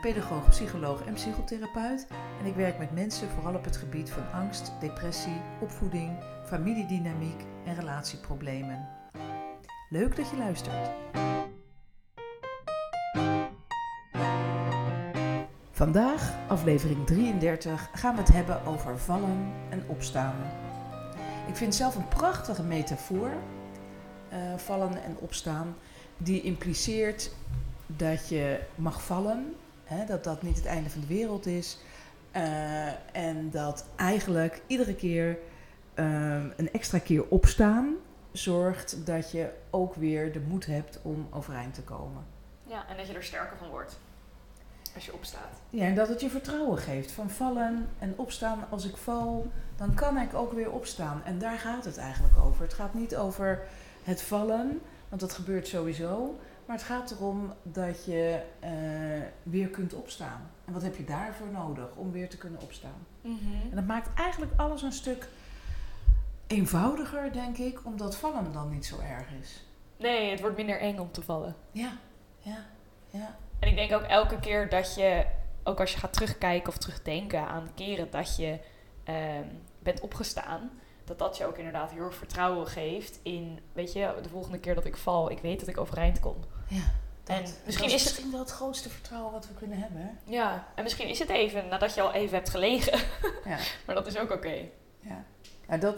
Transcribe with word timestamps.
pedagoog, 0.00 0.48
psycholoog 0.48 1.04
en 1.04 1.14
psychotherapeut. 1.14 2.06
En 2.40 2.46
ik 2.46 2.54
werk 2.54 2.78
met 2.78 2.92
mensen 2.92 3.28
vooral 3.28 3.54
op 3.54 3.64
het 3.64 3.76
gebied 3.76 4.10
van 4.10 4.30
angst, 4.32 4.72
depressie, 4.80 5.40
opvoeding, 5.60 6.18
familiedynamiek 6.44 7.44
en 7.64 7.74
relatieproblemen. 7.74 8.88
Leuk 9.88 10.16
dat 10.16 10.30
je 10.30 10.36
luistert. 10.36 10.90
Vandaag, 15.70 16.32
aflevering 16.48 17.06
33, 17.06 17.90
gaan 17.94 18.14
we 18.14 18.20
het 18.20 18.32
hebben 18.32 18.64
over 18.66 18.98
vallen 18.98 19.52
en 19.70 19.84
opstaan. 19.86 20.36
Ik 21.48 21.56
vind 21.56 21.74
zelf 21.74 21.94
een 21.94 22.08
prachtige 22.08 22.62
metafoor, 22.62 23.30
eh, 24.28 24.38
vallen 24.56 25.02
en 25.02 25.16
opstaan, 25.18 25.76
die 26.16 26.42
impliceert 26.42 27.30
dat 27.86 28.28
je 28.28 28.60
mag 28.74 29.02
vallen, 29.02 29.54
hè, 29.92 30.04
dat 30.06 30.24
dat 30.24 30.42
niet 30.42 30.56
het 30.56 30.66
einde 30.66 30.90
van 30.90 31.00
de 31.00 31.06
wereld 31.06 31.46
is. 31.46 31.78
eh, 32.30 32.86
en 33.16 33.50
dat 33.50 33.84
eigenlijk 33.96 34.62
iedere 34.66 34.94
keer 34.94 35.38
ehm, 35.94 36.50
een 36.56 36.72
extra 36.72 36.98
keer 36.98 37.24
opstaan 37.28 37.94
zorgt 38.32 39.06
dat 39.06 39.30
je 39.30 39.50
ook 39.70 39.94
weer 39.94 40.32
de 40.32 40.40
moed 40.40 40.66
hebt 40.66 40.98
om 41.02 41.26
overeind 41.30 41.74
te 41.74 41.82
komen. 41.82 42.24
Ja, 42.66 42.88
en 42.88 42.96
dat 42.96 43.06
je 43.06 43.12
er 43.14 43.22
sterker 43.24 43.56
van 43.56 43.68
wordt 43.68 43.98
als 44.94 45.06
je 45.06 45.12
opstaat. 45.12 45.60
Ja, 45.70 45.84
en 45.84 45.94
dat 45.94 46.08
het 46.08 46.20
je 46.20 46.30
vertrouwen 46.30 46.78
geeft. 46.78 47.12
Van 47.12 47.30
vallen 47.30 47.88
en 47.98 48.14
opstaan. 48.16 48.64
Als 48.70 48.84
ik 48.88 48.96
val, 48.96 49.46
dan 49.76 49.94
kan 49.94 50.18
ik 50.18 50.34
ook 50.34 50.52
weer 50.52 50.70
opstaan. 50.70 51.22
En 51.24 51.38
daar 51.38 51.58
gaat 51.58 51.84
het 51.84 51.96
eigenlijk 51.96 52.38
over. 52.44 52.62
Het 52.62 52.74
gaat 52.74 52.94
niet 52.94 53.16
over 53.16 53.62
het 54.04 54.22
vallen, 54.22 54.80
want 55.08 55.20
dat 55.20 55.32
gebeurt 55.32 55.68
sowieso. 55.68 56.38
Maar 56.72 56.80
het 56.80 56.90
gaat 56.90 57.10
erom 57.10 57.52
dat 57.62 58.04
je 58.04 58.42
eh, 58.60 58.70
weer 59.42 59.68
kunt 59.68 59.94
opstaan. 59.94 60.50
En 60.64 60.72
wat 60.72 60.82
heb 60.82 60.96
je 60.96 61.04
daarvoor 61.04 61.46
nodig 61.46 61.94
om 61.94 62.12
weer 62.12 62.28
te 62.28 62.36
kunnen 62.36 62.60
opstaan? 62.60 63.06
En 63.70 63.74
dat 63.74 63.86
maakt 63.86 64.18
eigenlijk 64.18 64.52
alles 64.56 64.82
een 64.82 64.92
stuk 64.92 65.28
eenvoudiger, 66.46 67.32
denk 67.32 67.58
ik, 67.58 67.84
omdat 67.84 68.16
vallen 68.16 68.52
dan 68.52 68.70
niet 68.70 68.86
zo 68.86 68.98
erg 68.98 69.26
is. 69.40 69.64
Nee, 69.96 70.30
het 70.30 70.40
wordt 70.40 70.56
minder 70.56 70.80
eng 70.80 70.98
om 70.98 71.12
te 71.12 71.22
vallen. 71.22 71.56
Ja, 71.70 71.92
ja, 72.38 72.66
ja. 73.10 73.36
En 73.58 73.68
ik 73.68 73.76
denk 73.76 73.92
ook 73.92 74.08
elke 74.08 74.40
keer 74.40 74.68
dat 74.68 74.94
je, 74.94 75.26
ook 75.64 75.80
als 75.80 75.92
je 75.92 75.98
gaat 75.98 76.12
terugkijken 76.12 76.68
of 76.68 76.78
terugdenken 76.78 77.48
aan 77.48 77.68
keren 77.74 78.10
dat 78.10 78.36
je 78.36 78.58
ehm, 79.04 79.46
bent 79.78 80.00
opgestaan, 80.00 80.70
dat 81.04 81.18
dat 81.18 81.36
je 81.36 81.46
ook 81.46 81.56
inderdaad 81.58 81.90
heel 81.90 82.04
erg 82.04 82.14
vertrouwen 82.14 82.66
geeft 82.66 83.18
in, 83.22 83.58
weet 83.72 83.92
je, 83.92 84.14
de 84.22 84.28
volgende 84.28 84.58
keer 84.58 84.74
dat 84.74 84.84
ik 84.84 84.96
val, 84.96 85.30
ik 85.30 85.38
weet 85.38 85.60
dat 85.60 85.68
ik 85.68 85.78
overeind 85.80 86.20
kom. 86.20 86.36
ja 86.68 86.82
dat, 87.24 87.36
En 87.36 87.42
misschien 87.64 87.86
is 87.86 87.92
is 87.94 88.00
het- 88.00 88.10
misschien 88.12 88.30
wel 88.30 88.40
het 88.40 88.50
grootste 88.50 88.88
vertrouwen 88.90 89.32
wat 89.32 89.46
we 89.48 89.54
kunnen 89.54 89.78
hebben. 89.78 90.18
Ja, 90.24 90.66
en 90.74 90.82
misschien 90.82 91.08
is 91.08 91.18
het 91.18 91.28
even 91.28 91.68
nadat 91.68 91.94
je 91.94 92.00
al 92.00 92.12
even 92.12 92.34
hebt 92.36 92.48
gelegen, 92.50 92.98
Ja. 93.52 93.58
maar 93.86 93.94
dat 93.94 94.06
is 94.06 94.18
ook 94.18 94.30
oké. 94.30 94.54
Ja. 95.00 95.24
ja, 95.68 95.76
dat 95.76 95.96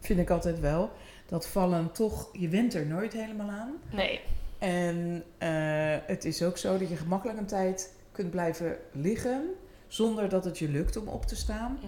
vind 0.00 0.18
ik 0.20 0.30
altijd 0.30 0.60
wel. 0.60 0.90
Dat 1.26 1.46
vallen 1.48 1.92
toch, 1.92 2.28
je 2.32 2.48
went 2.48 2.74
er 2.74 2.86
nooit 2.86 3.12
helemaal 3.12 3.50
aan. 3.50 3.72
Nee. 3.90 4.20
En 4.58 5.24
eh, 5.38 5.96
het 6.06 6.24
is 6.24 6.42
ook 6.42 6.56
zo 6.58 6.78
dat 6.78 6.88
je 6.88 6.96
gemakkelijk 6.96 7.38
een 7.38 7.46
tijd 7.46 7.94
kunt 8.12 8.30
blijven 8.30 8.76
liggen 8.92 9.50
zonder 9.86 10.28
dat 10.28 10.44
het 10.44 10.58
je 10.58 10.68
lukt 10.68 10.96
om 10.96 11.08
op 11.08 11.24
te 11.26 11.36
staan. 11.36 11.78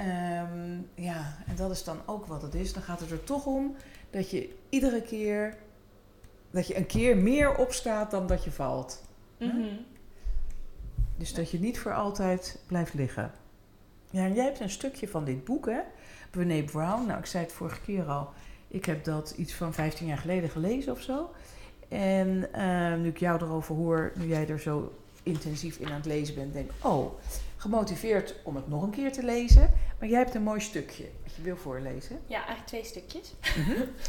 Ehm, 0.00 0.80
ja, 0.94 1.36
en 1.46 1.56
dat 1.56 1.70
is 1.70 1.84
dan 1.84 2.00
ook 2.06 2.26
wat 2.26 2.42
het 2.42 2.54
is. 2.54 2.72
Dan 2.72 2.82
gaat 2.82 3.00
het 3.00 3.10
er 3.10 3.24
toch 3.24 3.46
om 3.46 3.76
dat 4.10 4.30
je 4.30 4.56
iedere 4.68 5.02
keer, 5.02 5.56
dat 6.50 6.66
je 6.66 6.76
een 6.76 6.86
keer 6.86 7.16
meer 7.16 7.56
opstaat 7.56 8.10
dan 8.10 8.26
dat 8.26 8.44
je 8.44 8.50
valt. 8.50 9.02
Mhm. 9.38 9.66
Dus 11.16 11.34
dat 11.34 11.50
je 11.50 11.60
niet 11.60 11.78
voor 11.78 11.94
altijd 11.94 12.58
blijft 12.66 12.94
liggen. 12.94 13.32
Ja, 14.10 14.24
en 14.24 14.34
jij 14.34 14.44
hebt 14.44 14.60
een 14.60 14.70
stukje 14.70 15.08
van 15.08 15.24
dit 15.24 15.44
boek, 15.44 15.66
hè? 15.66 15.80
Brené 16.30 16.62
Brown. 16.62 17.06
Nou, 17.06 17.18
ik 17.18 17.26
zei 17.26 17.44
het 17.44 17.52
vorige 17.52 17.80
keer 17.80 18.04
al. 18.04 18.28
Ik 18.68 18.84
heb 18.84 19.04
dat 19.04 19.34
iets 19.36 19.54
van 19.54 19.74
15 19.74 20.06
jaar 20.06 20.18
geleden 20.18 20.50
gelezen 20.50 20.92
of 20.92 21.00
zo. 21.00 21.30
En 21.88 22.52
eh, 22.52 22.94
nu 22.94 23.08
ik 23.08 23.18
jou 23.18 23.42
erover 23.42 23.74
hoor, 23.74 24.12
nu 24.14 24.26
jij 24.26 24.48
er 24.48 24.60
zo 24.60 24.92
intensief 25.22 25.76
in 25.76 25.86
aan 25.86 25.92
het 25.92 26.06
lezen 26.06 26.34
bent, 26.34 26.52
denk 26.52 26.70
oh, 26.82 27.20
gemotiveerd 27.56 28.34
om 28.44 28.56
het 28.56 28.68
nog 28.68 28.82
een 28.82 28.90
keer 28.90 29.12
te 29.12 29.22
lezen. 29.22 29.72
Maar 29.98 30.08
jij 30.08 30.18
hebt 30.18 30.34
een 30.34 30.42
mooi 30.42 30.60
stukje 30.60 31.04
dat 31.24 31.34
je 31.34 31.42
wil 31.42 31.56
voorlezen. 31.56 32.20
Ja, 32.26 32.36
eigenlijk 32.36 32.66
twee 32.66 32.84
stukjes. 32.84 33.34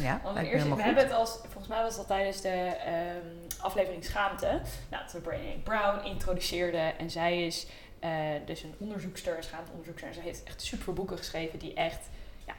Ja, 0.02 0.22
Want 0.24 0.38
eerst, 0.38 0.66
we 0.66 0.72
goed. 0.72 0.82
hebben 0.82 1.04
het 1.04 1.14
als, 1.14 1.40
volgens 1.42 1.68
mij 1.68 1.82
was 1.82 1.96
dat 1.96 2.08
tijdens 2.08 2.42
de 2.42 2.50
ehm, 2.50 3.26
aflevering 3.62 4.04
Schaamte, 4.04 4.62
nou, 4.90 5.04
dat 5.04 5.12
we 5.12 5.20
Brené 5.20 5.58
Brown 5.64 6.06
introduceerde. 6.06 6.78
En 6.78 7.10
zij 7.10 7.46
is 7.46 7.68
eh, 8.00 8.12
dus 8.46 8.64
een 8.64 8.74
onderzoekster, 8.78 9.38
een 9.38 9.44
schaamteonderzoekster. 9.44 10.08
En 10.08 10.14
ze 10.14 10.20
heeft 10.22 10.44
echt 10.44 10.62
super 10.62 10.94
boeken 10.94 11.18
geschreven 11.18 11.60
die 11.60 11.74
echt, 11.74 12.10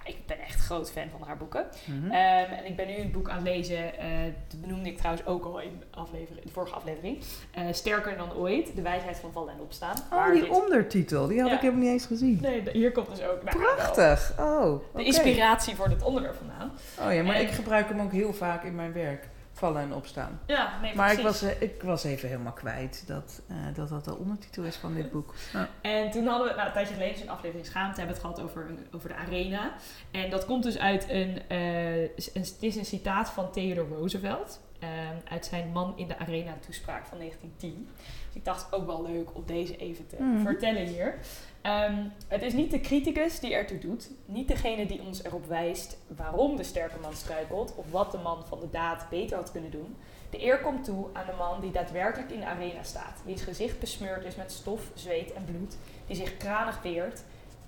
ja, 0.04 0.10
ik 0.10 0.16
ben 0.26 0.38
echt 0.40 0.60
groot 0.64 0.90
fan 0.92 1.08
van 1.18 1.26
haar 1.26 1.36
boeken. 1.36 1.66
Mhm. 1.86 2.04
Ehm, 2.10 2.52
en 2.52 2.66
ik 2.66 2.76
ben 2.76 2.86
nu 2.86 2.96
een 2.96 3.10
boek 3.10 3.28
aan 3.28 3.36
het 3.36 3.44
lezen, 3.46 3.98
eh, 3.98 4.08
dat 4.48 4.60
benoemde 4.60 4.88
ik 4.88 4.96
trouwens 4.96 5.26
ook 5.26 5.44
al 5.44 5.60
in 5.60 5.78
de, 5.78 5.98
aflevering, 5.98 6.46
de 6.46 6.52
vorige 6.52 6.74
aflevering. 6.74 7.18
Eh, 7.50 7.62
Sterker 7.72 8.16
dan 8.16 8.32
ooit, 8.34 8.76
de 8.76 8.82
wijsheid 8.82 9.16
van 9.18 9.32
vallen 9.32 9.52
en 9.54 9.60
opstaan. 9.60 9.96
oh, 10.12 10.32
die 10.32 10.40
dit- 10.40 10.50
ondertitel, 10.62 11.26
die 11.26 11.40
had 11.40 11.48
Ja. 11.48 11.54
ik 11.54 11.60
helemaal 11.60 11.82
niet 11.82 11.92
eens 11.92 12.06
gezien. 12.06 12.38
Nee, 12.40 12.62
hier 12.72 12.92
komt 12.92 13.08
dus 13.08 13.22
ook 13.22 13.42
nou, 13.42 13.56
Prachtig. 13.58 14.32
Oh, 14.38 14.80
de 14.94 15.04
inspiratie 15.04 15.74
voor 15.76 15.88
dit 15.88 16.02
onderwerp 16.02 16.36
vandaan. 16.36 16.72
Oh 17.08 17.14
ja, 17.14 17.22
maar 17.22 17.34
En- 17.34 17.42
ik 17.42 17.50
gebruik 17.50 17.88
hem 17.88 18.00
ook 18.00 18.12
heel 18.12 18.32
vaak 18.32 18.64
in 18.64 18.74
mijn 18.74 18.92
werk. 18.92 19.28
Vallen 19.62 19.82
en 19.82 19.94
opstaan. 19.94 20.40
Ja, 20.46 20.80
nee, 20.80 20.94
Maar 20.94 21.12
ik 21.12 21.20
precies. 21.20 21.40
was, 21.40 21.50
eh, 21.50 21.62
ik 21.62 21.82
was 21.82 22.04
even 22.04 22.28
helemaal 22.28 22.52
kwijt 22.52 23.04
dat, 23.06 23.42
eh, 23.48 23.56
dat 23.74 23.88
dat 23.88 24.04
de 24.04 24.16
ondertitel 24.16 24.62
is 24.64 24.76
van 24.76 24.94
dit 24.94 25.10
boek. 25.10 25.34
Ja. 25.52 25.68
En 25.82 26.10
toen 26.10 26.26
hadden 26.26 26.48
we, 26.48 26.54
nou, 26.54 26.66
een 26.66 26.72
tijdje 26.72 26.92
geleden, 26.94 27.14
dus 27.14 27.22
in 27.22 27.30
aflevering 27.30 27.66
Schaamte, 27.66 28.00
hebben 28.00 28.16
we 28.16 28.22
het 28.22 28.34
gehad 28.34 28.50
over, 28.50 28.66
een- 28.70 28.86
over 28.94 29.08
de 29.08 29.14
arena. 29.14 29.72
En 30.10 30.30
dat 30.30 30.44
komt 30.44 30.62
dus 30.62 30.78
uit 30.78 31.06
een, 31.08 31.42
eh, 31.48 32.00
een, 32.02 32.10
het 32.34 32.56
is 32.60 32.76
een 32.76 32.84
citaat 32.84 33.30
van 33.30 33.50
Theodore 33.52 33.94
Roosevelt. 33.94 34.60
eh, 34.82 34.88
uit 35.32 35.46
zijn 35.46 35.68
man 35.72 35.92
in 35.96 36.08
de 36.08 36.18
arena 36.18 36.52
toespraak 36.66 37.06
van 37.06 37.18
1910. 37.18 37.88
Dus 38.26 38.34
ik 38.34 38.44
dacht 38.44 38.72
ook 38.72 38.86
wel 38.86 39.02
leuk 39.02 39.34
om 39.34 39.42
deze 39.46 39.76
even 39.76 40.06
te 40.06 40.16
Mhm. 40.18 40.42
vertellen 40.42 40.86
hier. 40.86 41.14
Ehm, 41.62 42.04
het 42.28 42.42
is 42.42 42.52
niet 42.52 42.70
de 42.70 42.80
criticus 42.80 43.40
die 43.40 43.54
ertoe 43.54 43.78
doet, 43.78 44.10
niet 44.24 44.48
degene 44.48 44.86
die 44.86 45.02
ons 45.02 45.24
erop 45.24 45.46
wijst 45.46 45.96
waarom 46.16 46.56
de 46.56 46.62
sterke 46.62 46.98
man 47.00 47.14
struikelt 47.14 47.74
of 47.76 47.90
wat 47.90 48.12
de 48.12 48.18
man 48.18 48.46
van 48.46 48.60
de 48.60 48.70
daad 48.70 49.06
beter 49.10 49.36
had 49.36 49.50
kunnen 49.50 49.70
doen. 49.70 49.96
De 50.30 50.42
eer 50.42 50.60
komt 50.60 50.84
toe 50.84 51.06
aan 51.12 51.26
de 51.26 51.32
man 51.38 51.60
die 51.60 51.70
daadwerkelijk 51.70 52.30
in 52.30 52.40
de 52.40 52.46
arena 52.46 52.82
staat, 52.82 53.22
wiens 53.24 53.42
gezicht 53.42 53.80
besmeurd 53.80 54.24
is 54.24 54.36
met 54.36 54.52
stof, 54.52 54.90
zweet 54.94 55.32
en 55.32 55.44
bloed, 55.44 55.76
die 56.06 56.16
zich 56.16 56.36
kranig 56.36 56.82
weert, 56.82 57.22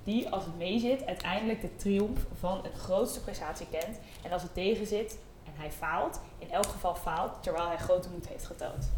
die 0.05 0.29
als 0.29 0.45
het 0.45 0.59
meezit 0.59 1.07
uiteindelijk 1.07 1.61
de 1.61 1.77
triomf 1.77 2.27
van 2.39 2.65
een 2.65 2.79
grootste 2.79 3.21
prestatie 3.21 3.67
kent 3.71 3.99
en 4.23 4.33
als 4.33 4.43
het 4.43 4.55
tegenzit 4.55 5.19
en 5.45 5.53
hij 5.55 5.71
faalt, 5.71 6.21
in 6.39 6.51
elk 6.51 6.67
geval 6.67 6.95
faalt 6.95 7.43
terwijl 7.43 7.67
hij 7.67 7.77
grote 7.77 8.09
moed 8.09 8.29
heeft 8.29 8.47
getoond. 8.47 8.93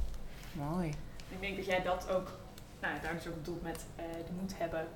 Mooi. 0.52 0.88
Ik 1.28 1.40
denk 1.40 1.56
dat 1.56 1.66
jij 1.66 1.82
dat 1.82 2.08
ook, 2.10 2.38
nou 2.88 3.00
daar 3.02 3.14
dus 3.14 3.26
ook 3.26 3.44
doet 3.44 3.62
met 3.62 3.86
eh, 3.96 4.04
de 4.26 4.32
moed 4.40 4.58
hebben 4.58 4.86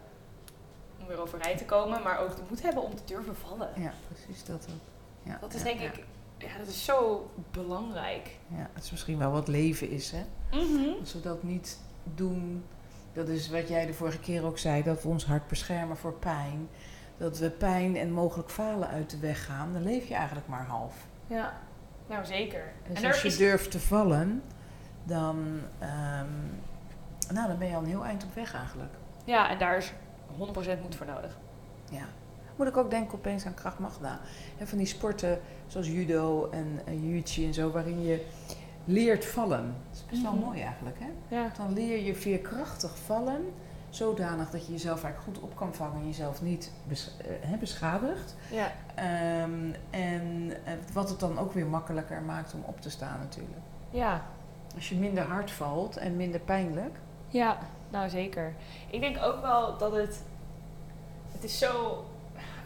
om 1.00 1.06
weer 1.06 1.20
overeind 1.20 1.58
te 1.58 1.64
komen, 1.64 2.02
maar 2.02 2.18
ook 2.18 2.36
de 2.36 2.42
moed 2.48 2.62
hebben 2.62 2.82
om 2.82 2.94
te 2.94 3.02
durven 3.04 3.36
vallen. 3.36 3.70
Ja, 3.76 3.92
precies 4.08 4.44
dat 4.44 4.66
ook. 4.70 4.80
Ja, 5.22 5.38
Dat 5.40 5.54
is 5.54 5.60
ja, 5.60 5.66
denk 5.66 5.80
ja. 5.80 5.86
ik, 5.86 6.04
ja, 6.38 6.58
dat 6.58 6.66
is 6.66 6.84
zo 6.84 7.30
belangrijk. 7.50 8.36
Ja, 8.48 8.70
dat 8.74 8.82
is 8.82 8.90
misschien 8.90 9.18
wel 9.18 9.30
wat 9.30 9.48
leven 9.48 9.90
is, 9.90 10.10
hè. 10.10 10.24
Als 11.00 11.12
we 11.12 11.20
dat 11.20 11.42
niet 11.42 11.78
doen, 12.04 12.64
dat 13.12 13.28
is 13.28 13.48
wat 13.48 13.68
jij 13.68 13.86
de 13.86 13.94
vorige 13.94 14.18
keer 14.18 14.44
ook 14.44 14.58
zei, 14.58 14.82
dat 14.82 15.02
we 15.02 15.08
ons 15.08 15.26
hart 15.26 15.48
beschermen 15.48 15.96
voor 15.96 16.12
pijn. 16.14 16.68
Dat 17.16 17.38
we 17.38 17.50
pijn 17.50 17.96
en 17.96 18.12
mogelijk 18.12 18.50
falen 18.50 18.88
uit 18.88 19.10
de 19.10 19.18
weg 19.18 19.44
gaan, 19.44 19.72
dan 19.72 19.82
leef 19.82 20.08
je 20.08 20.14
eigenlijk 20.14 20.46
maar 20.46 20.66
half. 20.66 20.94
Ja, 21.26 21.60
nou 22.06 22.24
zeker. 22.24 22.72
Dus 22.88 23.00
en 23.02 23.06
als 23.06 23.22
je 23.22 23.28
is, 23.28 23.36
durft 23.36 23.70
te 23.70 23.80
vallen, 23.80 24.42
dan, 25.04 25.60
ehm, 25.78 26.26
nou, 27.32 27.48
dan 27.48 27.58
ben 27.58 27.68
je 27.68 27.74
al 27.74 27.80
een 27.82 27.88
heel 27.88 28.04
eind 28.04 28.24
op 28.24 28.34
weg 28.34 28.54
eigenlijk. 28.54 28.92
ja, 29.24 29.50
en 29.50 29.58
daar 29.58 29.76
is 29.76 29.92
100% 30.38 30.80
moed 30.82 30.94
voor 30.96 31.06
nodig. 31.06 31.38
Ja. 31.90 32.02
Moet 32.56 32.68
ik 32.68 32.76
ook 32.76 32.90
denken 32.90 33.18
opeens 33.18 33.46
aan 33.46 33.54
Krav 33.54 33.78
Maga. 33.78 34.18
En 34.58 34.68
van 34.68 34.78
die 34.78 34.86
sporten 34.86 35.40
zoals 35.66 35.86
judo 35.86 36.50
en 36.50 36.80
jiu-jitsu 37.00 37.44
en 37.46 37.54
zo, 37.54 37.70
waarin 37.70 38.02
je 38.02 38.26
leert 38.84 39.24
vallen. 39.26 39.74
Dat 39.90 39.98
is 40.00 40.04
best 40.10 40.22
wel 40.22 40.32
Mhm. 40.32 40.44
mooi 40.44 40.60
eigenlijk, 40.60 40.96
hè? 40.98 41.36
Ja. 41.36 41.50
Dan 41.56 41.72
leer 41.72 42.04
je 42.04 42.14
veerkrachtig 42.14 42.98
vallen, 42.98 43.44
zodanig 43.88 44.50
dat 44.50 44.66
je 44.66 44.72
jezelf 44.72 45.04
eigenlijk 45.04 45.36
goed 45.38 45.48
op 45.50 45.56
kan 45.56 45.74
vangen 45.74 46.00
en 46.00 46.06
jezelf 46.06 46.42
niet 46.42 46.72
bes- 46.88 47.16
eh, 47.18 47.26
hè, 47.50 47.56
beschadigt. 47.56 48.36
Ja. 48.50 48.72
Ehm, 48.94 49.72
en 49.90 50.50
eh, 50.64 50.72
wat 50.92 51.08
het 51.08 51.20
dan 51.20 51.38
ook 51.38 51.52
weer 51.52 51.66
makkelijker 51.66 52.22
maakt 52.22 52.54
om 52.54 52.62
op 52.66 52.80
te 52.80 52.90
staan 52.90 53.18
natuurlijk. 53.18 53.60
Ja. 53.90 54.22
Als 54.74 54.88
je 54.88 54.96
minder 54.96 55.24
hard 55.24 55.50
valt 55.50 55.96
en 55.96 56.16
minder 56.16 56.40
pijnlijk. 56.40 56.98
Ja, 57.30 57.58
nou 57.90 58.08
zeker. 58.08 58.54
Ik 58.90 59.00
denk 59.00 59.22
ook 59.22 59.40
wel 59.40 59.78
dat 59.78 59.92
het. 59.92 60.24
Het 61.32 61.44
is 61.44 61.58
zo. 61.58 62.04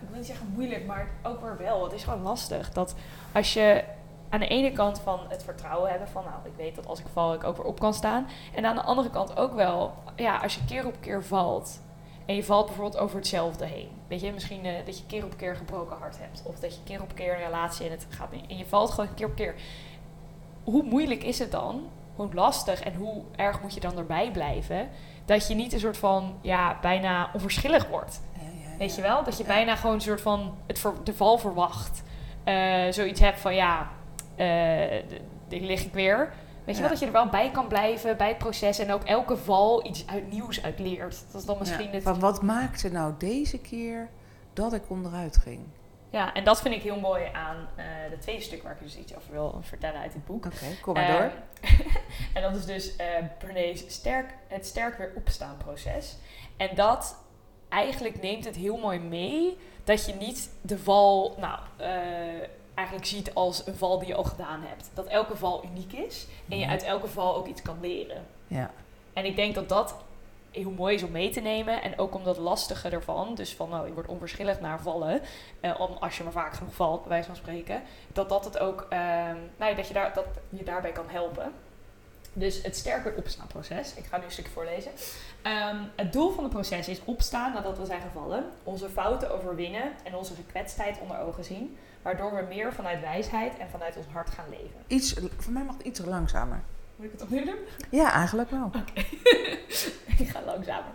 Ik 0.01 0.09
wil 0.09 0.17
niet 0.17 0.27
zeggen 0.27 0.47
moeilijk, 0.55 0.87
maar 0.87 1.09
ook 1.23 1.41
weer 1.41 1.57
wel. 1.57 1.85
Het 1.85 1.93
is 1.93 2.05
gewoon 2.05 2.23
lastig. 2.23 2.73
Dat 2.73 2.95
als 3.33 3.53
je 3.55 3.85
aan 4.29 4.41
de 4.41 4.49
ene 4.49 4.73
kant 4.73 5.01
van 5.01 5.21
het 5.29 5.43
vertrouwen 5.43 5.91
hebben 5.91 6.09
van, 6.09 6.25
nou, 6.25 6.37
ik 6.45 6.53
weet 6.57 6.75
dat 6.75 6.87
als 6.87 7.01
ik 7.01 7.07
val, 7.13 7.35
ik 7.35 7.45
ook 7.45 7.57
weer 7.57 7.67
op 7.67 7.81
kan 7.81 7.95
staan. 7.95 8.27
En 8.55 8.67
aan 8.67 8.75
de 8.75 8.83
andere 8.83 9.11
kant 9.11 9.37
ook 9.37 9.55
wel, 9.55 9.95
ja, 10.17 10.37
als 10.37 10.55
je 10.55 10.65
keer 10.65 10.87
op 10.87 10.97
keer 11.01 11.25
valt. 11.25 11.81
En 12.27 12.35
je 12.35 12.45
valt 12.45 12.67
bijvoorbeeld 12.67 13.03
over 13.03 13.17
hetzelfde 13.17 13.65
heen. 13.65 13.89
Weet 14.09 14.21
je, 14.21 14.33
misschien 14.33 14.65
eh, 14.65 14.87
dat 14.87 14.99
je 14.99 15.07
keer 15.07 15.25
op 15.25 15.37
keer 15.37 15.57
gebroken 15.57 15.97
hart 15.97 16.19
hebt. 16.19 16.43
Of 16.45 16.59
dat 16.59 16.75
je 16.75 16.81
keer 16.85 17.03
op 17.03 17.15
keer 17.15 17.33
een 17.35 17.45
relatie 17.45 17.87
en 17.87 17.91
het 17.91 18.07
gaat. 18.09 18.33
En 18.49 18.57
je 18.57 18.67
valt 18.67 18.91
gewoon 18.91 19.15
keer 19.15 19.27
op 19.27 19.35
keer. 19.35 19.55
Hoe 20.65 20.83
moeilijk 20.83 21.23
is 21.23 21.39
het 21.39 21.51
dan? 21.51 21.89
Hoe 22.17 22.35
lastig 22.35 22.81
en 22.81 22.95
hoe 22.95 23.23
erg 23.37 23.63
moet 23.63 23.75
je 23.75 23.81
dan 23.81 23.99
erbij 23.99 24.31
blijven? 24.31 24.89
Dat 25.25 25.49
je 25.49 25.55
niet 25.55 25.73
een 25.73 25.81
soort 25.81 25.97
van, 25.97 26.39
ja, 26.41 26.79
bijna 26.81 27.31
onverschillig 27.33 27.89
wordt. 27.89 28.21
Weet 28.79 28.95
je 28.95 29.03
wel? 29.03 29.25
Dat 29.25 29.39
je 29.39 29.45
bijna 29.45 29.77
gewoon 29.77 29.95
een 29.95 30.01
soort 30.01 30.21
van 30.21 30.55
het 30.67 30.79
ver- 30.79 31.05
de 31.05 31.15
val 31.15 31.39
verwacht. 31.39 32.03
Eh, 32.45 32.83
zoiets 32.91 33.21
hebt 33.21 33.41
van, 33.41 33.55
ja, 33.55 33.89
die 35.49 35.61
lig 35.61 35.85
ik 35.85 35.93
weer. 35.93 36.33
Weet 36.65 36.75
je 36.75 36.81
wel, 36.81 36.91
dat 36.91 37.01
je 37.01 37.07
er 37.07 37.13
wel 37.13 37.29
bij 37.29 37.51
kan 37.51 37.67
blijven 37.67 38.17
bij 38.17 38.29
het 38.29 38.39
proces. 38.39 38.79
En 38.79 38.93
ook 38.93 39.03
elke 39.05 39.37
val 39.37 39.87
iets 39.87 40.07
uit 40.07 40.33
nieuws 40.33 40.63
uit 40.63 40.79
leert. 40.79 41.25
Dat 41.33 41.41
is 41.41 41.47
dan 41.47 41.57
misschien 41.59 41.91
het... 41.91 42.03
Van 42.03 42.21
wat 42.21 42.43
maakte 42.43 42.89
nou 42.89 43.15
deze 43.19 43.59
keer 43.59 44.09
dat 44.53 44.73
ik 44.73 44.83
onderuit 44.89 45.37
ging? 45.37 45.61
Ja, 46.15 46.35
en 46.35 46.45
dat 46.45 46.61
vind 46.61 46.75
ik 46.75 46.83
heel 46.83 47.01
mooi 47.01 47.25
aan 47.33 47.57
eh 47.77 47.85
het 48.11 48.21
tweede 48.23 48.43
stuk 48.43 48.63
waar 48.63 48.73
ik 48.73 48.79
dus 48.81 48.97
iets 48.97 49.17
over 49.17 49.33
wil 49.33 49.59
vertellen 49.63 50.01
uit 50.01 50.13
dit 50.13 50.25
boek. 50.25 50.45
Oké, 50.47 50.67
kom 50.83 50.95
maar 50.95 51.09
Eh, 51.09 51.19
door. 51.19 51.31
en 52.35 52.43
dat 52.43 52.57
is 52.57 52.65
dus 52.65 52.97
eh 52.97 53.07
Brené's 53.39 53.85
sterk, 53.89 54.35
het 54.49 54.67
sterk 54.67 54.99
weer 54.99 55.13
opstaan 55.17 55.57
proces. 55.57 56.17
En 56.57 56.71
dat 56.75 57.17
eigenlijk 57.69 58.23
neemt 58.23 58.45
het 58.45 58.57
heel 58.57 58.77
mooi 58.77 58.99
mee 58.99 59.57
dat 59.85 60.07
je 60.07 60.15
niet 60.15 60.51
de 60.61 60.79
val, 60.79 61.35
nou, 61.39 61.59
eh, 61.77 61.89
eigenlijk 62.75 63.07
ziet 63.09 63.35
als 63.35 63.67
een 63.67 63.75
val 63.77 63.99
die 63.99 64.09
je 64.09 64.15
al 64.15 64.25
gedaan 64.25 64.63
hebt. 64.63 64.91
Dat 64.95 65.07
elke 65.07 65.37
val 65.37 65.65
uniek 65.65 65.93
is 65.93 66.27
en 66.49 66.59
je 66.59 66.65
Ja. 66.65 66.71
uit 66.71 66.83
elke 66.83 67.09
val 67.09 67.37
ook 67.37 67.47
iets 67.47 67.63
kan 67.63 67.79
leren. 67.81 68.27
Ja. 68.47 68.71
En 69.13 69.25
ik 69.25 69.37
denk 69.37 69.55
dat 69.55 69.69
dat 69.69 69.95
heel 70.55 70.71
mooi 70.71 70.95
is 70.95 71.03
om 71.03 71.11
mee 71.11 71.31
te 71.31 71.41
nemen. 71.41 71.83
En 71.83 71.99
ook 71.99 72.15
om 72.15 72.25
dat 72.25 72.37
lastige 72.37 72.89
ervan, 72.89 73.35
dus 73.35 73.55
van 73.55 73.69
nou, 73.69 73.87
je 73.87 73.93
wordt 73.93 74.09
onverschillig 74.09 74.61
naar 74.61 74.81
vallen. 74.81 75.21
eh, 75.61 75.81
om, 75.81 75.91
als 76.01 76.17
je 76.17 76.23
maar 76.23 76.33
vaak 76.33 76.55
genoeg 76.55 76.75
valt, 76.75 77.01
bij 77.01 77.09
wijze 77.09 77.27
van 77.27 77.37
spreken. 77.37 77.83
Dat 78.13 78.29
dat 78.29 78.45
het 78.45 78.59
ook, 78.59 78.87
ehm, 78.89 79.37
nou, 79.57 79.71
ja, 79.71 79.75
dat, 79.75 79.89
je 79.89 79.95
daar, 79.95 80.15
dat 80.15 80.27
je 80.49 80.65
daarbij 80.65 80.93
kan 80.93 81.09
helpen. 81.09 81.53
Dus 82.33 82.63
het 82.63 82.77
sterker 82.77 83.15
opstaan 83.17 83.47
proces. 83.47 83.95
Ik 83.95 84.05
ga 84.05 84.17
nu 84.17 84.25
een 84.25 84.31
stukje 84.31 84.53
voorlezen. 84.53 84.91
Ehm, 85.43 85.77
het 85.97 86.13
doel 86.13 86.31
van 86.31 86.45
het 86.45 86.53
proces 86.53 86.89
is 86.89 87.01
opstaan 87.05 87.53
nadat 87.53 87.79
we 87.79 87.85
zijn 87.85 88.01
gevallen, 88.01 88.45
onze 88.63 88.89
fouten 88.89 89.31
overwinnen 89.35 89.93
en 90.05 90.15
onze 90.15 90.35
gekwetstheid 90.35 91.01
onder 91.01 91.19
ogen 91.19 91.45
zien, 91.45 91.77
waardoor 92.03 92.35
we 92.35 92.45
meer 92.49 92.73
vanuit 92.73 93.01
wijsheid 93.01 93.59
en 93.59 93.71
vanuit 93.71 93.97
ons 93.97 94.07
hart 94.13 94.31
gaan 94.31 94.49
leven. 94.51 94.81
Iets, 94.87 95.15
voor 95.37 95.53
mij 95.53 95.65
mag 95.65 95.77
het 95.77 95.87
iets 95.87 96.01
langzamer. 96.05 96.63
Moet 96.97 97.07
ik 97.07 97.13
het 97.13 97.23
opnieuw 97.23 97.45
doen? 97.45 97.59
Ja, 97.91 98.13
eigenlijk 98.13 98.51
wel. 98.51 98.71
ik 100.19 100.29
ga 100.29 100.43
langzamer. 100.45 100.93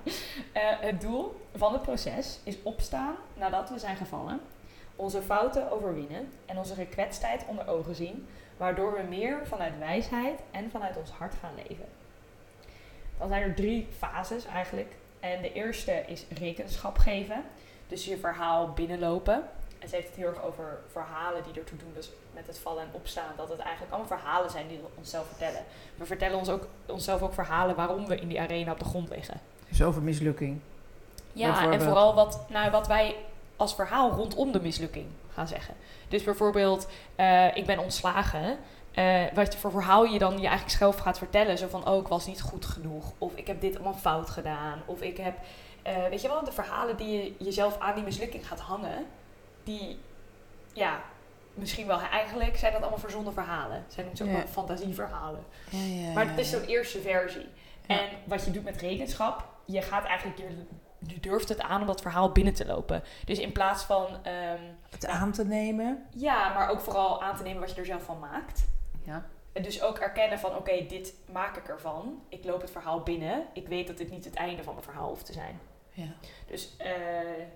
Eh, 0.51 0.61
het 0.79 1.01
doel 1.01 1.41
van 1.55 1.73
het 1.73 1.81
proces 1.81 2.39
is 2.43 2.57
opstaan 2.63 3.15
nadat 3.33 3.69
we 3.69 3.79
zijn 3.79 3.95
gevallen, 3.95 4.39
onze 4.95 5.21
fouten 5.21 5.71
overwinnen 5.71 6.29
en 6.45 6.57
onze 6.57 6.73
gekwetstheid 6.73 7.45
onder 7.47 7.67
ogen 7.67 7.95
zien, 7.95 8.27
waardoor 8.57 8.93
we 8.93 9.03
meer 9.09 9.47
vanuit 9.47 9.77
wijsheid 9.79 10.39
en 10.51 10.71
vanuit 10.71 10.97
ons 10.97 11.09
hart 11.09 11.33
gaan 11.33 11.53
leven. 11.67 11.85
Dan 13.17 13.27
zijn 13.27 13.41
er 13.43 13.55
drie 13.55 13.87
fases 13.97 14.45
eigenlijk. 14.45 14.95
En 15.19 15.41
de 15.41 15.53
eerste 15.53 16.03
is 16.07 16.25
rekenschap 16.39 16.97
geven. 16.97 17.43
Dus 17.87 18.05
je 18.05 18.17
verhaal 18.17 18.73
binnenlopen. 18.73 19.43
En 19.79 19.89
ze 19.89 19.95
heeft 19.95 20.07
het 20.07 20.15
heel 20.15 20.27
erg 20.27 20.43
over 20.43 20.79
verhalen 20.91 21.43
die 21.43 21.61
ertoe 21.61 21.77
doen, 21.77 21.91
dus 21.93 22.11
met 22.33 22.47
het 22.47 22.59
vallen 22.59 22.83
en 22.83 22.89
opstaan. 22.91 23.33
Dat 23.37 23.49
het 23.49 23.59
eigenlijk 23.59 23.91
allemaal 23.93 24.17
verhalen 24.17 24.49
zijn 24.49 24.67
die 24.67 24.77
we 24.77 24.87
onszelf 24.95 25.27
vertellen. 25.27 25.63
We 25.95 26.05
vertellen 26.05 26.37
ons 26.37 26.49
ook, 26.49 26.67
onszelf 26.85 27.21
ook 27.21 27.33
verhalen 27.33 27.75
waarom 27.75 28.07
we 28.07 28.19
in 28.19 28.27
die 28.27 28.39
arena 28.39 28.71
op 28.71 28.79
de 28.79 28.85
grond 28.85 29.09
liggen. 29.09 29.39
Dus 29.69 29.83
over 29.83 30.01
mislukking. 30.01 30.59
Ja, 31.33 31.71
en 31.71 31.81
vooral 31.81 32.15
wat, 32.15 32.45
nou, 32.49 32.71
wat 32.71 32.87
wij 32.87 33.15
als 33.55 33.75
verhaal 33.75 34.11
rondom 34.11 34.51
de 34.51 34.61
mislukking 34.61 35.05
gaan 35.33 35.47
zeggen. 35.47 35.75
Dus 36.07 36.23
bijvoorbeeld, 36.23 36.87
eh, 37.15 37.55
ik 37.55 37.65
ben 37.65 37.79
ontslagen. 37.79 38.57
Eh, 38.91 39.23
wat 39.33 39.55
voor 39.55 39.71
verhaal 39.71 40.05
je 40.05 40.19
dan 40.19 40.39
je 40.39 40.47
eigenlijk 40.47 40.77
zelf 40.77 40.97
gaat 40.97 41.17
vertellen. 41.17 41.57
Zo 41.57 41.67
van, 41.67 41.87
oh, 41.87 42.01
ik 42.01 42.07
was 42.07 42.25
niet 42.25 42.41
goed 42.41 42.65
genoeg. 42.65 43.11
Of 43.17 43.35
ik 43.35 43.47
heb 43.47 43.61
dit 43.61 43.75
allemaal 43.75 43.93
fout 43.93 44.29
gedaan. 44.29 44.81
Of 44.85 45.01
ik 45.01 45.17
heb, 45.17 45.37
eh, 45.81 46.07
weet 46.09 46.21
je 46.21 46.27
wel, 46.27 46.43
de 46.43 46.51
verhalen 46.51 46.97
die 46.97 47.11
je 47.11 47.33
jezelf 47.37 47.79
aan 47.79 47.95
die 47.95 48.03
mislukking 48.03 48.47
gaat 48.47 48.59
hangen. 48.59 49.05
Die, 49.63 49.99
ja, 50.73 51.01
misschien 51.53 51.87
wel 51.87 51.99
eigenlijk 51.99 52.57
zijn 52.57 52.71
dat 52.71 52.81
allemaal 52.81 52.99
verzonnen 52.99 53.33
verhalen. 53.33 53.85
Zijn 53.87 54.07
het 54.09 54.21
ook 54.21 54.31
wel 54.31 54.47
fantasieverhalen. 54.47 55.43
Ja, 55.69 55.79
ja, 55.79 56.13
Maar 56.13 56.23
ja, 56.23 56.29
het 56.29 56.39
is 56.39 56.49
zo'n 56.49 56.65
eerste 56.65 57.01
versie. 57.01 57.47
En 57.87 58.09
wat 58.25 58.45
je 58.45 58.51
doet 58.51 58.63
met 58.63 58.81
rekenschap, 58.81 59.47
je 59.65 59.81
gaat 59.81 60.05
eigenlijk, 60.05 60.37
je, 60.39 60.65
je 61.13 61.19
durft 61.19 61.49
het 61.49 61.61
aan 61.61 61.81
om 61.81 61.87
dat 61.87 62.01
verhaal 62.01 62.31
binnen 62.31 62.53
te 62.53 62.65
lopen. 62.65 63.03
Dus 63.25 63.39
in 63.39 63.51
plaats 63.51 63.83
van, 63.83 64.07
ehm, 64.23 64.61
Het 64.89 65.05
aan 65.05 65.31
te 65.31 65.45
nemen. 65.45 66.05
ja, 66.15 66.53
maar 66.53 66.69
ook 66.69 66.79
vooral 66.79 67.23
aan 67.23 67.35
te 67.35 67.43
nemen 67.43 67.59
wat 67.59 67.71
je 67.71 67.79
er 67.79 67.85
zelf 67.85 68.03
van 68.03 68.19
maakt. 68.19 68.65
Ja. 69.03 69.25
En 69.53 69.63
dus 69.63 69.81
ook 69.81 69.97
erkennen 69.97 70.39
van, 70.39 70.55
oké, 70.55 70.85
dit 70.85 71.13
maak 71.31 71.57
ik 71.57 71.67
ervan. 71.67 72.21
Ik 72.29 72.43
loop 72.45 72.61
het 72.61 72.71
verhaal 72.71 72.99
binnen. 73.03 73.45
Ik 73.53 73.67
weet 73.67 73.87
dat 73.87 73.97
dit 73.97 74.11
niet 74.11 74.25
het 74.25 74.33
einde 74.35 74.63
van 74.63 74.73
mijn 74.73 74.85
verhaal 74.85 75.07
hoeft 75.07 75.25
te 75.25 75.33
zijn. 75.33 75.59
Ja. 75.91 76.13
Dus 76.47 76.75
eh, 76.77 76.91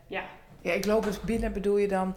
ja, 0.08 0.24
ja, 0.64 0.72
ik 0.72 0.86
loop 0.86 1.04
het 1.04 1.22
binnen 1.22 1.54
bedoel 1.54 1.78
je 1.78 1.88
dan, 1.88 2.16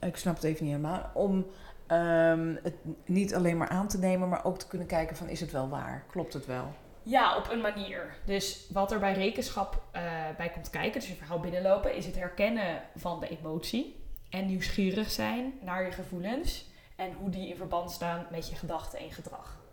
ik 0.00 0.16
snap 0.16 0.34
het 0.34 0.44
even 0.44 0.64
niet 0.64 0.74
helemaal, 0.74 1.10
om 1.14 1.46
ehm, 1.86 2.54
het 2.62 2.74
niet 3.04 3.34
alleen 3.34 3.56
maar 3.56 3.68
aan 3.68 3.88
te 3.88 3.98
nemen, 3.98 4.28
maar 4.28 4.44
ook 4.44 4.58
te 4.58 4.66
kunnen 4.66 4.86
kijken 4.86 5.16
van 5.16 5.28
is 5.28 5.40
het 5.40 5.50
wel 5.50 5.68
waar? 5.68 6.04
Klopt 6.10 6.32
het 6.32 6.46
wel? 6.46 6.74
Ja, 7.02 7.36
op 7.36 7.50
een 7.50 7.60
manier. 7.60 8.16
Dus 8.24 8.66
wat 8.72 8.92
er 8.92 8.98
bij 8.98 9.12
rekenschap 9.12 9.82
eh, 9.92 10.02
bij 10.36 10.50
komt 10.50 10.70
kijken, 10.70 11.00
dus 11.00 11.08
je 11.08 11.14
verhaal 11.14 11.40
binnenlopen, 11.40 11.94
is 11.94 12.06
het 12.06 12.16
herkennen 12.16 12.82
van 12.96 13.20
de 13.20 13.28
emotie. 13.28 14.02
En 14.30 14.46
nieuwsgierig 14.46 15.10
zijn 15.10 15.52
naar 15.60 15.84
je 15.84 15.92
gevoelens 15.92 16.70
en 16.96 17.12
hoe 17.12 17.30
die 17.30 17.48
in 17.48 17.56
verband 17.56 17.90
staan 17.90 18.26
met 18.30 18.48
je 18.48 18.56
gedachten 18.56 18.98
en 18.98 19.10
gedrag. 19.10 19.63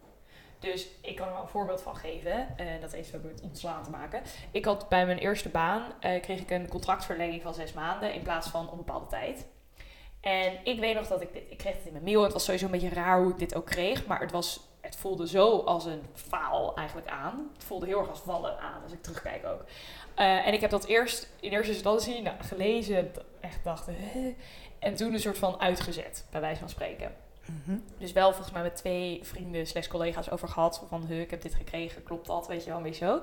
Dus 0.61 0.87
ik 1.01 1.15
kan 1.15 1.27
er 1.27 1.33
wel 1.33 1.41
een 1.41 1.47
voorbeeld 1.47 1.81
van 1.81 1.95
geven. 1.95 2.57
En 2.57 2.81
dat 2.81 2.91
heeft 2.91 3.15
ook 3.15 3.23
met 3.23 3.41
ontslaan 3.41 3.83
te 3.83 3.89
maken. 3.89 4.21
Ik 4.51 4.65
had 4.65 4.89
bij 4.89 5.05
mijn 5.05 5.17
eerste 5.17 5.49
baan 5.49 5.83
eh, 5.99 6.21
kreeg 6.21 6.39
ik 6.39 6.49
een 6.49 6.67
contractverlenging 6.67 7.41
van 7.41 7.53
zes 7.53 7.73
maanden 7.73 8.13
in 8.13 8.21
plaats 8.21 8.47
van 8.47 8.69
onbepaalde 8.69 9.07
tijd. 9.07 9.45
En 10.21 10.53
ik 10.63 10.79
weet 10.79 10.95
nog 10.95 11.07
dat 11.07 11.21
ik 11.21 11.33
dit, 11.33 11.43
ik 11.49 11.57
kreeg 11.57 11.75
het 11.75 11.85
in 11.85 11.91
mijn 11.91 12.03
mail. 12.03 12.23
Het 12.23 12.33
was 12.33 12.43
sowieso 12.43 12.65
een 12.65 12.71
beetje 12.71 12.89
raar 12.89 13.21
hoe 13.21 13.31
ik 13.31 13.39
dit 13.39 13.55
ook 13.55 13.65
kreeg, 13.65 14.05
maar 14.05 14.19
het 14.19 14.31
was 14.31 14.69
het 14.81 14.95
voelde 14.95 15.27
zo 15.27 15.57
als 15.59 15.85
een 15.85 16.01
faal 16.13 16.75
eigenlijk 16.75 17.07
aan. 17.07 17.49
Het 17.53 17.63
voelde 17.63 17.85
heel 17.85 17.99
erg 17.99 18.09
als 18.09 18.19
vallen 18.19 18.59
aan, 18.59 18.83
als 18.83 18.91
ik 18.91 19.01
terugkijk 19.01 19.45
ook. 19.45 19.63
Eh, 20.15 20.47
en 20.47 20.53
ik 20.53 20.61
heb 20.61 20.69
dat 20.69 20.85
eerst 20.85 21.29
in 21.39 21.51
eerste 21.51 21.73
instantie 21.73 22.21
nou, 22.21 22.35
gelezen, 22.39 23.11
echt 23.39 23.63
dacht, 23.63 23.87
en 24.79 24.95
toen 24.95 25.13
een 25.13 25.19
soort 25.19 25.37
van 25.37 25.59
uitgezet, 25.59 26.25
bij 26.31 26.41
wijze 26.41 26.59
van 26.59 26.69
spreken. 26.69 27.15
Dus 27.97 28.11
wel 28.11 28.31
volgens 28.31 28.51
mij 28.53 28.61
met 28.61 28.75
twee 28.75 29.19
vrienden 29.23 29.67
slash 29.67 29.87
collega's 29.87 30.29
over 30.29 30.47
gehad. 30.47 30.85
Van, 30.89 31.05
huh, 31.05 31.19
ik 31.21 31.29
heb 31.31 31.41
dit 31.41 31.55
gekregen, 31.55 32.03
klopt 32.03 32.27
dat, 32.27 32.47
weet 32.47 32.63
je 32.63 32.69
wel, 32.69 32.77
een 32.77 32.83
beetje 32.83 33.05
zo. 33.05 33.21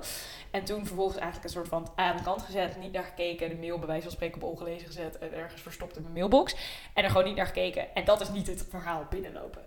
En 0.51 0.63
toen 0.63 0.85
vervolgens 0.85 1.17
eigenlijk 1.17 1.45
een 1.45 1.53
soort 1.55 1.67
van 1.67 1.87
aan 1.95 2.17
de 2.17 2.23
kant 2.23 2.41
gezet, 2.41 2.79
niet 2.79 2.91
naar 2.91 3.03
gekeken. 3.03 3.49
De 3.49 3.55
mail 3.55 3.77
bij 3.77 3.87
wijze 3.87 4.03
van 4.03 4.11
spreken 4.11 4.41
op 4.41 4.49
ongelezen 4.49 4.87
gezet 4.87 5.17
en 5.17 5.33
ergens 5.33 5.61
verstopt 5.61 5.95
in 5.95 6.01
mijn 6.01 6.13
mailbox. 6.13 6.55
En 6.93 7.03
er 7.03 7.09
gewoon 7.09 7.25
niet 7.25 7.35
naar 7.35 7.45
gekeken. 7.45 7.95
En 7.95 8.05
dat 8.05 8.21
is 8.21 8.29
niet 8.29 8.47
het 8.47 8.65
verhaal 8.69 9.05
binnenlopen. 9.09 9.61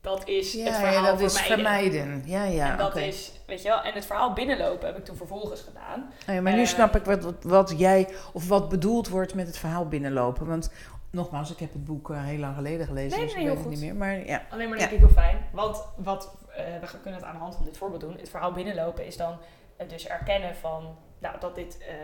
Dat 0.00 0.28
is 0.28 0.52
het 0.52 0.74
verhaal 0.74 1.04
ja, 1.04 1.10
dat 1.10 1.20
is 1.20 1.40
vermijden. 1.40 1.92
vermijden. 1.92 2.22
Ja, 2.26 2.44
ja, 2.44 2.70
en 2.70 2.76
dat 2.78 2.96
is, 2.96 3.32
weet 3.46 3.62
je 3.62 3.68
wel, 3.68 3.82
en 3.82 3.92
het 3.92 4.06
verhaal 4.06 4.32
binnenlopen 4.32 4.86
heb 4.86 4.98
ik 4.98 5.04
toen 5.04 5.16
vervolgens 5.16 5.60
gedaan. 5.60 6.12
Nee, 6.26 6.40
maar 6.40 6.52
nu 6.52 6.60
Eh, 6.60 6.66
snap 6.66 6.96
ik 6.96 7.04
wat, 7.04 7.22
wat, 7.22 7.34
wat 7.42 7.74
jij, 7.76 8.08
of 8.32 8.48
wat 8.48 8.68
bedoeld 8.68 9.08
wordt 9.08 9.34
met 9.34 9.46
het 9.46 9.58
verhaal 9.58 9.88
binnenlopen. 9.88 10.46
Want 10.46 10.70
nogmaals, 11.14 11.50
ik 11.52 11.58
heb 11.58 11.72
het 11.72 11.84
boek 11.84 12.10
eh, 12.10 12.24
heel 12.24 12.38
lang 12.38 12.54
geleden 12.54 12.86
gelezen, 12.86 13.18
Nee, 13.18 13.26
dus 13.26 13.34
nee, 13.36 13.44
ik 13.44 13.48
weet 13.50 13.58
het 13.58 13.68
niet 13.68 13.80
meer. 13.80 13.94
Maar 13.94 14.26
ja, 14.26 14.42
Alleen 14.50 14.68
maar 14.68 14.78
Ja. 14.78 14.82
denk 14.88 14.92
ik 15.00 15.06
heel 15.06 15.16
fijn. 15.16 15.38
Want 15.52 15.84
wat, 15.96 16.34
eh, 16.56 16.64
we 16.80 17.00
kunnen 17.02 17.20
het 17.20 17.28
aan 17.28 17.34
de 17.34 17.40
hand 17.40 17.54
van 17.54 17.64
dit 17.64 17.76
voorbeeld 17.76 18.00
doen. 18.00 18.16
Het 18.18 18.28
verhaal 18.30 18.52
binnenlopen 18.52 19.06
is 19.06 19.16
dan 19.16 19.38
eh, 19.76 19.88
dus 19.88 20.06
erkennen 20.06 20.56
van 20.56 20.96
nou, 21.18 21.40
dat 21.40 21.54
dit 21.54 21.78
eh, 21.78 21.94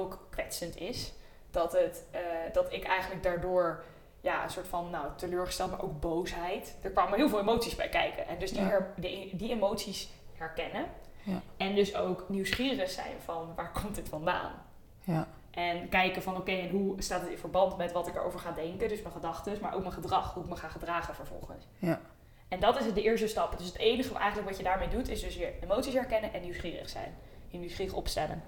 ook 0.00 0.26
kwetsend 0.30 0.76
is. 0.76 1.12
Dat, 1.50 1.72
het, 1.72 2.04
dat 2.52 2.72
ik 2.72 2.84
eigenlijk 2.84 3.22
daardoor 3.22 3.82
ja, 4.20 4.44
een 4.44 4.50
soort 4.50 4.68
van 4.68 4.90
nou, 4.90 5.06
teleurgesteld, 5.16 5.70
maar 5.70 5.82
ook 5.82 6.00
boosheid. 6.00 6.76
Er 6.82 6.90
kwamen 6.90 7.18
heel 7.18 7.28
veel 7.28 7.40
emoties 7.40 7.74
bij 7.76 7.88
kijken. 7.88 8.28
En 8.28 8.38
dus 8.38 8.50
die, 8.52 8.60
Ja. 8.60 8.66
her- 8.68 8.92
die, 8.96 9.36
die 9.36 9.50
emoties 9.50 10.08
herkennen. 10.34 10.84
Ja. 11.22 11.40
En 11.56 11.74
dus 11.74 11.96
ook 11.96 12.24
nieuwsgierig 12.28 12.90
zijn 12.90 13.12
van 13.24 13.52
waar 13.56 13.70
komt 13.82 13.94
dit 13.94 14.08
vandaan? 14.08 14.52
Ja. 15.04 15.26
En 15.52 15.88
kijken 15.88 16.22
van 16.22 16.36
oké, 16.36 16.52
en 16.52 16.70
hoe 16.70 17.02
staat 17.02 17.20
het 17.20 17.30
in 17.30 17.38
verband 17.38 17.76
met 17.76 17.92
wat 17.92 18.06
ik 18.08 18.14
erover 18.14 18.40
ga 18.40 18.52
denken, 18.52 18.88
dus 18.88 19.02
mijn 19.02 19.14
gedachten, 19.14 19.58
maar 19.60 19.74
ook 19.74 19.80
mijn 19.80 19.92
gedrag, 19.92 20.34
hoe 20.34 20.42
ik 20.42 20.48
me 20.48 20.56
ga 20.56 20.68
gedragen 20.68 21.14
vervolgens. 21.14 21.66
Ja. 21.78 22.00
En 22.48 22.60
dat 22.60 22.80
is 22.80 22.92
de 22.92 23.02
eerste 23.02 23.26
stap. 23.26 23.58
Dus 23.58 23.66
het 23.66 23.78
enige 23.78 24.14
eigenlijk 24.14 24.48
wat 24.48 24.58
je 24.58 24.64
daarmee 24.64 24.88
doet, 24.88 25.08
is 25.08 25.20
dus 25.20 25.34
je 25.34 25.52
emoties 25.62 25.94
herkennen 25.94 26.32
en 26.32 26.42
nieuwsgierig 26.42 26.88
zijn. 26.88 27.14
Je 27.48 27.58
nieuwsgierig 27.58 27.94
opstellen. 27.94 28.42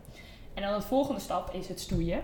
En 0.55 0.63
dan 0.63 0.75
de 0.75 0.87
volgende 0.87 1.21
stap 1.21 1.55
is 1.55 1.69
het 1.69 1.81
stoeien. 1.81 2.23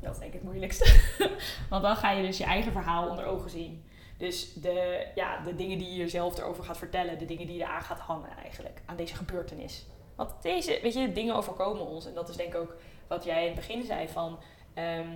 Dat 0.00 0.12
is 0.12 0.18
denk 0.18 0.32
ik 0.32 0.40
het 0.40 0.48
moeilijkste. 0.48 1.00
Want 1.70 1.82
dan 1.82 1.96
ga 1.96 2.10
je 2.10 2.26
dus 2.26 2.38
je 2.38 2.44
eigen 2.44 2.72
verhaal 2.72 3.08
onder 3.08 3.24
ogen 3.24 3.50
zien. 3.50 3.84
Dus 4.18 4.52
de, 4.52 5.06
ja, 5.14 5.40
de 5.40 5.54
dingen 5.54 5.78
die 5.78 5.90
je 5.90 5.96
jezelf 5.96 6.38
erover 6.38 6.64
gaat 6.64 6.78
vertellen, 6.78 7.18
de 7.18 7.24
dingen 7.24 7.46
die 7.46 7.56
je 7.56 7.62
eraan 7.62 7.82
gaat 7.82 7.98
hangen 7.98 8.36
eigenlijk, 8.42 8.82
aan 8.84 8.96
deze 8.96 9.14
gebeurtenis. 9.14 9.86
Want 10.16 10.30
deze, 10.42 10.78
weet 10.82 10.94
je, 10.94 11.12
dingen 11.12 11.34
overkomen 11.34 11.86
ons. 11.86 12.06
En 12.06 12.14
dat 12.14 12.28
is 12.28 12.36
denk 12.36 12.54
ik 12.54 12.60
ook 12.60 12.76
wat 13.06 13.24
jij 13.24 13.40
in 13.40 13.46
het 13.46 13.54
begin 13.54 13.84
zei 13.84 14.08
van 14.08 14.38
ehm, 14.74 15.08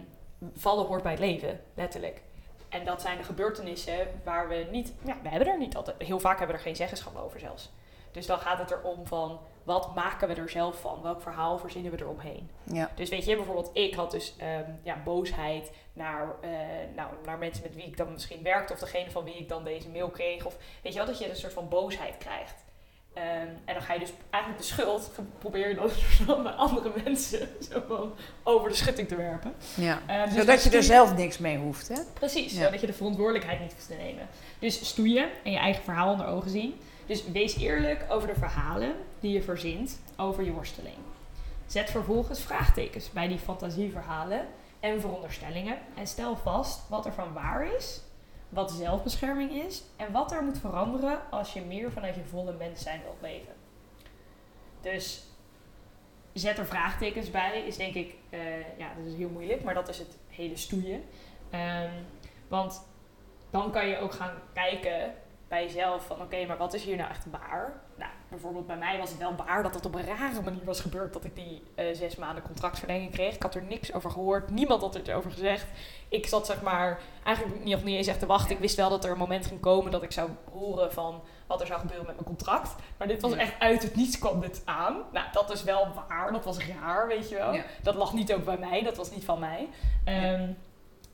vallen 0.54 0.86
hoort 0.86 1.02
bij 1.02 1.12
het 1.12 1.20
leven, 1.20 1.60
letterlijk. 1.74 2.22
En 2.68 2.84
dat 2.84 3.00
zijn 3.00 3.18
de 3.18 3.24
gebeurtenissen 3.24 4.20
waar 4.24 4.48
we 4.48 4.66
niet, 4.70 4.92
ja, 5.04 5.16
we 5.22 5.28
hebben 5.28 5.48
er 5.48 5.58
niet 5.58 5.76
altijd, 5.76 6.02
heel 6.02 6.20
vaak 6.20 6.38
hebben 6.38 6.56
we 6.56 6.62
er 6.62 6.66
geen 6.66 6.76
zeggenschap 6.76 7.16
over 7.16 7.40
zelfs. 7.40 7.70
Dus 8.10 8.26
dan 8.26 8.38
gaat 8.38 8.58
het 8.58 8.70
erom 8.70 9.06
van, 9.06 9.40
wat 9.62 9.94
maken 9.94 10.28
we 10.28 10.34
er 10.34 10.48
zelf 10.48 10.80
van? 10.80 11.02
Welk 11.02 11.22
verhaal 11.22 11.58
verzinnen 11.58 11.92
we 11.92 12.00
eromheen? 12.00 12.50
Ja. 12.62 12.90
Dus 12.94 13.08
weet 13.08 13.24
je, 13.24 13.36
bijvoorbeeld 13.36 13.70
ik 13.72 13.94
had 13.94 14.10
dus 14.10 14.34
ehm, 14.38 14.70
ja, 14.82 14.96
boosheid 15.04 15.72
naar, 15.92 16.34
eh, 16.40 16.50
nou, 16.94 17.10
naar 17.24 17.38
mensen 17.38 17.62
met 17.62 17.74
wie 17.74 17.84
ik 17.84 17.96
dan 17.96 18.12
misschien 18.12 18.42
werkte 18.42 18.72
of 18.72 18.78
degene 18.78 19.10
van 19.10 19.24
wie 19.24 19.38
ik 19.38 19.48
dan 19.48 19.64
deze 19.64 19.88
mail 19.88 20.08
kreeg. 20.08 20.44
Of 20.44 20.56
weet 20.82 20.92
je 20.92 20.98
wel, 20.98 21.08
dat 21.08 21.18
je 21.18 21.28
een 21.28 21.36
soort 21.36 21.52
van 21.52 21.68
boosheid 21.68 22.18
krijgt. 22.18 22.64
Ehm, 23.12 23.26
en 23.64 23.74
dan 23.74 23.82
ga 23.82 23.92
je 23.92 23.98
dus 23.98 24.12
eigenlijk 24.30 24.62
de 24.62 24.68
schuld, 24.68 25.10
probeer 25.38 25.68
je 25.68 25.74
dan 26.26 26.42
bij 26.42 26.52
andere 26.52 26.92
mensen 27.04 27.48
zo 27.70 27.82
van 27.88 28.12
over 28.42 28.68
de 28.68 28.74
schutting 28.74 29.08
te 29.08 29.16
werpen. 29.16 29.54
ja. 29.74 29.98
Eh, 30.06 30.24
dus 30.24 30.34
Zodat 30.34 30.62
je 30.62 30.70
er 30.70 30.82
zelf 30.82 31.16
niks 31.16 31.38
mee 31.38 31.58
hoeft, 31.58 31.88
hè? 31.88 31.96
Precies, 32.12 32.52
Ja. 32.52 32.64
zodat 32.64 32.80
je 32.80 32.86
de 32.86 32.92
verantwoordelijkheid 32.92 33.60
niet 33.60 33.72
hoeft 33.72 33.86
te 33.88 33.94
nemen. 33.94 34.28
Dus 34.58 34.88
stoeien 34.88 35.28
en 35.44 35.50
je 35.52 35.58
eigen 35.58 35.82
verhaal 35.82 36.10
onder 36.12 36.26
ogen 36.26 36.50
zien. 36.50 36.80
Dus 37.06 37.24
wees 37.30 37.56
eerlijk 37.56 38.04
over 38.08 38.28
de 38.28 38.34
verhalen 38.34 38.94
die 39.20 39.32
je 39.32 39.42
verzint 39.42 39.98
over 40.16 40.44
je 40.44 40.52
worsteling. 40.52 40.96
Zet 41.66 41.90
vervolgens 41.90 42.40
vraagtekens 42.40 43.10
bij 43.10 43.28
die 43.28 43.38
fantasieverhalen 43.38 44.46
en 44.80 45.00
veronderstellingen 45.00 45.78
en 45.96 46.06
stel 46.06 46.36
vast 46.36 46.80
wat 46.88 47.06
er 47.06 47.12
van 47.12 47.32
waar 47.32 47.74
is, 47.76 48.00
wat 48.48 48.70
zelfbescherming 48.70 49.50
is 49.50 49.82
en 49.96 50.12
wat 50.12 50.32
er 50.32 50.42
moet 50.42 50.58
veranderen 50.58 51.30
als 51.30 51.52
je 51.52 51.60
meer 51.60 51.92
vanuit 51.92 52.14
je 52.14 52.24
volle 52.24 52.52
mens 52.52 52.82
zijn 52.82 53.00
wilt 53.02 53.20
leven. 53.20 53.54
Dus 54.80 55.26
zet 56.32 56.58
er 56.58 56.66
vraagtekens 56.66 57.30
bij, 57.30 57.62
is 57.66 57.76
denk 57.76 57.94
ik, 57.94 58.14
eh, 58.30 58.78
ja, 58.78 58.94
dat 58.96 59.06
is 59.06 59.14
heel 59.14 59.28
moeilijk, 59.28 59.62
maar 59.64 59.74
dat 59.74 59.88
is 59.88 59.98
het 59.98 60.18
hele 60.28 60.56
stoeien. 60.56 61.04
Ehm, 61.50 61.92
want 62.48 62.86
dan 63.50 63.70
kan 63.72 63.88
je 63.88 63.98
ook 63.98 64.12
gaan 64.12 64.34
kijken 64.52 65.14
bij 65.48 65.62
jezelf 65.62 66.06
van 66.06 66.20
oké, 66.22 66.46
maar 66.46 66.56
wat 66.56 66.74
is 66.74 66.84
hier 66.84 66.96
nou 66.96 67.10
echt 67.10 67.26
waar? 67.30 67.80
Nou, 67.94 68.10
bijvoorbeeld 68.28 68.66
bij 68.66 68.76
mij 68.76 68.98
was 68.98 69.10
het 69.10 69.18
wel 69.18 69.34
waar 69.36 69.62
dat 69.62 69.74
het 69.74 69.86
op 69.86 69.94
een 69.94 70.06
rare 70.06 70.42
manier 70.42 70.64
was 70.64 70.80
gebeurd 70.80 71.12
dat 71.12 71.24
ik 71.24 71.34
die 71.34 71.62
eh, 71.74 71.86
zes 71.92 72.16
maanden 72.16 72.42
contractverlenging 72.42 73.12
kreeg. 73.12 73.34
Ik 73.34 73.42
had 73.42 73.54
er 73.54 73.62
niks 73.62 73.92
over 73.92 74.10
gehoord, 74.10 74.50
niemand 74.50 74.80
had 74.80 74.94
er 74.94 75.16
over 75.16 75.30
gezegd. 75.30 75.66
Ik 76.08 76.26
zat 76.26 76.46
zeg 76.46 76.62
maar 76.62 77.00
eigenlijk 77.24 77.64
nog 77.64 77.84
niet 77.84 77.96
eens 77.96 78.06
echt 78.06 78.18
te 78.18 78.26
wachten. 78.26 78.54
Ik 78.54 78.60
wist 78.60 78.76
wel 78.76 78.90
dat 78.90 79.04
er 79.04 79.10
een 79.10 79.18
moment 79.18 79.46
ging 79.46 79.60
komen 79.60 79.92
dat 79.92 80.02
ik 80.02 80.12
zou 80.12 80.30
horen 80.52 80.92
van 80.92 81.22
wat 81.46 81.60
er 81.60 81.66
zou 81.66 81.80
gebeuren 81.80 82.06
met 82.06 82.14
mijn 82.14 82.26
contract. 82.26 82.74
Maar 82.96 83.08
dit 83.08 83.22
was 83.22 83.32
echt 83.32 83.54
uit 83.58 83.82
het 83.82 83.96
niets 83.96 84.18
kwam 84.18 84.40
dit 84.40 84.62
aan. 84.64 85.02
Nou, 85.12 85.26
dat 85.32 85.50
is 85.50 85.62
wel 85.62 85.88
waar, 86.08 86.32
dat 86.32 86.44
was 86.44 86.58
raar, 86.58 87.08
weet 87.08 87.28
je 87.28 87.34
wel. 87.34 87.52
Ja. 87.52 87.62
Dat 87.82 87.94
lag 87.94 88.12
niet 88.12 88.32
ook 88.32 88.44
bij 88.44 88.58
mij, 88.58 88.82
dat 88.82 88.96
was 88.96 89.10
niet 89.10 89.24
van 89.24 89.38
mij. 89.38 89.68
Ehm, 90.04 90.50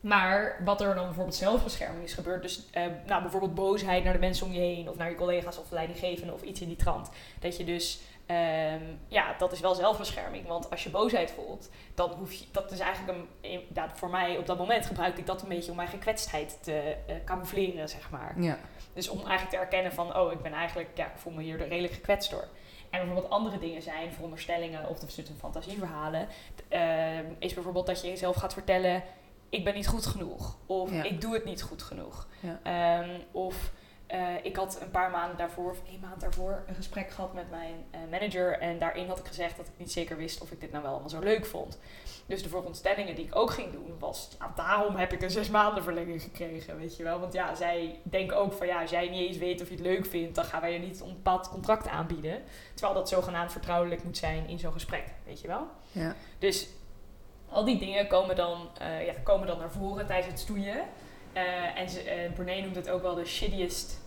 maar 0.05 0.61
wat 0.63 0.81
er 0.81 0.95
dan 0.95 1.05
bijvoorbeeld 1.05 1.35
zelfbescherming 1.35 2.03
is 2.03 2.13
gebeurd, 2.13 2.41
dus 2.41 2.65
eh, 2.71 2.83
nou, 3.05 3.21
bijvoorbeeld 3.21 3.55
boosheid 3.55 4.03
naar 4.03 4.13
de 4.13 4.19
mensen 4.19 4.45
om 4.45 4.53
je 4.53 4.59
heen 4.59 4.89
of 4.89 4.97
naar 4.97 5.09
je 5.09 5.15
collega's 5.15 5.57
of 5.57 5.71
leidinggevenden 5.71 6.35
of 6.35 6.41
iets 6.41 6.61
in 6.61 6.67
die 6.67 6.75
trant. 6.77 7.09
Dat 7.39 7.57
je 7.57 7.63
dus, 7.63 7.99
ehm, 8.25 8.83
ja, 9.07 9.35
dat 9.37 9.51
is 9.51 9.59
wel 9.59 9.75
zelfbescherming. 9.75 10.47
Want 10.47 10.69
als 10.69 10.83
je 10.83 10.89
boosheid 10.89 11.31
voelt, 11.31 11.69
dan 11.95 12.11
hoef 12.11 12.33
je, 12.33 12.45
dat 12.51 12.71
is 12.71 12.79
eigenlijk 12.79 13.17
een, 13.41 13.61
ja, 13.73 13.89
voor 13.95 14.09
mij 14.09 14.37
op 14.37 14.45
dat 14.45 14.57
moment 14.57 14.85
gebruikte 14.85 15.19
ik 15.19 15.27
dat 15.27 15.41
een 15.41 15.49
beetje 15.49 15.71
om 15.71 15.77
mijn 15.77 15.89
gekwetstheid 15.89 16.57
te 16.61 16.95
eh, 17.07 17.15
camoufleren, 17.25 17.89
zeg 17.89 18.09
maar. 18.09 18.41
Ja. 18.41 18.57
Dus 18.93 19.09
om 19.09 19.17
eigenlijk 19.17 19.49
te 19.49 19.57
erkennen 19.57 19.93
van, 19.93 20.17
oh, 20.17 20.31
ik 20.31 20.41
ben 20.41 20.53
eigenlijk, 20.53 20.89
ja, 20.93 21.05
ik 21.05 21.17
voel 21.17 21.33
me 21.33 21.41
hier 21.41 21.57
redelijk 21.57 21.93
gekwetst 21.93 22.31
door. 22.31 22.47
En 22.89 22.99
bijvoorbeeld 22.99 23.33
andere 23.33 23.59
dingen 23.59 23.81
zijn, 23.81 24.13
veronderstellingen 24.13 24.89
of 24.89 24.99
de 24.99 25.23
fantasieverhalen, 25.39 26.27
ehm, 26.67 27.25
is 27.39 27.53
bijvoorbeeld 27.53 27.85
dat 27.85 28.01
je 28.01 28.07
jezelf 28.07 28.35
gaat 28.35 28.53
vertellen, 28.53 29.03
ik 29.49 29.63
ben 29.63 29.73
niet 29.73 29.87
goed 29.87 30.05
genoeg. 30.05 30.57
Of 30.65 30.91
Ja. 30.91 31.03
ik 31.03 31.21
doe 31.21 31.33
het 31.33 31.45
niet 31.45 31.61
goed 31.61 31.81
genoeg. 31.83 32.27
Ja. 32.39 32.59
Ehm, 32.63 33.09
of 33.31 33.71
eh, 34.07 34.27
ik 34.43 34.55
had 34.55 34.81
een 34.81 34.91
paar 34.91 35.11
maanden 35.11 35.37
daarvoor, 35.37 35.71
of 35.71 35.81
één 35.89 35.99
maand 35.99 36.21
daarvoor, 36.21 36.63
een 36.67 36.75
gesprek 36.75 37.09
gehad 37.11 37.33
met 37.33 37.49
mijn 37.49 37.85
eh, 37.91 37.99
manager. 38.11 38.59
En 38.59 38.79
daarin 38.79 39.07
had 39.07 39.19
ik 39.19 39.25
gezegd 39.25 39.57
dat 39.57 39.65
ik 39.67 39.73
niet 39.77 39.91
zeker 39.91 40.17
wist 40.17 40.41
of 40.41 40.51
ik 40.51 40.59
dit 40.59 40.71
nou 40.71 40.83
wel 40.83 40.91
allemaal 40.91 41.09
zo 41.09 41.19
leuk 41.19 41.45
vond. 41.45 41.79
Dus 42.25 42.43
de 42.43 42.49
veronderstellingen 42.49 43.15
die 43.15 43.25
ik 43.25 43.35
ook 43.35 43.51
ging 43.51 43.71
doen 43.71 43.95
was, 43.99 44.29
ja, 44.39 44.51
daarom 44.55 44.95
heb 44.95 45.13
ik 45.13 45.21
een 45.21 45.31
zes 45.31 45.49
maanden 45.49 45.83
verlenging 45.83 46.21
gekregen, 46.21 46.77
weet 46.77 46.95
je 46.97 47.03
wel. 47.03 47.19
Want 47.19 47.33
ja, 47.33 47.55
zij 47.55 47.99
denken 48.03 48.37
ook 48.37 48.53
van, 48.53 48.67
ja, 48.67 48.81
als 48.81 48.89
jij 48.89 49.09
niet 49.09 49.27
eens 49.27 49.37
weet 49.37 49.61
of 49.61 49.67
je 49.67 49.73
het 49.75 49.83
leuk 49.83 50.05
vindt, 50.05 50.35
dan 50.35 50.45
gaan 50.45 50.61
wij 50.61 50.73
je 50.73 50.79
niet 50.79 50.99
een 50.99 51.13
bepaald 51.13 51.49
contract 51.49 51.87
aanbieden. 51.87 52.43
Terwijl 52.73 52.93
dat 52.97 53.09
zogenaamd 53.09 53.51
vertrouwelijk 53.51 54.03
moet 54.03 54.17
zijn 54.17 54.47
in 54.47 54.59
zo'n 54.59 54.71
gesprek, 54.73 55.03
weet 55.25 55.41
je 55.41 55.47
wel. 55.47 55.67
Ja. 55.91 56.15
Dus 56.39 56.67
al 57.49 57.65
die 57.65 57.77
dingen 57.77 58.07
komen 58.07 58.35
dan, 58.35 58.69
eh, 58.77 59.05
ja, 59.05 59.13
komen 59.23 59.47
dan 59.47 59.57
naar 59.57 59.71
voren 59.71 60.05
tijdens 60.05 60.27
het 60.27 60.39
stoeien. 60.39 60.83
Eh, 61.33 61.79
en 61.79 61.89
ze, 61.89 62.01
eh 62.01 62.31
Brene 62.33 62.61
noemt 62.61 62.75
het 62.75 62.89
ook 62.89 63.01
wel 63.01 63.15
de 63.15 63.25
shittiest, 63.25 64.01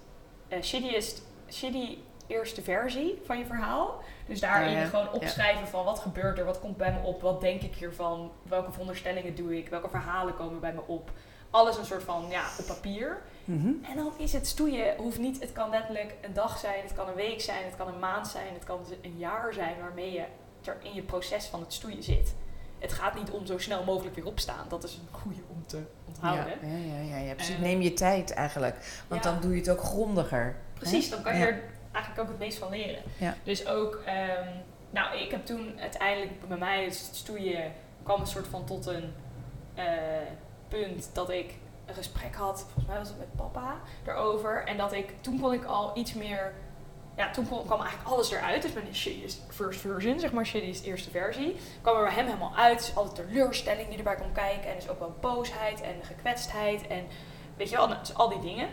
shittiest, 0.63 1.23
shitty 1.51 1.99
eerste 2.29 2.63
versie 2.63 3.21
van 3.25 3.39
je 3.39 3.47
verhaal. 3.47 4.03
Dus 4.27 4.41
daarin 4.41 4.77
Oh 4.77 4.81
ja, 4.81 4.85
gewoon 4.85 5.05
ja. 5.05 5.11
opschrijven 5.11 5.69
van 5.69 5.85
wat 5.85 5.99
gebeurt 5.99 6.39
er, 6.39 6.45
wat 6.45 6.61
komt 6.61 6.77
bij 6.77 6.93
me 6.93 7.01
op, 7.03 7.23
wat 7.23 7.41
denk 7.41 7.63
ik 7.63 7.75
hiervan, 7.75 8.33
welke 8.43 8.71
veronderstellingen 8.71 9.35
doe 9.35 9.59
ik, 9.59 9.69
welke 9.69 9.89
verhalen 9.89 10.37
komen 10.37 10.61
bij 10.61 10.73
me 10.73 10.81
op. 10.87 11.11
Alles 11.51 11.79
een 11.79 11.85
soort 11.85 12.03
van, 12.03 12.27
ja, 12.31 12.45
op 12.59 12.67
papier. 12.67 13.23
Mhm. 13.45 13.67
En 13.67 13.97
dan 13.97 14.13
is 14.17 14.33
het 14.33 14.47
stoeien, 14.47 14.97
hoeft 14.97 15.19
niet, 15.19 15.41
het 15.41 15.53
kan 15.53 15.71
letterlijk 15.71 16.15
een 16.21 16.35
dag 16.35 16.59
zijn, 16.59 16.83
het 16.83 16.95
kan 16.95 17.09
een 17.09 17.15
week 17.15 17.41
zijn, 17.41 17.65
het 17.65 17.77
kan 17.77 17.89
een 17.89 17.99
maand 17.99 18.29
zijn, 18.29 18.55
het 18.55 18.65
kan 18.65 18.81
een 19.03 19.17
jaar 19.17 19.53
zijn 19.53 19.75
waarmee 19.81 20.13
je 20.13 20.25
er 20.65 20.77
in 20.83 20.95
je 20.95 21.03
proces 21.03 21.47
van 21.47 21.61
het 21.61 21.73
stoeien 21.73 22.03
zit. 22.03 22.35
Het 22.79 22.93
gaat 22.93 23.15
niet 23.15 23.31
om 23.31 23.47
zo 23.47 23.59
snel 23.59 23.85
mogelijk 23.85 24.15
weer 24.17 24.27
opstaan. 24.27 24.67
Dat 24.69 24.85
is 24.85 24.95
een 24.95 25.09
goede 25.21 25.41
om 25.49 25.67
te 25.67 25.83
onthouden. 26.05 26.53
Ja, 26.63 27.17
ja, 27.17 27.17
ja, 27.17 27.35
precies. 27.35 27.55
Eh, 27.55 27.61
Neem 27.61 27.81
je 27.81 27.93
tijd 27.93 28.31
eigenlijk. 28.33 29.03
Want 29.09 29.25
ja. 29.25 29.31
dan 29.31 29.41
doe 29.41 29.51
je 29.53 29.59
het 29.59 29.71
ook 29.71 29.81
grondiger. 29.83 30.57
Precies, 30.75 31.05
hè? 31.05 31.15
dan 31.15 31.23
kan 31.25 31.33
je 31.35 31.39
Ja. 31.41 31.47
er 31.47 31.61
eigenlijk 31.93 32.23
ook 32.23 32.29
het 32.29 32.39
meest 32.39 32.59
van 32.59 32.71
leren. 32.71 33.03
Dus 33.43 33.67
ook, 33.67 34.03
ehm, 34.07 34.49
nou, 34.91 35.19
ik 35.19 35.31
heb 35.31 35.47
toen 35.47 35.81
uiteindelijk 35.81 36.49
bij 36.49 36.59
mij 36.59 36.85
het 36.85 37.11
stoeien 37.13 37.73
kwam 38.03 38.21
een 38.21 38.27
soort 38.27 38.47
van 38.47 38.65
tot 38.65 38.87
een 38.87 39.13
eh, 39.75 39.85
punt 40.69 41.11
dat 41.13 41.31
ik 41.31 41.55
een 41.87 41.95
gesprek 41.95 42.35
had, 42.35 42.61
volgens 42.61 42.87
mij 42.87 42.99
was 42.99 43.09
het 43.09 43.19
met 43.19 43.37
papa, 43.37 43.75
erover. 44.07 44.65
En 44.67 44.77
dat 44.77 44.93
ik, 44.93 45.15
toen 45.21 45.41
kon 45.41 45.53
ik 45.53 45.65
al 45.65 45.97
iets 45.99 46.15
meer, 46.15 46.53
ja, 47.19 47.31
toen 47.31 47.47
kwam 47.47 47.81
eigenlijk 47.81 48.11
alles 48.11 48.31
eruit. 48.31 48.63
Dus 48.63 48.73
mijn 48.73 48.95
shittiest 48.95 49.43
first 49.49 49.81
version, 49.81 50.21
zeg 50.21 50.33
maar, 50.33 50.47
shittiest 50.47 50.85
eerste 50.85 51.11
versie, 51.11 51.57
kwam 51.83 51.97
er 51.97 52.03
bij 52.05 52.13
hem 52.13 52.27
helemaal 52.27 52.57
uit. 52.57 52.79
Dus 52.79 52.97
alle 52.97 53.13
teleurstelling 53.13 53.89
die 53.89 53.99
erbij 53.99 54.15
kon 54.15 54.33
kijken. 54.33 54.71
En 54.71 54.77
dus 54.77 54.89
ook 54.89 54.99
wel 54.99 55.17
boosheid 55.21 55.81
en 55.81 55.95
gekwetstheid 56.03 56.87
en 56.87 57.07
weet 57.57 57.71
je 57.71 57.77
wel, 57.77 57.89
dus 57.89 58.15
al 58.15 58.29
die 58.29 58.41
dingen. 58.41 58.69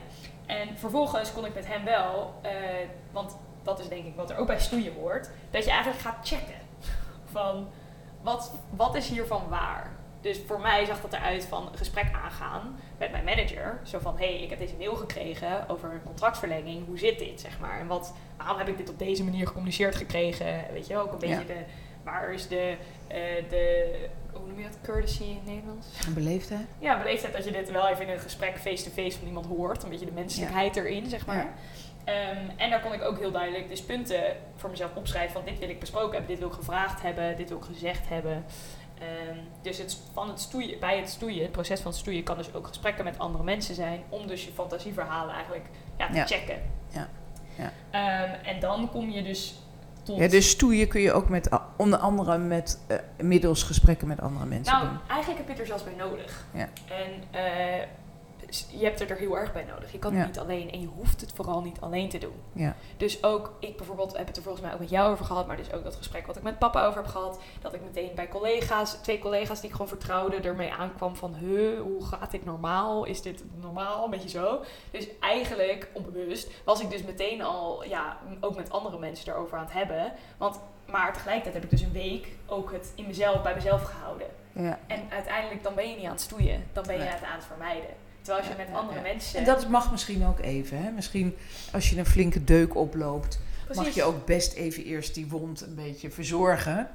En 0.46 0.78
vervolgens 0.78 1.34
kon 1.34 1.46
ik 1.46 1.54
met 1.54 1.68
hem 1.68 1.84
wel, 1.84 2.34
eh, 2.42 2.52
want 3.12 3.38
dat 3.64 3.80
is 3.80 3.88
denk 3.88 4.06
ik 4.06 4.16
wat 4.16 4.30
er 4.30 4.38
ook 4.38 4.48
bij 4.48 4.60
stoeien 4.60 4.94
hoort, 4.94 5.30
dat 5.52 5.64
je 5.64 5.72
eigenlijk 5.72 6.02
gaat 6.02 6.28
checken 6.28 6.60
van 7.32 7.68
wat, 8.22 8.52
wat 8.70 8.96
is 8.96 9.10
hiervan 9.10 9.50
waar. 9.50 9.95
Dus 10.26 10.40
voor 10.48 10.60
mij 10.60 10.86
zag 10.86 11.02
dat 11.02 11.14
eruit 11.14 11.46
van 11.46 11.68
een 11.72 11.78
gesprek 11.78 12.06
aangaan 12.24 12.80
met 12.98 13.12
mijn 13.12 13.24
manager. 13.24 13.80
Zo 13.84 14.00
van, 14.00 14.18
hé, 14.18 14.26
hey, 14.26 14.42
ik 14.44 14.50
heb 14.50 14.60
deze 14.60 14.76
mail 14.78 14.96
gekregen 14.96 15.70
over 15.70 15.92
een 15.92 16.04
contractverlenging. 16.04 16.86
Hoe 16.88 16.98
zit 16.98 17.20
dit, 17.20 17.42
zeg 17.42 17.60
maar? 17.60 17.80
En 17.80 17.88
wat, 17.88 18.14
waarom 18.38 18.58
heb 18.58 18.68
ik 18.68 18.78
dit 18.78 18.90
op 18.90 19.00
deze 19.00 19.24
manier 19.24 19.48
gecommuniceerd 19.48 19.96
gekregen? 19.96 20.64
Weet 20.74 20.88
je 20.88 20.98
ook 20.98 21.12
een 21.12 21.20
beetje 21.20 21.36
Ja. 21.36 21.44
de... 21.44 21.60
Waar 22.04 22.34
is 22.34 22.48
de, 22.48 22.76
eh, 23.08 23.18
de... 23.50 23.96
Hoe 24.32 24.48
noem 24.48 24.58
je 24.58 24.64
dat? 24.64 24.78
Courtesy 24.82 25.24
in 25.24 25.36
het 25.36 25.46
Nederlands? 25.46 25.88
Beleefdheid? 26.14 26.68
Ja, 26.80 26.98
beleefdheid 26.98 27.34
dat 27.34 27.46
je 27.46 27.52
dit 27.52 27.72
wel 27.72 27.88
even 27.88 28.08
in 28.08 28.14
een 28.14 28.20
gesprek 28.20 28.60
face-to-face 28.60 29.18
van 29.18 29.28
iemand 29.28 29.46
hoort. 29.46 29.84
Een 29.84 29.90
beetje 29.90 30.06
de 30.06 30.12
menselijkheid 30.12 30.76
erin, 30.76 31.10
zeg 31.10 31.26
maar. 31.26 31.36
Ja. 31.36 31.54
Ehm, 32.04 32.50
en 32.58 32.70
daar 32.70 32.82
kon 32.82 32.94
ik 32.94 33.02
ook 33.02 33.20
heel 33.20 33.32
duidelijk 33.32 33.70
dus 33.70 33.82
punten 33.84 34.24
voor 34.56 34.70
mezelf 34.70 34.96
opschrijven 34.96 35.34
van 35.34 35.46
dit 35.46 35.60
wil 35.60 35.70
ik 35.70 35.80
besproken 35.80 36.12
hebben, 36.12 36.28
dit 36.30 36.40
wil 36.40 36.48
ik 36.48 36.54
gevraagd 36.54 37.02
hebben, 37.02 37.38
dit 37.38 37.50
wil 37.50 37.58
ik 37.58 37.64
gezegd 37.64 38.10
hebben. 38.10 38.46
Ehm, 39.00 39.38
dus 39.62 39.78
het, 39.78 39.98
van 40.14 40.30
het 40.30 40.40
stoeien, 40.40 40.80
bij 40.80 40.98
het 40.98 41.10
stoeien, 41.10 41.42
het 41.42 41.52
proces 41.52 41.80
van 41.82 41.92
het 41.92 42.00
stoeien, 42.00 42.24
kan 42.24 42.38
dus 42.38 42.54
ook 42.54 42.68
gesprekken 42.68 43.04
met 43.04 43.20
andere 43.20 43.44
mensen 43.44 43.76
zijn. 43.76 44.04
Om 44.10 44.28
dus 44.28 44.46
je 44.46 44.52
fantasieverhalen 44.52 45.34
eigenlijk 45.34 45.66
ja, 45.98 46.08
te 46.08 46.14
Ja. 46.16 46.26
checken. 46.26 46.62
Ja. 46.90 47.08
Ja. 47.58 47.72
Ehm, 47.92 48.46
en 48.46 48.60
dan 48.60 48.90
kom 48.92 49.10
je 49.10 49.24
dus 49.24 49.56
tot... 50.04 50.18
Ja, 50.18 50.28
dus 50.28 50.50
stoeien 50.50 50.88
kun 50.88 51.02
je 51.02 51.12
ook 51.14 51.30
met, 51.30 51.50
onder 51.78 52.00
andere 52.00 52.38
met, 52.38 52.80
eh, 52.88 52.98
middels 53.18 53.64
gesprekken 53.64 54.08
met 54.08 54.22
andere 54.22 54.46
mensen 54.46 54.74
Nou, 54.74 54.88
doen. 54.88 54.98
eigenlijk 55.08 55.38
heb 55.38 55.46
je 55.48 55.52
het 55.52 55.62
er 55.62 55.68
zelfs 55.68 55.84
bij 55.84 55.94
nodig. 56.08 56.46
Ja. 56.54 56.70
En 56.90 57.24
eh, 57.32 57.86
je 58.70 58.84
hebt 58.86 59.00
het 59.00 59.10
er 59.10 59.18
heel 59.18 59.38
erg 59.38 59.54
bij 59.54 59.64
nodig. 59.64 59.92
Je 59.92 60.00
kan 60.00 60.12
het 60.12 60.20
Ja. 60.22 60.28
niet 60.28 60.40
alleen 60.40 60.72
en 60.72 60.82
je 60.82 60.88
hoeft 60.88 61.22
het 61.22 61.32
vooral 61.36 61.62
niet 61.62 61.80
alleen 61.82 62.10
te 62.10 62.18
doen. 62.18 62.36
Ja. 62.54 62.76
Dus 62.98 63.24
ook, 63.24 63.54
ik 63.60 63.78
bijvoorbeeld 63.78 64.18
heb 64.18 64.28
het 64.28 64.38
er 64.38 64.44
volgens 64.44 64.64
mij 64.64 64.74
ook 64.74 64.80
met 64.80 64.90
jou 64.90 65.12
over 65.12 65.26
gehad, 65.26 65.48
maar 65.48 65.58
dus 65.58 65.74
ook 65.74 65.84
dat 65.84 65.96
gesprek 65.96 66.28
wat 66.28 66.36
ik 66.36 66.44
met 66.44 66.60
papa 66.60 66.86
over 66.86 67.02
heb 67.02 67.12
gehad, 67.12 67.40
dat 67.62 67.74
ik 67.74 67.82
meteen 67.82 68.12
bij 68.16 68.28
collega's, 68.28 68.94
twee 68.94 69.20
collega's 69.20 69.60
die 69.60 69.66
ik 69.70 69.72
gewoon 69.72 69.88
vertrouwde, 69.88 70.36
ermee 70.36 70.72
aankwam 70.74 71.16
van, 71.16 71.34
huh, 71.36 71.82
hoe 71.82 72.06
gaat 72.06 72.32
dit 72.32 72.46
normaal? 72.46 73.06
Is 73.06 73.22
dit 73.22 73.44
normaal? 73.62 74.04
Een 74.04 74.10
beetje 74.10 74.30
zo. 74.30 74.62
Dus 74.92 75.08
eigenlijk, 75.20 75.90
onbewust, 75.94 76.50
was 76.64 76.82
ik 76.82 76.90
dus 76.90 77.04
meteen 77.04 77.42
al, 77.42 77.84
ja, 77.84 78.18
ook 78.40 78.56
met 78.56 78.70
andere 78.72 79.00
mensen 79.00 79.34
erover 79.34 79.58
aan 79.58 79.64
het 79.64 79.74
hebben. 79.74 80.12
Want, 80.38 80.60
maar 80.86 81.14
tegelijkertijd 81.14 81.54
heb 81.54 81.64
ik 81.64 81.70
dus 81.70 81.82
een 81.82 81.92
week 81.92 82.28
ook 82.46 82.72
het 82.72 82.92
in 82.96 83.08
mezelf, 83.08 83.42
bij 83.42 83.54
mezelf 83.56 83.84
gehouden. 83.84 84.28
Ja. 84.52 84.80
En 84.88 85.02
uiteindelijk 85.10 85.64
dan 85.64 85.76
ben 85.76 85.90
je 85.90 85.96
niet 85.96 86.06
aan 86.06 86.12
het 86.12 86.22
stoeien. 86.22 86.64
Dan 86.74 86.84
ben 86.88 86.96
je 86.96 87.02
Nee. 87.02 87.10
het 87.10 87.24
aan 87.24 87.36
het 87.36 87.46
vermijden. 87.46 87.90
Terwijl 88.26 88.38
als 88.46 88.48
je 88.48 88.64
met 88.66 88.76
andere 88.76 89.02
mensen... 89.02 89.40
En 89.40 89.46
dat 89.46 89.68
mag 89.70 89.92
misschien 89.92 90.26
ook 90.26 90.40
even. 90.40 90.84
Hè? 90.84 90.92
Misschien 90.92 91.36
als 91.72 91.90
je 91.90 91.98
een 92.00 92.06
flinke 92.06 92.44
deuk 92.44 92.76
oploopt, 92.76 93.40
mag 93.74 93.90
je 93.90 94.04
ook 94.04 94.26
best 94.26 94.54
even 94.54 94.84
eerst 94.84 95.14
die 95.14 95.28
wond 95.28 95.62
een 95.62 95.76
beetje 95.76 96.10
verzorgen. 96.12 96.90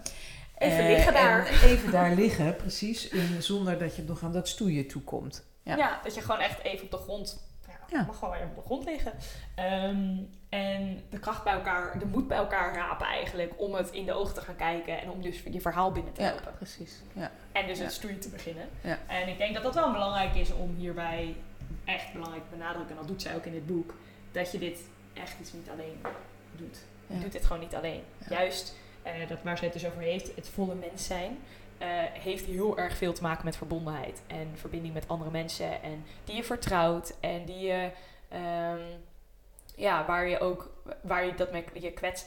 Even 0.59 0.79
Eh, 0.79 0.87
liggen 0.89 1.13
daar. 1.13 1.47
en 1.47 1.61
even 1.71 1.91
daar 1.91 2.15
liggen, 2.15 2.57
precies. 2.57 3.09
En 3.09 3.43
zonder 3.43 3.79
dat 3.79 3.97
je 3.97 4.03
nog 4.03 4.23
aan 4.23 4.33
dat 4.33 4.49
stoeien 4.49 4.87
toekomt. 4.89 5.45
Ja. 5.63 5.77
Ja. 5.77 6.01
dat 6.05 6.15
je 6.15 6.21
gewoon 6.21 6.41
echt 6.41 6.63
even 6.63 6.85
op 6.85 6.91
de 6.91 6.97
grond... 6.97 7.49
Ja, 7.91 7.99
Ja. 7.99 8.05
mag 8.07 8.19
gewoon 8.19 8.35
even 8.35 8.49
op 8.49 8.55
de 8.57 8.63
grond 8.63 8.85
liggen. 8.85 9.13
Ehm, 9.55 10.17
en 10.49 11.03
de 11.11 11.19
kracht 11.19 11.45
bij 11.45 11.53
elkaar, 11.53 11.99
de 11.99 12.07
moed 12.07 12.29
bij 12.29 12.37
elkaar 12.39 12.75
rapen 12.75 13.07
eigenlijk... 13.07 13.53
om 13.57 13.75
het 13.75 13.91
in 13.91 14.05
de 14.07 14.13
ogen 14.13 14.35
te 14.35 14.41
gaan 14.41 14.57
kijken 14.57 15.01
en 15.01 15.11
om 15.11 15.23
dus 15.23 15.43
je 15.51 15.61
verhaal 15.61 15.93
binnen 15.93 16.13
te 16.13 16.23
Ja, 16.23 16.31
lopen. 16.31 16.55
precies. 16.57 17.03
Ja. 17.13 17.31
En 17.53 17.67
dus 17.67 17.79
Ja. 17.79 17.85
het 17.85 17.93
stoeien 17.93 18.21
te 18.21 18.29
beginnen. 18.29 18.69
Ja. 18.81 18.99
En 19.07 19.29
ik 19.29 19.39
denk 19.39 19.55
dat 19.55 19.63
dat 19.63 19.75
wel 19.75 19.93
belangrijk 19.93 20.35
is 20.35 20.53
om 20.53 20.75
hierbij 20.77 21.37
echt 21.85 22.13
belangrijk 22.13 22.43
te 22.45 22.57
benadrukken. 22.57 22.91
En 22.91 22.97
dat 22.97 23.09
doet 23.09 23.23
zij 23.23 23.35
ook 23.35 23.45
in 23.45 23.53
dit 23.53 23.67
boek. 23.67 23.95
Dat 24.33 24.53
je 24.53 24.59
dit 24.59 24.81
echt 25.15 25.41
iets 25.41 25.53
niet 25.53 25.69
alleen 25.71 26.01
doet. 26.57 26.79
Je 27.07 27.15
Ja. 27.15 27.21
doet 27.21 27.33
dit 27.33 27.47
gewoon 27.47 27.63
niet 27.63 27.75
alleen. 27.75 28.03
Ja. 28.19 28.37
Juist, 28.37 28.75
eh, 29.03 29.13
dat 29.29 29.43
waar 29.43 29.59
zij 29.59 29.67
het 29.69 29.81
dus 29.81 29.87
over 29.91 30.01
heeft, 30.03 30.37
het 30.37 30.49
volle 30.49 30.75
mens 30.75 31.07
zijn, 31.07 31.39
eh, 31.81 31.89
heeft 32.13 32.45
heel 32.45 32.79
erg 32.79 32.97
veel 32.97 33.13
te 33.13 33.23
maken 33.23 33.45
met 33.45 33.57
verbondenheid. 33.57 34.23
En 34.27 34.51
verbinding 34.55 34.95
met 34.95 35.09
andere 35.09 35.31
mensen. 35.31 35.83
En 35.83 36.05
die 36.25 36.37
je 36.37 36.45
vertrouwt. 36.45 37.15
En 37.21 37.45
die 37.45 37.59
je, 37.67 37.91
ehm, 38.29 38.81
ja, 39.77 40.07
waar 40.07 40.29
je 40.29 40.41
ook, 40.41 40.71
waar 41.01 41.25
je 41.25 41.35
dat 41.35 41.53
met 41.53 41.65
je, 41.73 41.93
kwets, 41.93 42.25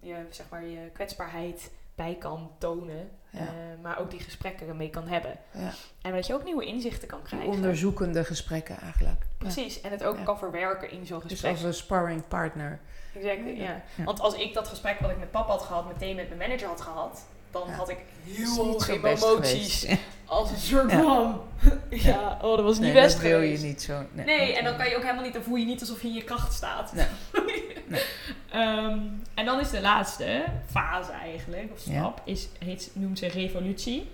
je, 0.00 0.14
zeg 0.30 0.46
maar, 0.50 0.64
je 0.64 0.90
kwetsbaarheid 0.92 1.70
bij 1.94 2.16
kan 2.18 2.50
tonen. 2.58 3.10
Ja. 3.30 3.40
Eh, 3.40 3.46
maar 3.82 3.98
ook 3.98 4.10
die 4.10 4.20
gesprekken 4.20 4.68
ermee 4.68 4.90
kan 4.90 5.08
hebben. 5.08 5.38
Ja. 5.50 5.70
En 6.02 6.12
dat 6.12 6.26
je 6.26 6.34
ook 6.34 6.44
nieuwe 6.44 6.64
inzichten 6.64 7.08
kan 7.08 7.18
Die 7.18 7.28
krijgen. 7.28 7.50
onderzoekende 7.50 8.24
gesprekken 8.24 8.78
eigenlijk. 8.80 9.20
Ja. 9.20 9.26
Precies, 9.38 9.80
en 9.80 9.90
het 9.90 10.04
ook 10.04 10.24
kan 10.24 10.38
verwerken 10.38 10.90
in 10.90 11.06
zo'n 11.06 11.20
Dus 11.20 11.30
gesprek. 11.30 11.50
als 11.52 11.62
een 11.62 11.74
sparring 11.74 12.28
partner. 12.28 12.80
Exactly, 13.14 13.50
ja. 13.60 13.82
Ja. 13.94 14.04
Want 14.04 14.20
als 14.20 14.34
ik 14.34 14.54
dat 14.54 14.68
gesprek 14.68 14.98
wat 15.00 15.10
ik 15.10 15.18
met 15.18 15.30
papa 15.30 15.50
had 15.50 15.62
gehad, 15.62 15.86
meteen 15.86 16.16
met 16.16 16.26
mijn 16.28 16.38
manager 16.40 16.68
had 16.68 16.80
gehad, 16.80 17.26
dan 17.54 17.68
Ja. 17.68 17.74
had 17.74 17.88
ik 17.88 17.98
heel 18.24 18.78
veel 18.80 18.96
emoties. 19.04 19.86
Als 20.26 20.50
een 20.50 20.56
soort 20.58 20.90
Ja. 20.90 21.02
van, 21.02 21.40
ja, 21.90 22.38
oh, 22.42 22.56
dat 22.56 22.64
was 22.64 22.78
niet 22.78 22.92
Nee, 22.92 23.02
best 23.02 23.14
dat 23.14 23.22
wil 23.24 23.40
je 23.40 23.58
niet 23.58 23.82
zo. 23.82 24.02
Nee, 24.12 24.24
Nee, 24.26 24.56
en 24.56 24.64
dan 24.64 24.76
kan 24.76 24.88
je 24.88 24.96
ook 24.96 25.02
helemaal 25.02 25.22
niet, 25.24 25.32
dan 25.32 25.42
voel 25.42 25.56
je 25.56 25.64
niet 25.64 25.80
alsof 25.80 26.02
je 26.02 26.08
in 26.08 26.14
je 26.14 26.24
kracht 26.24 26.52
staat. 26.54 26.92
Nee. 26.92 27.06
Nee. 27.88 28.02
Ehm, 28.50 28.98
en 29.34 29.44
dan 29.44 29.60
is 29.60 29.70
de 29.70 29.80
laatste 29.80 30.44
fase 30.70 31.10
eigenlijk, 31.12 31.72
of 31.72 31.84
Ja. 31.86 31.92
stap, 32.00 32.20
is, 32.24 32.48
heet, 32.58 32.90
noemt 32.92 33.18
ze 33.18 33.26
revolutie. 33.26 34.08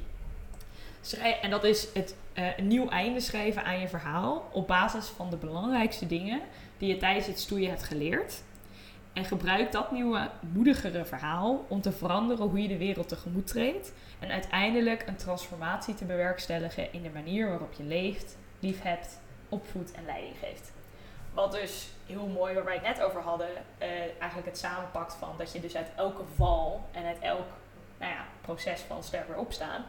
Schrij- 1.00 1.38
en 1.40 1.50
dat 1.50 1.64
is 1.64 1.86
het 1.94 2.14
eh, 2.32 2.44
een 2.58 2.66
nieuw 2.66 2.88
einde 2.88 3.20
schrijven 3.20 3.64
aan 3.64 3.80
je 3.80 3.88
verhaal 3.88 4.48
op 4.52 4.66
basis 4.66 5.06
van 5.16 5.30
de 5.30 5.36
belangrijkste 5.36 6.06
dingen 6.06 6.40
die 6.78 6.88
je 6.88 6.96
tijdens 6.96 7.26
het 7.26 7.40
stoeien 7.40 7.68
hebt 7.68 7.82
geleerd. 7.82 8.42
En 9.12 9.24
gebruik 9.24 9.72
dat 9.72 9.90
nieuwe, 9.90 10.30
moedigere 10.52 11.04
verhaal 11.04 11.64
om 11.68 11.80
te 11.80 11.92
veranderen 11.92 12.48
hoe 12.48 12.62
je 12.62 12.68
de 12.68 12.78
wereld 12.78 13.08
tegemoet 13.08 13.46
treedt. 13.46 13.92
En 14.18 14.30
uiteindelijk 14.30 15.06
een 15.06 15.16
transformatie 15.16 15.94
te 15.94 16.04
bewerkstelligen 16.04 16.92
in 16.92 17.02
de 17.02 17.10
manier 17.10 17.48
waarop 17.48 17.72
je 17.72 17.82
leeft, 17.82 18.36
liefhebt, 18.58 19.20
opvoedt 19.48 19.92
en 19.92 20.04
leiding 20.04 20.34
geeft. 20.40 20.72
Wat 21.34 21.52
dus 21.52 21.88
heel 22.06 22.26
mooi, 22.26 22.54
waar 22.54 22.64
wij 22.64 22.74
het 22.74 22.82
net 22.82 23.02
over 23.02 23.20
hadden, 23.20 23.48
eh, 23.78 23.88
eigenlijk 24.18 24.46
het 24.46 24.58
samenpakt 24.58 25.14
van 25.14 25.34
dat 25.38 25.52
je 25.52 25.60
dus 25.60 25.76
uit 25.76 25.88
elke 25.96 26.22
val 26.34 26.88
en 26.92 27.04
uit 27.04 27.18
elk 27.18 27.46
nou 27.98 28.12
ja, 28.12 28.24
proces 28.40 28.80
van 28.80 29.02
sterk 29.02 29.28
weer 29.28 29.38
opstaan 29.38 29.84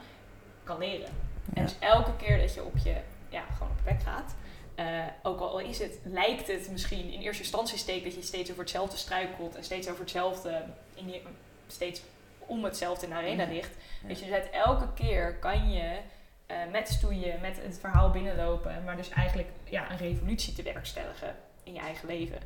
kan 0.63 0.77
leren. 0.77 1.09
En 1.53 1.63
dus 1.63 1.75
elke 1.79 2.15
keer 2.15 2.37
dat 2.37 2.53
je 2.53 2.63
op 2.63 2.77
je, 2.77 2.95
ja, 3.29 3.43
gewoon 3.53 3.71
op 3.71 3.77
je 3.77 3.91
bek 3.91 4.01
gaat, 4.01 4.35
eh, 4.75 5.03
ook 5.23 5.39
al 5.39 5.59
is 5.59 5.79
het, 5.79 5.99
lijkt 6.03 6.47
het 6.47 6.69
misschien 6.71 7.11
in 7.11 7.21
eerste 7.21 7.41
instantie 7.43 7.77
steek 7.77 8.03
dat 8.03 8.15
je 8.15 8.21
steeds 8.21 8.49
over 8.49 8.61
hetzelfde 8.61 8.97
struikelt 8.97 9.55
en 9.55 9.63
steeds 9.63 9.87
over 9.89 10.01
hetzelfde, 10.01 10.63
in 10.93 11.05
die, 11.05 11.21
steeds 11.67 12.01
om 12.39 12.63
hetzelfde 12.63 13.05
in 13.05 13.11
de 13.11 13.17
arena 13.17 13.43
Ja. 13.43 13.49
ligt. 13.49 13.71
Ja. 14.01 14.07
Dus 14.07 14.19
je 14.19 14.33
uit 14.33 14.49
elke 14.49 14.93
keer 14.93 15.35
kan 15.35 15.71
je 15.71 15.97
eh, 16.45 16.57
met 16.71 16.87
stoeien, 16.89 17.41
met 17.41 17.57
het 17.63 17.79
verhaal 17.79 18.09
binnenlopen, 18.11 18.83
maar 18.83 18.97
dus 18.97 19.09
eigenlijk 19.09 19.49
ja, 19.63 19.91
een 19.91 19.97
revolutie 19.97 20.53
te 20.53 20.63
werkstelligen 20.63 21.35
in 21.63 21.73
je 21.73 21.79
eigen 21.79 22.07
leven. 22.07 22.37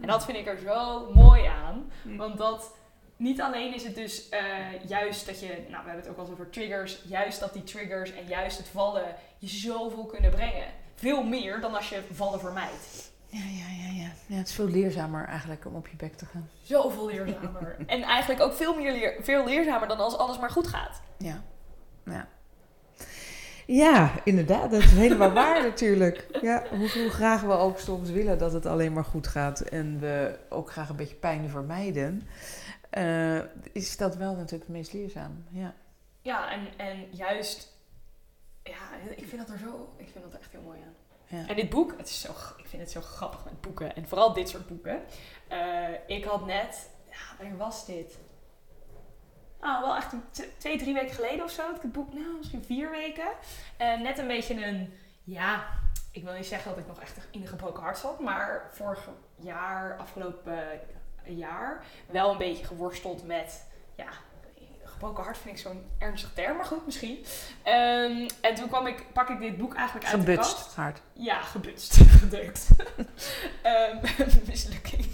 En 0.00 0.06
dat 0.06 0.24
vind 0.24 0.38
ik 0.38 0.46
er 0.46 0.58
zo 0.58 1.10
mooi 1.12 1.44
aan, 1.44 1.90
Mm. 2.02 2.16
want 2.16 2.38
dat 2.38 2.76
niet 3.16 3.40
alleen 3.40 3.74
is 3.74 3.84
het 3.84 3.94
dus 3.94 4.28
eh, 4.28 4.40
juist 4.86 5.26
dat 5.26 5.40
je, 5.40 5.46
nou 5.46 5.84
we 5.84 5.90
hebben 5.90 5.96
het 5.96 6.08
ook 6.08 6.18
al 6.26 6.32
over 6.32 6.50
triggers, 6.50 6.98
juist 7.08 7.40
dat 7.40 7.52
die 7.52 7.62
triggers 7.64 8.12
en 8.14 8.26
juist 8.26 8.58
het 8.58 8.68
vallen 8.68 9.14
je 9.38 9.48
zoveel 9.48 10.04
kunnen 10.06 10.30
brengen. 10.30 10.66
Veel 10.94 11.22
meer 11.22 11.60
dan 11.60 11.74
als 11.74 11.88
je 11.88 12.02
vallen 12.12 12.40
vermijdt. 12.40 13.12
Ja, 13.26 13.38
ja, 13.38 13.84
ja, 13.84 14.02
ja. 14.02 14.10
ja. 14.26 14.36
Het 14.36 14.48
is 14.48 14.54
veel 14.54 14.68
leerzamer 14.68 15.26
eigenlijk 15.26 15.66
om 15.66 15.74
op 15.74 15.88
je 15.88 15.96
bek 15.96 16.16
te 16.16 16.26
gaan. 16.26 16.48
Zoveel 16.62 17.06
leerzamer. 17.06 17.76
en 17.86 18.02
eigenlijk 18.02 18.40
ook 18.40 18.54
veel, 18.54 18.74
meer 18.74 18.92
leer, 18.92 19.16
veel 19.20 19.44
leerzamer 19.44 19.88
dan 19.88 19.98
als 19.98 20.16
alles 20.16 20.38
maar 20.38 20.50
goed 20.50 20.66
gaat. 20.66 21.00
Ja. 21.18 21.42
Ja. 22.04 22.28
Ja, 23.66 24.10
inderdaad. 24.24 24.70
Dat 24.70 24.82
is 24.82 24.90
helemaal 24.90 25.32
waar 25.42 25.62
natuurlijk. 25.62 26.26
Ja, 26.42 26.62
hoe, 26.70 26.90
hoe 26.90 27.10
graag 27.10 27.40
we 27.40 27.52
ook 27.52 27.78
soms 27.78 28.10
willen 28.10 28.38
dat 28.38 28.52
het 28.52 28.66
alleen 28.66 28.92
maar 28.92 29.04
goed 29.04 29.26
gaat 29.26 29.60
en 29.60 30.00
we 30.00 30.38
ook 30.48 30.70
graag 30.70 30.88
een 30.88 30.96
beetje 30.96 31.14
pijn 31.14 31.48
vermijden, 31.48 32.28
eh, 32.90 33.38
is 33.72 33.96
dat 33.96 34.16
wel 34.16 34.34
natuurlijk 34.34 34.62
het 34.62 34.76
meest 34.76 34.92
leerzaam. 34.92 35.44
Ja. 35.50 35.74
Ja, 36.22 36.52
en, 36.52 36.60
en 36.76 37.06
juist, 37.10 37.73
ja, 38.64 39.10
ik 39.16 39.28
vind 39.28 39.46
dat 39.46 39.50
er 39.50 39.58
zo, 39.58 39.94
ik 39.96 40.08
vind 40.08 40.24
dat 40.24 40.32
er 40.32 40.40
echt 40.40 40.52
heel 40.52 40.62
mooi 40.62 40.78
aan. 40.80 40.94
Ja. 41.38 41.48
En 41.48 41.56
dit 41.56 41.70
boek, 41.70 41.94
het 41.96 42.08
is 42.08 42.20
zo, 42.20 42.30
ik 42.56 42.66
vind 42.66 42.82
het 42.82 42.90
zo 42.90 43.00
grappig 43.00 43.44
met 43.44 43.60
boeken. 43.60 43.96
En 43.96 44.08
vooral 44.08 44.32
dit 44.32 44.48
soort 44.48 44.66
boeken. 44.66 45.02
Eh, 45.48 45.88
ik 46.06 46.24
had 46.24 46.46
net, 46.46 46.90
ja, 47.10 47.36
wanneer 47.38 47.56
was 47.56 47.86
dit? 47.86 48.18
Nou, 49.60 49.82
wel 49.82 49.96
echt 49.96 50.12
een 50.12 50.22
twee, 50.58 50.78
drie 50.78 50.94
weken 50.94 51.14
geleden 51.14 51.44
of 51.44 51.50
zo. 51.50 51.66
Had 51.66 51.76
ik 51.76 51.82
het 51.82 51.92
boek, 51.92 52.14
nou, 52.14 52.36
misschien 52.36 52.64
vier 52.64 52.90
weken. 52.90 53.28
En 53.76 54.02
net 54.02 54.18
een 54.18 54.26
beetje 54.26 54.66
een, 54.66 54.94
ja, 55.24 55.66
ik 56.10 56.22
wil 56.22 56.32
niet 56.32 56.46
zeggen 56.46 56.70
dat 56.70 56.78
ik 56.78 56.86
nog 56.86 57.00
echt 57.00 57.18
in 57.30 57.40
een 57.40 57.46
gebroken 57.46 57.82
hart 57.82 57.98
zat. 57.98 58.20
Maar 58.20 58.68
vorig 58.72 59.08
jaar, 59.36 59.98
afgelopen 59.98 60.80
jaar, 61.24 61.84
wel 62.10 62.30
een 62.30 62.38
beetje 62.38 62.64
geworsteld 62.64 63.26
met, 63.26 63.66
ja, 63.96 64.08
gebroken 64.94 65.24
hart 65.24 65.38
vind 65.38 65.56
ik 65.56 65.62
zo'n 65.62 65.82
ernstig 65.98 66.32
term, 66.34 66.56
maar 66.56 66.64
goed, 66.64 66.84
misschien. 66.86 67.24
Ehm, 67.62 68.28
en 68.40 68.54
toen 68.54 68.68
kwam 68.68 68.86
ik, 68.86 69.12
pak 69.12 69.28
ik 69.28 69.38
dit 69.40 69.56
boek 69.56 69.74
eigenlijk 69.74 70.06
uit 70.06 70.26
de 70.26 70.34
kast. 70.34 70.50
Gebutst 70.50 70.74
hard. 70.74 71.00
Ja, 71.12 71.40
gebutst. 71.40 71.96
Gedeukt. 72.20 72.68
Ehm, 73.62 73.96
mislukking. 74.46 75.06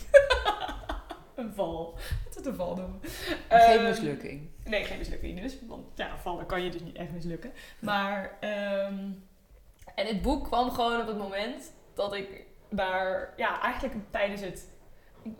een 1.34 1.52
val. 1.54 1.98
Wat 2.24 2.36
is 2.38 2.44
een 2.44 2.54
val 2.54 2.76
noemen? 2.76 3.00
Geen 3.48 3.78
Ehm, 3.78 3.82
mislukking. 3.84 4.48
Nee, 4.64 4.84
geen 4.84 4.98
mislukking 4.98 5.40
dus. 5.40 5.56
Want 5.66 5.86
ja, 5.94 6.16
vallen 6.18 6.46
kan 6.46 6.62
je 6.62 6.70
dus 6.70 6.80
niet 6.82 6.96
echt 6.96 7.10
mislukken. 7.10 7.52
Maar, 7.78 8.36
en 8.40 10.06
het 10.06 10.22
boek 10.22 10.44
kwam 10.44 10.70
gewoon 10.70 11.00
op 11.00 11.06
het 11.06 11.18
moment 11.18 11.72
dat 11.94 12.14
ik 12.14 12.44
daar, 12.70 13.32
ja, 13.36 13.60
eigenlijk 13.60 13.96
tijdens 14.10 14.40
het... 14.40 14.68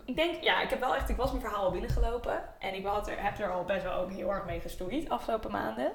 ik- 0.05 0.15
denk, 0.15 0.43
ja, 0.43 0.61
ik 0.61 0.69
heb 0.69 0.79
wel 0.79 0.95
echt, 0.95 1.09
ik 1.09 1.15
was 1.15 1.29
mijn 1.31 1.43
verhaal 1.43 1.63
al 1.65 1.71
binnengelopen. 1.71 2.43
En 2.59 2.73
ik 2.73 2.85
had 2.85 3.07
er, 3.07 3.23
heb 3.23 3.39
er 3.39 3.51
al 3.51 3.63
best 3.63 3.83
wel 3.83 3.93
ook 3.93 4.11
heel 4.11 4.29
erg 4.29 4.45
mee 4.45 4.59
gestoeid 4.59 5.09
afgelopen 5.09 5.51
maanden. 5.51 5.91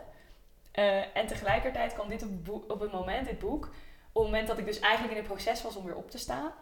Eh, 0.72 1.16
en 1.16 1.26
tegelijkertijd 1.26 1.94
kwam 1.94 2.08
dit 2.08 2.22
op, 2.22 2.28
het 2.28 2.44
boek- 2.44 2.70
op 2.72 2.80
het 2.80 2.92
moment, 2.92 3.26
dit 3.26 3.38
boek, 3.38 3.64
op 4.12 4.22
het 4.22 4.24
moment 4.32 4.48
dat 4.48 4.58
ik 4.58 4.64
dus 4.66 4.78
eigenlijk 4.80 5.14
in 5.14 5.22
het 5.24 5.32
proces 5.32 5.62
was 5.62 5.76
om 5.76 5.84
weer 5.84 5.96
op 5.96 6.10
te 6.10 6.18
staan. 6.18 6.52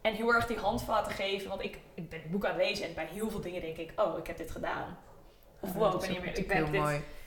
En 0.00 0.14
heel 0.14 0.34
erg 0.34 0.46
die 0.46 0.58
handvaten 0.58 1.12
geven. 1.12 1.48
Want 1.48 1.62
ik, 1.64 1.78
ik 1.94 2.08
ben 2.08 2.20
het 2.20 2.30
boek 2.30 2.44
aan 2.44 2.54
het 2.54 2.62
lezen 2.62 2.86
en 2.86 2.94
bij 2.94 3.06
heel 3.06 3.30
veel 3.30 3.40
dingen 3.40 3.60
denk 3.60 3.76
ik, 3.76 3.92
oh, 4.00 4.18
ik 4.18 4.26
heb 4.26 4.36
dit 4.36 4.50
gedaan. 4.50 4.98
Of 5.60 5.72
wow, 5.72 5.94
ik 5.94 6.00
ben 6.00 6.10
hiermee, 6.10 6.32
ik 6.32 6.48
ben 6.48 6.56
dit. 6.72 6.80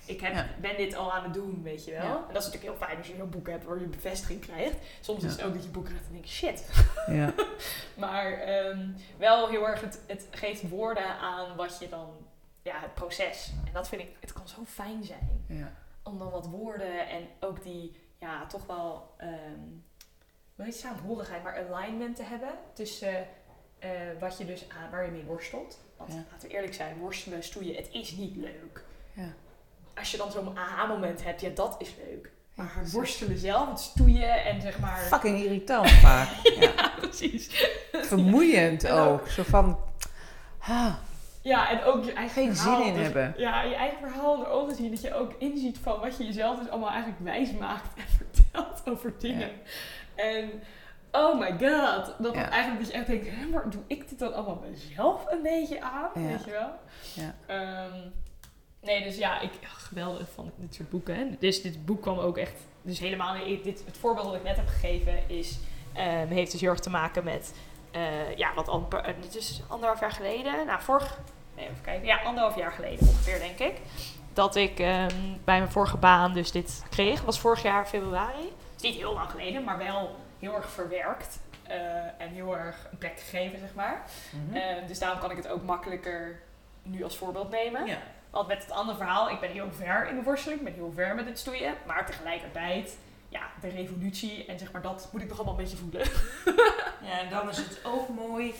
Ik 0.06 0.22
heb, 0.22 0.34
Ja. 0.34 0.48
ben 0.62 0.78
dit 0.78 0.96
al 0.96 1.14
aan 1.14 1.24
het 1.24 1.34
doen, 1.34 1.64
weet 1.64 1.86
je 1.86 1.92
wel. 1.92 2.02
Ja. 2.04 2.16
En 2.16 2.34
dat 2.34 2.42
is 2.44 2.46
natuurlijk 2.52 2.64
heel 2.64 2.88
fijn 2.88 2.98
als 2.98 3.08
je 3.08 3.16
zo'n 3.18 3.30
boek 3.30 3.48
hebt 3.48 3.64
waar 3.64 3.80
je 3.80 3.86
bevestiging 3.86 4.42
krijgt. 4.42 4.76
Soms 5.02 5.24
is 5.24 5.32
het 5.32 5.44
ook 5.44 5.54
dat 5.54 5.64
je 5.64 5.70
boek 5.70 5.86
krijgt 5.86 6.06
en 6.06 6.12
denk 6.12 6.26
je, 6.26 6.32
shit. 6.32 6.70
Ja. 7.08 7.34
Maar 7.98 8.34
ehm, 8.34 8.90
wel 9.18 9.50
heel 9.50 9.68
erg, 9.68 9.82
het, 9.82 10.00
het 10.08 10.28
geeft 10.32 10.70
woorden 10.70 11.06
aan 11.18 11.56
wat 11.56 11.80
je 11.80 11.90
dan, 11.90 12.10
ja, 12.62 12.80
het 12.80 12.94
proces. 12.94 13.52
En 13.66 13.74
dat 13.74 13.88
vind 13.88 14.02
ik, 14.02 14.16
het 14.20 14.34
kan 14.34 14.48
zo 14.48 14.62
fijn 14.66 15.04
zijn. 15.04 15.44
ja. 15.48 15.72
Om 16.04 16.18
dan 16.18 16.30
wat 16.30 16.46
woorden 16.48 17.08
en 17.10 17.28
ook 17.40 17.64
die, 17.64 17.96
ja, 18.20 18.46
toch 18.46 18.66
wel, 18.66 19.14
ehm 19.18 19.60
wil 20.56 20.66
niet 20.66 20.76
saamhorigheid, 20.76 21.44
maar 21.44 21.68
alignment 21.70 22.16
te 22.16 22.24
hebben 22.24 22.50
tussen 22.74 23.28
eh, 23.80 23.90
wat 24.20 24.38
je 24.38 24.46
dus 24.46 24.70
aan, 24.70 24.90
waar 24.92 25.06
je 25.06 25.12
mee 25.12 25.24
worstelt. 25.24 25.80
Want 25.98 26.14
laten 26.32 26.48
we 26.48 26.54
eerlijk 26.56 26.74
zijn, 26.74 26.98
worstelen, 26.98 27.44
stoeien, 27.44 27.76
het 27.76 27.90
is 27.92 28.12
niet 28.12 28.36
leuk. 28.36 28.84
Ja. 29.14 29.34
Als 29.98 30.12
je 30.12 30.18
dan 30.18 30.32
zo'n 30.32 30.58
aha-moment 30.58 31.24
hebt, 31.24 31.42
ja, 31.42 31.50
dat 31.50 31.76
is 31.78 31.96
leuk. 32.10 32.32
Maar 32.56 32.72
precies. 32.76 32.94
worstelen 32.94 33.38
zelf, 33.38 33.70
het 33.70 33.80
stoeien 33.80 34.44
en 34.46 34.62
zeg 34.62 34.80
maar... 34.80 34.98
Fucking 34.98 35.44
irritant 35.44 35.90
vaak. 36.06 36.30
Ja. 36.44 36.62
Ja, 36.62 36.92
precies. 37.00 37.68
Vermoeiend 37.92 38.84
En 38.86 38.94
ook- 38.94 39.10
ook. 39.22 39.28
Zo 39.28 39.44
van, 39.44 39.80
ah, 40.60 40.94
Ja, 41.42 41.70
en 41.70 41.84
ook 41.84 42.04
je 42.06 42.14
eigen 42.14 42.34
geen 42.44 42.56
verhaal, 42.56 42.78
zin 42.78 42.88
in 42.88 42.94
dus- 42.94 43.04
hebben. 43.04 43.34
Ja, 43.38 43.62
je 43.62 43.76
eigen 43.76 43.98
verhaal 44.00 44.34
in 44.34 44.40
de 44.40 44.48
ogen 44.48 44.76
zien. 44.76 44.92
Dat 44.92 45.02
je 45.02 45.14
ook 45.14 45.34
inziet 45.40 45.78
van 45.82 46.00
wat 46.00 46.18
je 46.18 46.26
jezelf 46.26 46.60
dus 46.60 46.70
allemaal 46.70 46.90
eigenlijk 46.90 47.20
wijs 47.24 47.52
maakt 47.52 47.94
en 48.02 48.04
vertelt 48.18 48.82
over 48.90 49.14
dingen. 49.20 49.50
En 50.16 50.50
oh 51.12 51.40
my 51.40 51.50
god. 51.52 52.14
Dat 52.20 52.34
Ja. 52.36 52.42
het 52.42 52.50
eigenlijk 52.50 52.84
dat 52.84 52.92
je 52.92 52.98
echt 52.98 53.08
denkt, 53.08 53.28
hè, 53.30 53.46
maar 53.46 53.70
doe 53.70 53.82
ik 53.88 54.10
dit 54.10 54.20
dan 54.20 54.34
allemaal 54.34 54.64
mezelf 54.70 55.26
een 55.32 55.42
beetje 55.42 55.82
aan? 55.82 56.10
Ja. 56.16 56.22
Weet 56.22 56.44
je 56.46 56.52
wel? 56.52 56.72
Ja. 57.14 57.36
Ehm, 57.46 58.00
nee, 58.82 59.04
dus 59.04 59.18
ja, 59.18 59.40
ik 59.40 59.52
ja, 59.62 59.68
geweldig 59.68 60.28
van 60.34 60.52
dit 60.56 60.76
soort 60.76 60.90
boeken. 60.90 61.16
Hè. 61.16 61.26
Dus 61.40 61.62
dit 61.62 61.86
boek 61.86 62.02
kwam 62.02 62.20
ook 62.20 62.38
echt, 62.38 62.56
dus 62.82 63.00
helemaal, 63.00 63.36
dit, 63.64 63.84
het 63.86 63.98
voorbeeld 63.98 64.26
dat 64.26 64.36
ik 64.36 64.44
net 64.44 64.56
heb 64.56 64.68
gegeven 64.68 65.30
is, 65.30 65.60
ehm, 65.94 66.28
heeft 66.28 66.52
dus 66.52 66.62
heel 66.62 66.70
erg 66.70 66.80
te 66.80 66.90
maken 66.90 67.24
met, 67.24 67.54
eh, 67.92 68.36
ja, 68.36 68.54
wat 68.54 68.68
al, 68.68 68.88
eh, 68.90 69.14
dit 69.22 69.36
is 69.36 69.62
anderhalf 69.68 70.00
jaar 70.00 70.12
geleden, 70.12 70.66
nou 70.66 70.82
vorig, 70.82 71.20
nee, 71.56 71.66
even 71.66 71.82
kijken, 71.82 72.06
ja, 72.06 72.22
anderhalf 72.22 72.56
jaar 72.56 72.72
geleden 72.72 73.08
ongeveer 73.08 73.40
denk 73.40 73.60
ik, 73.60 73.82
dat 74.34 74.56
ik 74.56 74.80
ehm, 74.80 75.16
bij 75.44 75.58
mijn 75.60 75.72
vorige 75.72 75.98
baan 75.98 76.34
dus 76.34 76.52
dit 76.52 76.84
kreeg, 76.90 77.22
was 77.22 77.40
vorig 77.40 77.64
jaar 77.64 77.86
februari. 77.86 78.54
is 78.76 78.82
niet 78.82 78.96
heel 78.96 79.14
lang 79.14 79.30
geleden, 79.30 79.64
maar 79.64 79.78
wel 79.78 80.16
heel 80.40 80.56
erg 80.56 80.70
verwerkt 80.70 81.40
eh, 81.72 82.22
en 82.22 82.30
heel 82.30 82.58
erg 82.58 82.88
een 82.92 82.98
plek 82.98 83.20
gegeven, 83.20 83.60
zeg 83.60 83.74
maar. 83.74 84.02
Mhm. 84.32 84.56
Eh, 84.56 84.88
dus 84.88 85.00
daarom 85.00 85.20
kan 85.20 85.32
ik 85.32 85.38
het 85.38 85.48
ook 85.48 85.64
makkelijker 85.64 86.40
nu 86.84 87.04
als 87.04 87.18
voorbeeld 87.18 87.50
nemen. 87.50 87.86
ja. 87.86 87.98
Want 88.32 88.48
met 88.48 88.62
het 88.64 88.72
andere 88.72 88.98
verhaal, 88.98 89.30
ik 89.30 89.40
ben 89.40 89.50
heel 89.52 89.72
ver 89.72 90.08
in 90.10 90.16
de 90.16 90.24
worsteling, 90.24 90.60
ik 90.60 90.66
ben 90.66 90.74
heel 90.74 90.92
ver 90.96 91.16
met 91.16 91.26
het 91.26 91.40
stoeien. 91.40 91.74
Maar 91.88 92.06
tegelijkertijd, 92.06 92.98
ja, 93.30 93.42
de 93.62 93.68
revolutie 93.68 94.46
en 94.46 94.60
zeg 94.60 94.72
maar 94.72 94.82
dat 94.82 95.10
moet 95.12 95.22
ik 95.22 95.28
nog 95.28 95.38
allemaal 95.38 95.58
een 95.58 95.64
beetje 95.64 95.78
voelen. 95.78 96.02
ja, 97.08 97.20
en 97.20 97.30
dan 97.30 97.50
is 97.50 97.58
het 97.58 97.80
ook 97.86 98.10
mooi 98.10 98.54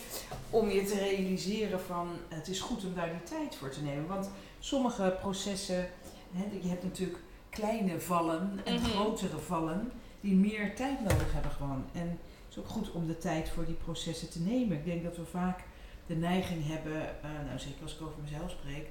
om 0.50 0.70
je 0.70 0.84
te 0.84 0.98
realiseren 0.98 1.80
van 1.80 2.10
het 2.28 2.48
is 2.48 2.60
goed 2.60 2.84
om 2.84 2.94
daar 2.94 3.10
die 3.10 3.22
tijd 3.22 3.56
voor 3.56 3.70
te 3.70 3.82
nemen. 3.82 4.06
Want 4.06 4.30
sommige 4.58 5.16
processen, 5.20 5.88
hè, 6.32 6.44
je 6.62 6.68
hebt 6.68 6.82
natuurlijk 6.82 7.18
kleine 7.50 8.00
vallen 8.00 8.60
en 8.64 8.74
Mhm. 8.74 8.84
grotere 8.84 9.38
vallen 9.38 9.92
die 10.20 10.34
meer 10.34 10.74
tijd 10.76 11.00
nodig 11.00 11.32
hebben 11.32 11.50
gewoon. 11.50 11.84
En 11.92 12.08
het 12.08 12.50
is 12.50 12.58
ook 12.58 12.68
goed 12.68 12.90
om 12.92 13.06
de 13.06 13.18
tijd 13.18 13.48
voor 13.50 13.64
die 13.64 13.74
processen 13.74 14.30
te 14.30 14.40
nemen. 14.40 14.76
Ik 14.76 14.84
denk 14.84 15.02
dat 15.04 15.16
we 15.16 15.24
vaak 15.24 15.60
de 16.06 16.14
neiging 16.14 16.66
hebben, 16.66 17.00
eh, 17.22 17.30
nou 17.46 17.58
zeker 17.58 17.82
als 17.82 17.94
ik 17.94 18.02
over 18.02 18.22
mezelf 18.22 18.50
spreek, 18.50 18.86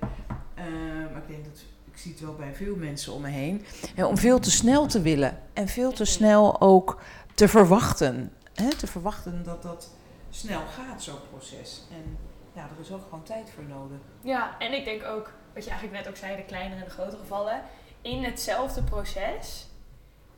eh, 0.65 1.11
maar 1.11 1.21
ik 1.21 1.27
denk 1.27 1.45
dat 1.45 1.63
ik 1.91 1.97
zie 1.97 2.11
het 2.11 2.21
wel 2.21 2.35
bij 2.35 2.53
veel 2.53 2.75
mensen 2.75 3.13
om 3.13 3.21
me 3.21 3.29
heen, 3.29 3.65
hè, 3.95 4.05
om 4.05 4.17
veel 4.17 4.39
te 4.39 4.51
snel 4.51 4.85
te 4.85 5.01
willen 5.01 5.39
en 5.53 5.67
veel 5.67 5.91
te 5.91 6.05
snel 6.05 6.61
ook 6.61 7.01
te 7.35 7.47
verwachten. 7.47 8.33
Hè, 8.53 8.69
te 8.69 8.87
verwachten 8.87 9.43
dat 9.43 9.63
dat 9.63 9.89
snel 10.29 10.61
gaat, 10.75 11.03
zo'n 11.03 11.29
proces. 11.29 11.81
En 11.91 12.17
ja, 12.53 12.61
er 12.61 12.81
is 12.81 12.91
ook 12.91 13.03
gewoon 13.03 13.23
tijd 13.23 13.49
voor 13.49 13.63
nodig. 13.63 13.97
Ja, 14.21 14.59
en 14.59 14.73
ik 14.73 14.85
denk 14.85 15.03
ook, 15.03 15.31
wat 15.53 15.63
je 15.63 15.69
eigenlijk 15.69 15.99
net 15.99 16.09
ook 16.09 16.17
zei, 16.17 16.35
de 16.35 16.43
kleinere 16.43 16.81
en 16.81 16.85
de 16.85 16.91
grotere 16.91 17.25
vallen. 17.25 17.61
In 18.01 18.23
hetzelfde 18.23 18.83
proces 18.83 19.67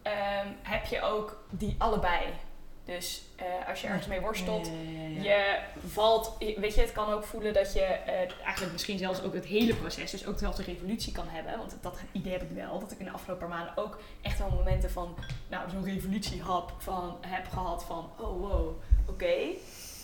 ehm, 0.01 0.47
heb 0.61 0.85
je 0.85 1.01
ook 1.01 1.43
die 1.49 1.75
allebei. 1.77 2.25
Dus 2.85 3.23
eh, 3.35 3.45
als 3.69 3.81
je 3.81 3.87
ergens 3.87 4.07
mee 4.07 4.19
worstelt, 4.19 4.67
Ja, 4.67 5.21
ja. 5.21 5.21
Je 5.21 5.59
valt, 5.87 6.35
weet 6.39 6.75
je, 6.75 6.81
het 6.81 6.91
kan 6.91 7.11
ook 7.11 7.23
voelen 7.23 7.53
dat 7.53 7.73
je 7.73 7.79
eh, 7.79 8.13
eigenlijk 8.43 8.71
misschien 8.71 8.97
zelfs 8.97 9.21
ook 9.21 9.33
het 9.33 9.45
hele 9.45 9.75
proces, 9.75 10.11
dus 10.11 10.25
ook 10.25 10.33
dezelfde 10.33 10.63
revolutie 10.63 11.13
kan 11.13 11.27
hebben. 11.27 11.57
Want 11.57 11.77
dat 11.81 11.97
idee 12.11 12.31
heb 12.31 12.41
ik 12.41 12.51
wel, 12.51 12.79
dat 12.79 12.91
ik 12.91 12.99
in 12.99 13.05
de 13.05 13.11
afgelopen 13.11 13.47
paar 13.47 13.57
maanden 13.57 13.83
ook 13.83 13.99
echt 14.21 14.37
wel 14.37 14.49
momenten 14.49 14.91
van, 14.91 15.15
nou, 15.49 15.69
zo'n 15.69 15.83
revolutiehap 15.83 16.73
van, 16.77 17.17
heb 17.21 17.47
gehad 17.49 17.83
van, 17.83 18.09
oh 18.19 18.39
wow, 18.39 18.81
oké. 19.05 19.35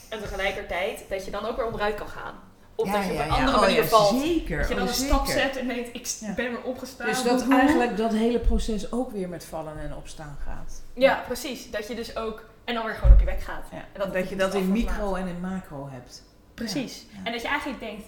En 0.09 0.19
tegelijkertijd 0.19 1.05
dat 1.09 1.25
je 1.25 1.31
dan 1.31 1.45
ook 1.45 1.55
weer 1.55 1.65
onderuit 1.65 1.95
kan 1.95 2.07
gaan. 2.09 2.39
Of 2.75 2.87
Ja, 2.87 2.93
dat 2.93 3.05
je 3.05 3.11
op 3.11 3.19
een 3.19 3.25
ja. 3.25 3.31
andere 3.35 3.55
Oh, 3.55 3.61
manier 3.61 3.81
ja, 3.81 3.87
valt. 3.87 4.21
Zeker. 4.21 4.57
Dat 4.57 4.67
je 4.67 4.75
dan 4.75 4.83
oh, 4.83 4.89
een 4.89 4.95
stap 4.95 5.25
zet 5.25 5.57
en 5.57 5.67
denkt, 5.67 5.95
ik 5.95 6.35
ben 6.35 6.51
weer 6.51 6.63
opgestaan. 6.63 7.07
Dus 7.07 7.23
dat 7.23 7.47
eigenlijk 7.49 7.97
dat 7.97 8.11
hele 8.11 8.39
proces 8.39 8.91
ook 8.91 9.11
weer 9.11 9.29
met 9.29 9.45
vallen 9.45 9.79
en 9.79 9.95
opstaan 9.95 10.37
gaat. 10.45 10.81
Ja, 10.93 11.23
precies. 11.27 11.71
Dat 11.71 11.87
je 11.87 11.95
dus 11.95 12.15
ook, 12.15 12.48
en 12.69 12.75
dan 12.75 12.85
weer 12.85 12.95
gewoon 12.95 13.13
op 13.13 13.19
je 13.19 13.25
weg 13.25 13.43
gaat. 13.43 13.69
En 13.71 13.85
dat, 13.93 14.13
dat 14.13 14.29
je 14.29 14.35
dat 14.35 14.53
in 14.53 14.71
micro 14.71 15.15
en 15.15 15.27
in 15.27 15.39
macro 15.39 15.89
hebt. 15.91 16.23
Precies. 16.53 17.05
En 17.23 17.31
dat 17.31 17.41
je 17.41 17.47
eigenlijk 17.47 17.79
denkt, 17.79 18.05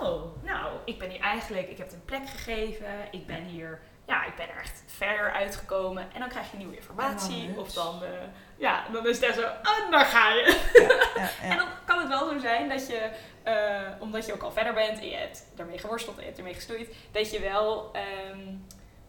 oh, 0.00 0.44
nou, 0.44 0.76
ik 0.84 0.98
ben 0.98 1.10
hier 1.10 1.20
eigenlijk, 1.20 1.68
ik 1.68 1.78
heb 1.78 1.86
het 1.86 1.94
een 1.94 2.04
plek 2.04 2.28
gegeven, 2.28 2.86
ik 3.10 3.26
ben 3.26 3.44
hier, 3.44 3.80
ja, 4.06 4.24
ik 4.24 4.34
ben 4.36 4.48
er 4.48 4.56
echt 4.56 4.82
verder 4.86 5.32
uitgekomen. 5.32 6.06
En 6.12 6.20
dan 6.20 6.28
krijg 6.28 6.50
je 6.50 6.56
nieuwe 6.56 6.76
informatie. 6.76 7.46
Dan 7.46 7.58
of 7.58 7.72
dan, 7.72 8.04
eh, 8.04 8.10
ja, 8.56 8.84
dan 8.92 9.06
is 9.06 9.20
het 9.20 9.34
zo, 9.34 9.40
en 9.40 9.90
daar 9.90 10.04
ga 10.04 10.32
je. 10.32 10.60
Ja, 10.72 11.22
ja, 11.22 11.30
En 11.50 11.56
dan 11.56 11.68
kan 11.84 11.98
het 11.98 12.08
wel 12.08 12.28
zo 12.28 12.38
zijn 12.38 12.68
dat 12.68 12.86
je, 12.86 13.10
eh, 13.42 14.00
omdat 14.00 14.26
je 14.26 14.32
ook 14.32 14.42
al 14.42 14.52
verder 14.52 14.74
bent 14.74 14.98
en 14.98 15.08
je 15.08 15.16
hebt 15.16 15.46
daarmee 15.54 15.78
geworsteld 15.78 16.16
en 16.16 16.20
je 16.20 16.26
hebt 16.26 16.38
ermee 16.38 16.54
gestoeid, 16.54 16.94
dat 17.12 17.30
je 17.30 17.40
wel, 17.40 17.92
ehm, 17.92 18.38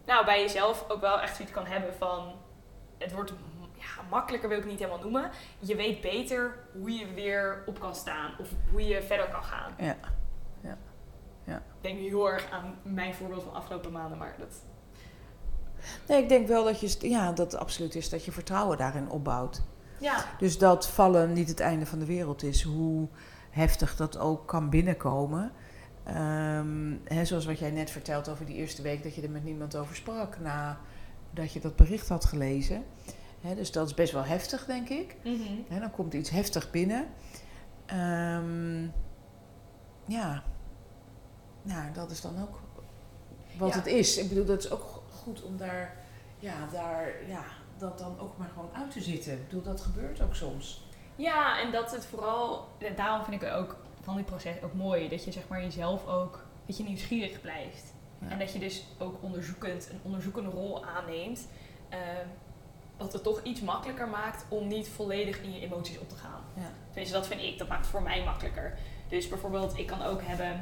nou, 0.06 0.24
bij 0.24 0.40
jezelf 0.40 0.84
ook 0.88 1.00
wel 1.00 1.20
echt 1.20 1.36
zoiets 1.36 1.54
kan 1.54 1.66
hebben 1.66 1.94
van, 1.94 2.34
het 2.98 3.12
wordt 3.12 3.32
makkelijker 4.10 4.48
wil 4.48 4.58
ik 4.58 4.66
niet 4.66 4.78
helemaal 4.78 5.00
noemen. 5.00 5.30
Je 5.58 5.76
weet 5.76 6.00
beter 6.00 6.58
hoe 6.72 6.90
je 6.90 7.14
weer 7.14 7.62
op 7.66 7.80
kan 7.80 7.94
staan 7.94 8.32
of 8.38 8.48
hoe 8.70 8.86
je 8.86 9.02
verder 9.02 9.28
kan 9.28 9.44
gaan. 9.44 9.72
Ja. 9.78 9.96
Ja. 10.60 10.78
Ja. 11.44 11.56
Ik 11.56 11.62
denk 11.80 11.98
nu 11.98 12.06
heel 12.06 12.30
erg 12.30 12.50
aan 12.50 12.74
mijn 12.82 13.14
voorbeeld 13.14 13.42
van 13.42 13.54
afgelopen 13.54 13.92
maanden, 13.92 14.18
maar 14.18 14.34
dat... 14.38 14.62
Nee, 16.08 16.22
ik 16.22 16.28
denk 16.28 16.48
wel 16.48 16.64
dat, 16.64 16.80
je, 16.80 17.08
ja, 17.08 17.32
dat 17.32 17.52
het 17.52 17.60
absoluut 17.60 17.94
is 17.94 18.08
dat 18.08 18.24
je 18.24 18.32
vertrouwen 18.32 18.78
daarin 18.78 19.10
opbouwt. 19.10 19.62
Ja, 19.98 20.24
Dus 20.38 20.58
dat 20.58 20.88
vallen 20.88 21.32
niet 21.32 21.48
het 21.48 21.60
einde 21.60 21.86
van 21.86 21.98
de 21.98 22.04
wereld 22.06 22.42
is. 22.42 22.62
Hoe 22.62 23.08
heftig 23.50 23.96
dat 23.96 24.18
ook 24.18 24.46
kan 24.46 24.70
binnenkomen. 24.70 25.52
Ehm, 26.04 26.94
hè, 27.04 27.24
zoals 27.24 27.46
wat 27.46 27.58
jij 27.58 27.70
net 27.70 27.90
vertelt 27.90 28.28
over 28.28 28.46
die 28.46 28.56
eerste 28.56 28.82
week 28.82 29.02
dat 29.02 29.14
je 29.14 29.22
er 29.22 29.30
met 29.30 29.44
niemand 29.44 29.76
over 29.76 29.96
sprak 29.96 30.38
nadat 30.38 31.52
je 31.52 31.60
dat 31.60 31.76
bericht 31.76 32.08
had 32.08 32.24
gelezen. 32.24 32.84
Dus 33.54 33.72
dat 33.72 33.86
is 33.86 33.94
best 33.94 34.12
wel 34.12 34.24
heftig, 34.24 34.64
denk 34.66 34.88
ik. 34.88 35.16
Hè, 35.68 35.80
dan 35.80 35.90
komt 35.90 36.14
iets 36.14 36.30
heftig 36.30 36.70
binnen. 36.70 37.06
Ehm, 37.86 38.82
ja, 40.06 40.42
nou, 41.62 41.92
dat 41.92 42.10
is 42.10 42.20
dan 42.20 42.42
ook 42.42 42.60
wat 43.58 43.68
Ja. 43.68 43.74
het 43.76 43.86
is. 43.86 44.16
Ik 44.18 44.28
bedoel, 44.28 44.44
dat 44.44 44.64
is 44.64 44.70
ook 44.70 45.02
goed 45.10 45.42
om 45.42 45.56
daar, 45.56 45.96
ja, 46.38 46.66
daar, 46.72 47.12
ja, 47.28 47.44
dat 47.78 47.98
dan 47.98 48.18
ook 48.20 48.36
maar 48.38 48.48
gewoon 48.48 48.70
uit 48.72 48.90
te 48.90 49.00
zitten. 49.00 49.32
Ik 49.32 49.44
bedoel, 49.48 49.62
dat 49.62 49.80
gebeurt 49.80 50.20
ook 50.20 50.34
soms. 50.34 50.84
Ja, 51.16 51.60
en 51.60 51.72
dat 51.72 51.92
het 51.92 52.04
vooral, 52.06 52.68
daarom 52.96 53.24
vind 53.24 53.42
ik 53.42 53.48
het 53.48 53.56
ook 53.56 53.76
van 54.02 54.16
dit 54.16 54.24
proces 54.26 54.62
ook 54.62 54.74
mooi, 54.74 55.08
dat 55.08 55.24
je 55.24 55.32
zeg 55.32 55.48
maar 55.48 55.62
jezelf 55.62 56.06
ook, 56.06 56.44
dat 56.66 56.76
je 56.76 56.84
nieuwsgierig 56.84 57.40
blijft. 57.40 57.94
Ja. 58.20 58.28
En 58.28 58.38
dat 58.38 58.52
je 58.52 58.58
dus 58.58 58.86
ook 58.98 59.22
onderzoekend, 59.22 59.88
een 59.90 60.00
onderzoekende 60.02 60.50
rol 60.50 60.84
aanneemt. 60.86 61.48
ehm, 61.88 62.26
wat 62.96 63.12
het 63.12 63.22
toch 63.22 63.42
iets 63.42 63.60
makkelijker 63.60 64.08
maakt 64.08 64.44
om 64.48 64.66
niet 64.66 64.88
volledig 64.88 65.42
in 65.42 65.52
je 65.52 65.60
emoties 65.60 65.98
op 65.98 66.08
te 66.08 66.14
gaan. 66.14 66.40
Ja. 66.54 66.70
Tenminste, 66.86 67.16
dat 67.16 67.26
vind 67.26 67.42
ik, 67.42 67.58
dat 67.58 67.68
maakt 67.68 67.80
het 67.80 67.90
voor 67.90 68.02
mij 68.02 68.24
makkelijker. 68.24 68.78
Dus 69.08 69.28
bijvoorbeeld, 69.28 69.78
ik 69.78 69.86
kan 69.86 70.02
ook 70.02 70.20
hebben, 70.22 70.52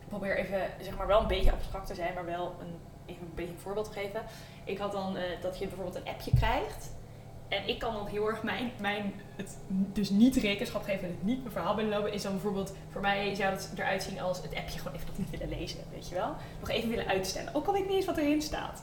ik 0.00 0.08
probeer 0.08 0.36
even, 0.36 0.60
zeg 0.80 0.96
maar 0.96 1.06
wel 1.06 1.20
een 1.20 1.26
beetje 1.26 1.52
abstract 1.52 1.86
te 1.86 1.94
zijn, 1.94 2.14
maar 2.14 2.24
wel 2.24 2.54
een, 2.60 2.74
even 3.06 3.22
een 3.22 3.34
beetje 3.34 3.52
een 3.52 3.58
voorbeeld 3.58 3.92
te 3.92 4.00
geven. 4.00 4.22
Ik 4.64 4.78
had 4.78 4.92
dan 4.92 5.16
eh, 5.16 5.22
dat 5.42 5.58
je 5.58 5.66
bijvoorbeeld 5.66 5.96
een 5.96 6.08
appje 6.08 6.30
krijgt. 6.36 6.90
En 7.48 7.68
ik 7.68 7.78
kan 7.78 7.94
dan 7.94 8.06
heel 8.06 8.28
erg 8.28 8.42
mijn, 8.42 8.72
mijn 8.80 9.12
het 9.36 9.56
dus 9.68 10.10
niet 10.10 10.36
rekenschap 10.36 10.82
geven 10.82 11.02
en 11.02 11.14
het 11.14 11.24
niet 11.24 11.40
mijn 11.40 11.52
verhaal 11.52 11.74
binnenlopen, 11.74 12.12
is 12.12 12.22
dan 12.22 12.32
bijvoorbeeld, 12.32 12.74
voor 12.90 13.00
mij 13.00 13.34
zou 13.34 13.52
het 13.52 13.72
eruit 13.74 14.02
zien 14.02 14.20
als 14.20 14.42
het 14.42 14.54
appje 14.54 14.78
gewoon 14.78 14.94
even 14.94 15.06
nog 15.06 15.18
niet 15.18 15.30
willen 15.30 15.58
lezen, 15.58 15.80
weet 15.92 16.08
je 16.08 16.14
wel? 16.14 16.34
Nog 16.60 16.68
even 16.68 16.88
willen 16.88 17.06
uitstellen. 17.06 17.54
Ook 17.54 17.66
al 17.66 17.72
weet 17.72 17.82
ik 17.82 17.88
niet 17.88 17.96
eens 17.96 18.06
wat 18.06 18.16
erin 18.16 18.42
staat. 18.42 18.82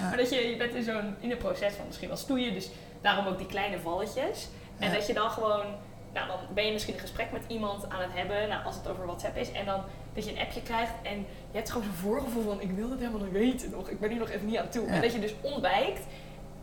Maar 0.00 0.16
dat 0.16 0.30
je, 0.30 0.48
je 0.48 0.56
bent 0.56 0.74
in 0.74 0.82
zo'n, 0.82 1.14
in 1.20 1.30
een 1.30 1.36
proces 1.36 1.74
van 1.74 1.86
misschien 1.86 2.08
wel 2.08 2.16
stoeien, 2.16 2.52
dus 2.54 2.70
daarom 3.00 3.26
ook 3.26 3.38
die 3.38 3.46
kleine 3.46 3.78
valletjes. 3.78 4.48
En 4.78 4.92
dat 4.92 5.06
je 5.06 5.12
dan 5.14 5.30
gewoon, 5.30 5.64
nou 6.12 6.26
dan 6.26 6.36
ben 6.54 6.66
je 6.66 6.72
misschien 6.72 6.94
een 6.94 7.00
gesprek 7.00 7.32
met 7.32 7.42
iemand 7.46 7.88
aan 7.88 8.00
het 8.00 8.10
hebben, 8.14 8.48
nou 8.48 8.64
als 8.64 8.74
het 8.76 8.88
over 8.88 9.06
WhatsApp 9.06 9.36
is, 9.36 9.52
en 9.52 9.64
dan 9.66 9.80
dat 10.14 10.24
je 10.24 10.30
een 10.30 10.38
appje 10.38 10.62
krijgt 10.62 10.92
en 11.02 11.18
je 11.50 11.56
hebt 11.56 11.70
gewoon 11.70 11.86
zo'n 11.86 11.92
voorgevoel 12.10 12.42
van 12.44 12.60
ik 12.60 12.70
wil 12.70 12.90
het 12.90 12.98
helemaal 12.98 13.20
niet 13.20 13.32
weten 13.32 13.70
nog. 13.70 13.88
Ik 13.88 14.00
ben 14.00 14.10
hier 14.10 14.18
nog 14.18 14.30
even 14.30 14.46
niet 14.46 14.58
aan 14.58 14.68
toe. 14.68 14.86
Ja. 14.86 14.92
En 14.92 15.00
dat 15.00 15.12
je 15.12 15.18
dus 15.20 15.34
ontwijkt. 15.40 16.00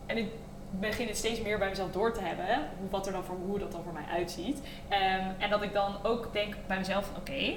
En 0.05 0.17
ik 0.17 0.25
begin 0.71 1.07
het 1.07 1.17
steeds 1.17 1.41
meer 1.41 1.57
bij 1.57 1.69
mezelf 1.69 1.91
door 1.91 2.13
te 2.13 2.21
hebben. 2.21 2.45
hoe- 2.79 2.89
Wat 2.89 3.05
er 3.07 3.11
dan 3.13 3.23
voor, 3.23 3.35
hoe 3.45 3.59
dat 3.59 3.71
dan 3.71 3.83
voor 3.83 3.93
mij 3.93 4.05
uitziet. 4.11 4.59
Ehm, 4.87 5.29
en 5.39 5.49
dat 5.49 5.61
ik 5.61 5.73
dan 5.73 5.95
ook 6.03 6.33
denk 6.33 6.55
bij 6.67 6.77
mezelf 6.77 7.05
van 7.05 7.15
oké, 7.15 7.55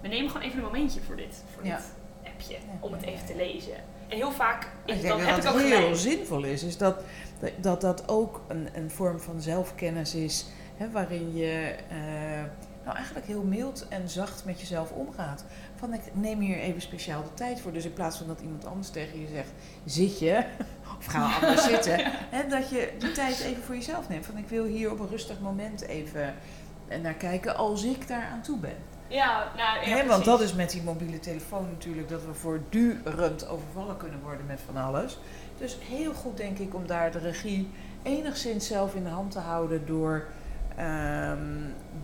we 0.00 0.08
nemen 0.08 0.30
gewoon 0.30 0.46
even 0.46 0.58
een 0.58 0.64
momentje 0.64 1.00
voor 1.00 1.16
dit, 1.16 1.44
voor 1.54 1.62
dit 1.62 1.72
appje. 2.32 2.56
Om 2.80 2.92
het 2.92 3.02
even 3.02 3.26
te 3.26 3.36
lezen. 3.36 3.74
En 4.08 4.16
heel 4.16 4.32
vaak 4.32 4.68
is 4.84 4.94
Ik 4.94 5.02
denk 5.02 5.20
heb 5.20 5.42
dat 5.42 5.54
het 5.54 5.62
heel 5.62 5.94
zinvol 5.94 6.44
is, 6.44 6.62
is 6.62 6.76
dat 6.76 7.02
dat, 7.60 7.80
dat 7.80 8.08
ook 8.08 8.40
een, 8.48 8.68
een 8.74 8.90
vorm 8.90 9.20
van 9.20 9.40
zelfkennis 9.40 10.14
is, 10.14 10.46
hè, 10.76 10.90
waarin 10.90 11.36
je 11.36 11.74
eh, 11.88 11.98
nou 12.84 12.96
eigenlijk 12.96 13.26
heel 13.26 13.42
mild 13.42 13.86
en 13.88 14.08
zacht 14.08 14.44
met 14.44 14.60
jezelf 14.60 14.90
omgaat. 14.90 15.44
Van 15.76 15.94
ik 15.94 16.00
neem 16.12 16.40
hier 16.40 16.58
even 16.58 16.80
speciaal 16.80 17.22
de 17.22 17.34
tijd 17.34 17.60
voor. 17.60 17.72
Dus 17.72 17.84
in 17.84 17.92
plaats 17.92 18.16
van 18.16 18.26
dat 18.26 18.40
iemand 18.40 18.66
anders 18.66 18.90
tegen 18.90 19.20
je 19.20 19.26
zegt, 19.26 19.50
zit 19.84 20.18
je, 20.18 20.44
of 20.98 21.06
ga 21.06 21.34
anders 21.40 21.64
zitten, 21.72 22.00
hè, 22.04 22.48
dat 22.48 22.70
je 22.70 22.92
die 22.98 23.12
tijd 23.12 23.40
even 23.40 23.62
voor 23.62 23.74
jezelf 23.74 24.08
neemt. 24.08 24.26
Van 24.26 24.36
ik 24.36 24.48
wil 24.48 24.64
hier 24.64 24.90
op 24.90 25.00
een 25.00 25.08
rustig 25.08 25.40
moment 25.40 25.80
even 25.82 26.34
eh, 26.88 27.00
naar 27.00 27.14
kijken 27.14 27.56
als 27.56 27.84
ik 27.84 28.08
daar 28.08 28.28
aan 28.32 28.42
toe 28.42 28.58
ben. 28.58 28.76
Ja, 29.08 29.52
nou, 29.56 29.88
ja, 29.88 29.96
Hè, 29.96 30.06
want 30.06 30.24
dat 30.24 30.40
is 30.40 30.54
met 30.54 30.70
die 30.70 30.82
mobiele 30.82 31.20
telefoon 31.20 31.68
natuurlijk 31.70 32.08
dat 32.08 32.24
we 32.24 32.34
voortdurend 32.34 33.48
overvallen 33.48 33.96
kunnen 33.96 34.20
worden 34.20 34.46
met 34.46 34.60
van 34.66 34.76
alles. 34.76 35.18
Dus 35.58 35.76
heel 35.80 36.14
goed 36.14 36.36
denk 36.36 36.58
ik 36.58 36.74
om 36.74 36.86
daar 36.86 37.12
de 37.12 37.18
regie 37.18 37.70
enigszins 38.02 38.66
zelf 38.66 38.94
in 38.94 39.04
de 39.04 39.10
hand 39.10 39.30
te 39.30 39.38
houden 39.38 39.86
door, 39.86 40.24
ehm, 40.76 41.38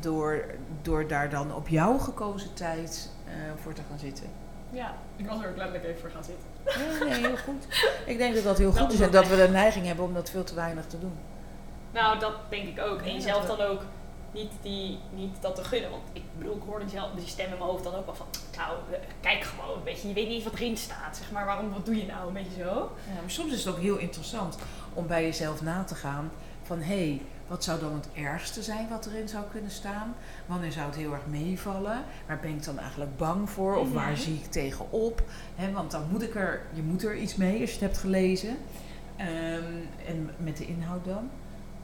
door, 0.01 0.45
door 0.83 1.07
daar 1.07 1.31
dan 1.31 1.55
op 1.55 1.69
jouw 1.69 1.99
gekozen 1.99 2.55
tijd 2.55 3.11
eh, 3.27 3.33
voor 3.62 3.73
te 3.73 3.83
gaan 3.88 3.99
zitten. 3.99 4.27
Ja, 4.71 4.95
ik 5.17 5.27
was 5.29 5.43
er 5.43 5.49
ook 5.49 5.57
letterlijk 5.57 5.85
even 5.85 6.01
voor 6.01 6.11
gaan 6.11 6.25
zitten. 6.25 6.47
Ja, 6.64 7.05
nee, 7.05 7.27
heel 7.27 7.37
goed. 7.37 7.67
Ik 8.07 8.19
denk 8.19 8.35
dat 8.35 8.45
dat 8.45 8.59
heel 8.59 8.73
Dat 8.73 8.81
goed 8.81 8.93
is 8.93 8.99
is 8.99 9.07
en 9.07 9.12
dat 9.12 9.29
we 9.29 9.37
de 9.37 9.49
neiging 9.49 9.87
hebben 9.87 10.05
om 10.05 10.14
dat 10.14 10.31
veel 10.31 10.45
te 10.45 10.55
weinig 10.55 10.87
te 10.87 10.99
doen. 10.99 11.19
Nou, 11.90 12.19
dat 12.19 12.33
denk 12.49 12.69
ik 12.69 12.81
ook. 12.81 13.01
En 13.01 13.12
jezelf 13.12 13.47
dan 13.47 13.61
ook 13.61 13.83
niet, 14.35 14.53
die, 14.62 14.99
niet 15.14 15.37
dat 15.40 15.55
te 15.55 15.64
gunnen. 15.64 15.90
Want 15.90 16.03
ik 16.12 16.23
bedoel, 16.38 16.57
ik 16.57 16.62
hoorde 16.66 16.88
zelf 16.88 17.11
die 17.12 17.27
stem 17.27 17.44
in 17.53 17.59
mijn 17.59 17.70
hoofd 17.70 17.85
dan 17.85 17.94
ook 17.94 18.07
wel 18.07 18.14
van... 18.14 18.27
Nou, 18.57 18.77
eh, 18.92 18.99
kijk 19.20 19.42
gewoon, 19.44 19.83
weet 19.85 20.01
je, 20.01 20.09
je 20.09 20.14
weet 20.14 20.27
niet 20.27 20.35
eens 20.35 20.44
wat 20.44 20.55
erin 20.55 20.77
staat. 20.77 21.16
Zeg 21.16 21.31
maar, 21.33 21.44
waarom, 21.47 21.70
wat 21.73 21.87
doe 21.87 21.97
je 21.97 22.07
nou? 22.07 22.27
Een 22.27 22.33
beetje 22.33 22.62
zo. 22.62 22.92
Ja, 23.14 23.20
maar 23.20 23.31
soms 23.31 23.53
is 23.53 23.64
het 23.64 23.75
ook 23.75 23.81
heel 23.81 23.97
interessant 23.99 24.59
om 24.94 25.07
bij 25.07 25.23
jezelf 25.23 25.62
na 25.62 25.85
te 25.85 25.94
gaan 25.94 26.31
van 26.62 26.79
hé, 26.79 26.85
hey, 27.09 27.20
wat 27.47 27.64
zou 27.64 27.81
dan 27.81 27.92
het 27.94 28.09
ergste 28.14 28.62
zijn 28.62 28.88
wat 28.88 29.07
erin 29.07 29.29
zou 29.29 29.44
kunnen 29.53 29.70
staan? 29.70 30.14
Wanneer 30.47 30.73
zou 30.73 30.87
het 30.87 30.97
heel 30.97 31.12
erg 31.12 31.27
meevallen? 31.27 32.05
Waar 32.27 32.38
ben 32.40 32.51
ik 32.51 32.64
dan 32.64 32.79
eigenlijk 32.79 33.16
bang 33.16 33.51
voor? 33.51 33.77
Of 33.77 33.92
waar 33.92 34.11
Mhm. 34.11 34.20
zie 34.20 34.35
ik 34.35 34.51
tegenop? 34.51 35.23
Hè, 35.55 35.73
want 35.73 35.90
dan 35.90 36.03
moet 36.11 36.23
ik 36.23 36.35
er, 36.35 36.62
je 36.73 36.83
moet 36.83 37.05
er 37.05 37.16
iets 37.16 37.37
mee 37.37 37.61
als 37.61 37.68
je 37.68 37.75
het 37.77 37.81
hebt 37.85 37.99
gelezen. 37.99 38.57
Ehm, 39.16 39.64
en 40.07 40.31
met 40.37 40.57
de 40.57 40.66
inhoud 40.66 41.05
dan. 41.05 41.31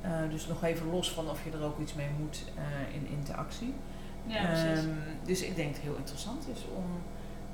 Eh, 0.00 0.10
dus 0.30 0.46
nog 0.46 0.64
even 0.64 0.90
los 0.90 1.10
van 1.12 1.30
of 1.30 1.44
je 1.44 1.50
er 1.50 1.64
ook 1.64 1.78
iets 1.78 1.94
mee 1.94 2.08
moet 2.18 2.44
eh, 2.56 2.94
in 2.94 3.06
interactie. 3.18 3.74
Ja, 4.26 4.46
precies. 4.46 4.78
Ehm, 4.84 4.88
dus 5.24 5.42
ik 5.42 5.56
denk 5.56 5.68
dat 5.68 5.76
het 5.76 5.84
heel 5.84 5.96
interessant 5.96 6.44
is 6.54 6.64
om 6.76 6.84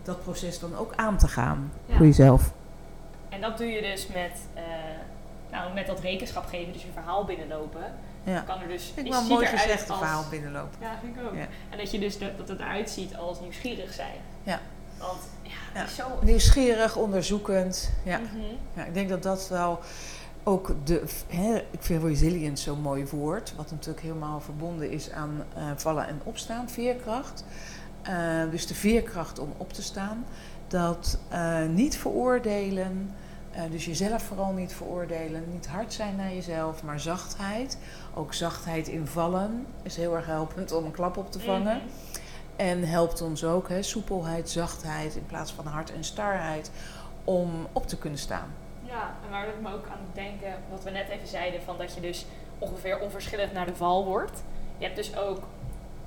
dat 0.03 0.23
proces 0.23 0.59
dan 0.59 0.77
ook 0.77 0.93
aan 0.97 1.17
te 1.19 1.29
gaan 1.29 1.73
Ja. 1.87 1.97
voor 1.97 2.07
jezelf. 2.07 2.53
En 3.29 3.41
dat 3.41 3.59
doe 3.59 3.67
je 3.67 3.81
dus 3.83 4.07
met, 4.07 4.41
eh, 4.55 4.63
nou, 5.51 5.75
met 5.75 5.87
dat 5.87 6.01
rekenschap 6.01 6.47
geven, 6.47 6.73
dus 6.73 6.83
je 6.83 6.89
verhaal 6.93 7.25
binnenlopen. 7.25 7.93
Ja. 8.25 8.41
Kan 8.41 8.61
er 8.61 8.69
dus, 8.69 8.85
Vind 8.95 9.07
ik 9.07 9.13
wel 9.13 9.21
ziet 9.21 9.31
mooi 9.31 9.47
gezegd, 9.47 9.83
een 9.83 9.89
als- 9.91 9.99
verhaal 9.99 10.25
binnenlopen. 10.31 10.79
Ja, 10.81 10.99
vind 11.03 11.17
ik 11.17 11.23
ook. 11.23 11.35
Ja. 11.35 11.47
En 11.71 11.79
dat 11.79 11.91
je 11.91 11.99
dus 11.99 12.19
de- 12.19 12.33
dat 12.37 12.49
het 12.49 12.61
eruit 12.61 12.91
ziet 12.91 13.17
als 13.17 13.41
nieuwsgierig 13.41 13.93
zijn. 13.93 14.17
Ja. 14.43 14.61
Want 14.99 15.19
ja, 15.75 15.85
is 15.85 15.95
zo... 15.95 16.05
Nieuwsgierig, 16.23 16.97
onderzoekend. 16.97 17.93
Ja. 18.03 18.19
Mhm. 18.19 18.39
ja, 18.75 18.85
ik 18.85 18.95
denk 18.95 19.09
dat 19.09 19.23
dat 19.23 19.49
wel 19.49 19.81
ook 20.49 20.75
de... 20.85 21.03
Vind 21.79 22.03
resilience 22.03 22.63
zo'n 22.63 22.81
mooi 22.81 23.07
woord. 23.07 23.55
Wat 23.57 23.71
natuurlijk 23.71 24.01
helemaal 24.01 24.41
verbonden 24.41 24.91
is 24.91 25.11
aan 25.11 25.45
eh, 25.55 25.63
vallen 25.77 26.07
en 26.07 26.21
opstaan. 26.25 26.69
Veerkracht. 26.69 27.45
Eh, 28.03 28.15
dus 28.51 28.67
de 28.67 28.75
veerkracht 28.75 29.39
om 29.39 29.53
op 29.57 29.73
te 29.73 29.83
staan. 29.83 30.25
Dat 30.69 31.19
eh, 31.29 31.65
niet 31.65 31.97
veroordelen. 31.97 33.15
dus 33.71 33.85
jezelf 33.85 34.23
vooral 34.23 34.53
niet 34.53 34.73
veroordelen. 34.73 35.45
Niet 35.53 35.67
hard 35.67 35.93
zijn 35.93 36.17
naar 36.17 36.35
jezelf, 36.35 36.83
maar 36.83 37.01
zachtheid. 37.01 37.79
Ook 38.15 38.35
zachtheid 38.35 38.89
in 38.89 39.07
vallen 39.07 39.67
is 39.83 39.97
heel 39.97 40.17
erg 40.17 40.27
helpend 40.27 40.73
om 40.73 40.85
een 40.85 40.91
klap 40.91 41.17
op 41.17 41.33
te 41.33 41.41
vangen. 41.41 41.77
Mhm. 41.77 41.87
En 42.57 42.89
helpt 42.89 43.23
ons 43.23 43.45
ook, 43.45 43.69
hè, 43.69 43.83
soepelheid, 43.83 44.51
zachtheid 44.51 45.17
in 45.17 45.27
plaats 45.27 45.53
van 45.53 45.67
hard 45.67 45.93
en 45.93 46.05
starheid, 46.05 46.71
om 47.25 47.51
op 47.73 47.87
te 47.87 47.99
kunnen 47.99 48.19
staan. 48.19 48.66
Ja, 48.87 49.15
en 49.25 49.31
waar 49.31 49.49
ik 49.49 49.61
me 49.61 49.73
ook 49.75 49.87
aan 49.87 50.07
denken, 50.13 50.55
wat 50.71 50.83
we 50.83 50.91
net 50.91 51.09
even 51.09 51.29
zeiden, 51.29 51.63
van 51.63 51.79
dat 51.79 51.95
je 51.95 52.01
dus 52.01 52.27
ongeveer 52.59 52.99
onverschillend 52.99 53.53
naar 53.53 53.67
de 53.67 53.75
val 53.75 54.05
wordt. 54.05 54.43
Je 54.79 54.85
hebt 54.85 54.97
dus 54.97 55.17
ook 55.17 55.43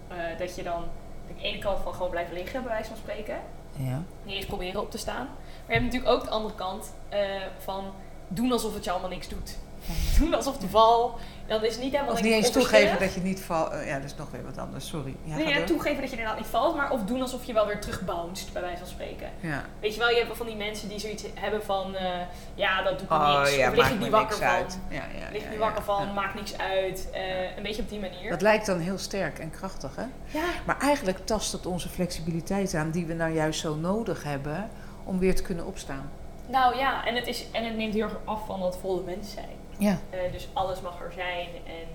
eh, 0.08 0.18
dat 0.38 0.56
je 0.56 0.63
dan 0.63 0.84
de 1.28 1.42
ene 1.42 1.60
kant 1.60 1.80
van 1.80 1.94
gewoon 1.94 2.10
blijven 2.10 2.34
liggen, 2.34 2.63
bij 2.63 2.72
wijze 2.72 2.88
van 2.88 2.98
spreken. 2.98 3.39
Ja. 3.76 4.02
Niet 4.24 4.36
eens 4.36 4.46
proberen 4.46 4.82
op 4.82 4.92
te 4.92 4.98
staan. 4.98 5.26
Maar 5.26 5.76
je 5.76 5.82
hebt 5.82 5.84
natuurlijk 5.84 6.12
ook 6.12 6.24
de 6.24 6.30
andere 6.30 6.56
kant 6.56 6.94
eh, 7.10 7.20
van 7.58 7.86
doen 8.28 8.52
alsof 8.52 8.74
het 8.74 8.84
je 8.84 8.92
allemaal 8.92 9.10
niks 9.10 9.28
doet. 9.28 9.58
doen 10.20 10.34
alsof 10.34 10.58
de 10.58 10.70
val, 10.70 11.18
dat 11.50 11.64
is 11.64 11.78
niet 11.78 11.92
helemaal 11.92 12.14
Of 12.14 12.22
niet 12.22 12.32
ik, 12.32 12.38
eens 12.38 12.52
toegeven 12.52 13.00
dat 13.00 13.14
je 13.14 13.20
niet 13.22 13.42
valt. 13.42 13.72
ja, 13.86 13.96
dat 13.96 14.04
is 14.04 14.16
nog 14.16 14.32
weer 14.32 14.44
wat 14.46 14.58
anders, 14.58 14.88
sorry. 14.88 15.16
Ja, 15.24 15.36
Nee, 15.36 15.48
ja, 15.48 15.64
toegeven 15.64 16.00
dat 16.02 16.10
je 16.10 16.16
inderdaad 16.16 16.38
niet 16.38 16.48
valt, 16.48 16.76
maar 16.76 16.92
of 16.92 17.04
doen 17.04 17.22
alsof 17.22 17.44
je 17.46 17.54
wel 17.54 17.68
weer 17.68 17.80
terugbounced, 17.82 18.54
bij 18.54 18.62
wijze 18.62 18.78
van 18.78 18.88
spreken. 18.88 19.30
ja. 19.40 19.64
Weet 19.80 19.94
je 19.94 20.00
wel, 20.00 20.10
je 20.10 20.16
hebt 20.16 20.28
wel 20.28 20.36
van 20.36 20.46
die 20.46 20.56
mensen 20.56 20.90
die 20.90 21.00
zoiets 21.00 21.24
hebben 21.34 21.64
van, 21.64 21.96
eh, 21.96 22.10
ja, 22.56 22.82
dat 22.84 23.00
doet 23.00 23.10
me 23.10 23.16
Oh 23.16 23.38
niks. 23.40 23.56
ja, 23.56 23.70
of 23.70 23.76
lig 23.76 23.90
ik 23.92 24.00
niet 24.00 24.10
wakker 24.10 24.38
van. 24.38 24.48
uit. 24.48 24.80
Ja, 24.90 25.02
Lig 25.32 25.50
niet 25.50 25.60
wakker 25.60 25.84
van, 25.84 26.14
maakt 26.14 26.36
niks 26.36 26.58
uit. 26.58 27.08
Eh, 27.14 27.58
Een 27.58 27.64
beetje 27.64 27.82
op 27.82 27.90
die 27.90 28.00
manier. 28.00 28.30
Dat 28.30 28.42
lijkt 28.42 28.66
dan 28.66 28.80
heel 28.80 28.98
sterk 28.98 29.40
en 29.40 29.50
krachtig, 29.52 29.96
hè? 29.96 30.06
ja, 30.40 30.46
Maar 30.66 30.80
eigenlijk 30.80 31.26
tast 31.26 31.52
het 31.52 31.66
onze 31.66 31.90
flexibiliteit 31.90 32.74
aan, 32.74 32.92
die 32.92 33.06
we 33.06 33.14
nou 33.14 33.34
juist 33.34 33.60
zo 33.60 33.76
nodig 33.76 34.24
hebben 34.24 34.70
om 35.04 35.20
weer 35.20 35.36
te 35.36 35.42
kunnen 35.44 35.66
opstaan. 35.66 36.10
nou 36.46 36.78
ja, 36.78 37.06
en 37.06 37.16
het, 37.16 37.28
is, 37.28 37.46
en 37.52 37.66
het 37.66 37.76
neemt 37.76 37.94
heel 37.94 38.04
erg 38.04 38.18
af 38.26 38.46
van 38.46 38.60
dat 38.60 38.78
volle 38.82 39.02
mens 39.06 39.32
zijn. 39.32 39.58
Ja. 39.80 39.98
Eh, 40.10 40.32
dus 40.32 40.48
alles 40.54 40.82
mag 40.82 41.02
er 41.02 41.12
zijn. 41.15 41.48
En 41.65 41.88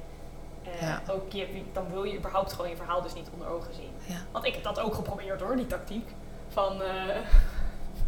eh, 0.73 0.81
Ja. 0.81 1.03
ook 1.11 1.33
je, 1.33 1.63
dan 1.73 1.91
wil 1.91 2.05
je 2.05 2.17
überhaupt 2.17 2.53
gewoon 2.53 2.71
je 2.71 2.77
verhaal 2.77 3.03
dus 3.03 3.15
niet 3.15 3.29
onder 3.33 3.49
ogen 3.49 3.75
zien. 3.75 3.91
Ja. 4.07 4.17
Want 4.33 4.45
ik 4.45 4.55
heb 4.55 4.63
dat 4.63 4.81
ook 4.81 4.95
geprobeerd 4.95 5.41
hoor, 5.41 5.57
die 5.57 5.67
tactiek. 5.67 6.09
Van, 6.49 6.83
eh, 6.83 6.89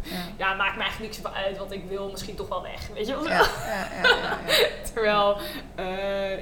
Ja. 0.01 0.17
ja, 0.47 0.53
maakt 0.53 0.75
me 0.75 0.81
eigenlijk 0.81 1.11
niks 1.11 1.17
van 1.17 1.33
uit, 1.33 1.57
want 1.57 1.71
ik 1.71 1.83
wil 1.85 2.09
misschien 2.11 2.35
toch 2.35 2.47
wel 2.47 2.61
weg. 2.61 2.87
Weet 2.93 3.07
je 3.07 3.13
wel? 3.13 3.27
Ja. 3.27 3.47
Terwijl, 4.93 5.37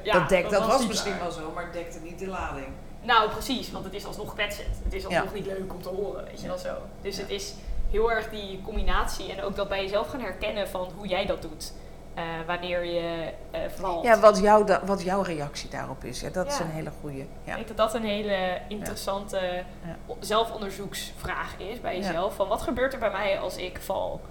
ja, 0.04 0.14
dat, 0.14 0.30
dekt, 0.30 0.50
dat 0.52 0.66
was 0.66 0.80
niet 0.80 0.88
misschien 0.88 1.20
wel 1.20 1.32
zo, 1.32 1.52
maar 1.52 1.64
het 1.64 1.74
dekte 1.74 2.00
niet 2.00 2.20
de 2.20 2.28
lading. 2.28 2.68
Nou, 3.02 3.30
precies, 3.30 3.72
want 3.72 3.86
het 3.86 3.94
is 3.94 4.06
alsnog 4.06 4.34
kwetsend. 4.34 4.80
Het 4.84 4.94
is 4.94 5.06
alsnog 5.06 5.34
niet 5.34 5.46
leuk 5.46 5.74
om 5.74 5.82
te 5.82 5.90
horen, 5.90 6.24
weet 6.24 6.42
je 6.42 6.48
wel 6.48 6.58
zo. 6.58 6.76
Dus 7.02 7.18
het 7.18 7.30
is 7.30 7.54
heel 7.92 8.12
erg 8.12 8.30
die 8.30 8.62
combinatie 8.62 9.32
en 9.32 9.44
ook 9.44 9.56
dat 9.56 9.68
bij 9.68 9.82
jezelf 9.82 10.10
gaan 10.10 10.20
herkennen 10.22 10.70
van 10.70 10.92
hoe 10.96 11.08
jij 11.08 11.26
dat 11.26 11.42
doet. 11.42 11.74
Eh, 12.16 12.24
wanneer 12.48 12.86
je 12.86 13.34
eh 13.52 13.60
valt. 13.76 14.04
Ja, 14.06 14.20
wat, 14.20 14.68
da- 14.68 14.82
wat 14.86 15.02
jouw 15.04 15.22
reactie 15.22 15.70
daarop 15.70 16.04
is. 16.04 16.22
Ja, 16.22 16.30
dat 16.30 16.48
is 16.48 16.58
Ja. 16.58 16.64
een 16.64 16.70
hele 16.72 16.92
goeie. 17.02 17.20
Ik 17.20 17.28
Ja. 17.44 17.56
denk 17.56 17.68
dat 17.68 17.78
dat 17.78 17.94
een 17.94 18.04
hele 18.04 18.58
interessante 18.68 19.40
Ja. 19.86 19.96
zelfonderzoeksvraag 20.20 21.56
is 21.58 21.82
bij 21.82 21.98
Ja. 21.98 22.06
jezelf. 22.06 22.36
Van 22.36 22.48
wat 22.48 22.62
gebeurt 22.62 22.94
er 22.94 23.00
bij 23.00 23.12
mij 23.12 23.40
als 23.40 23.56
ik 23.58 23.78
val? 23.82 24.22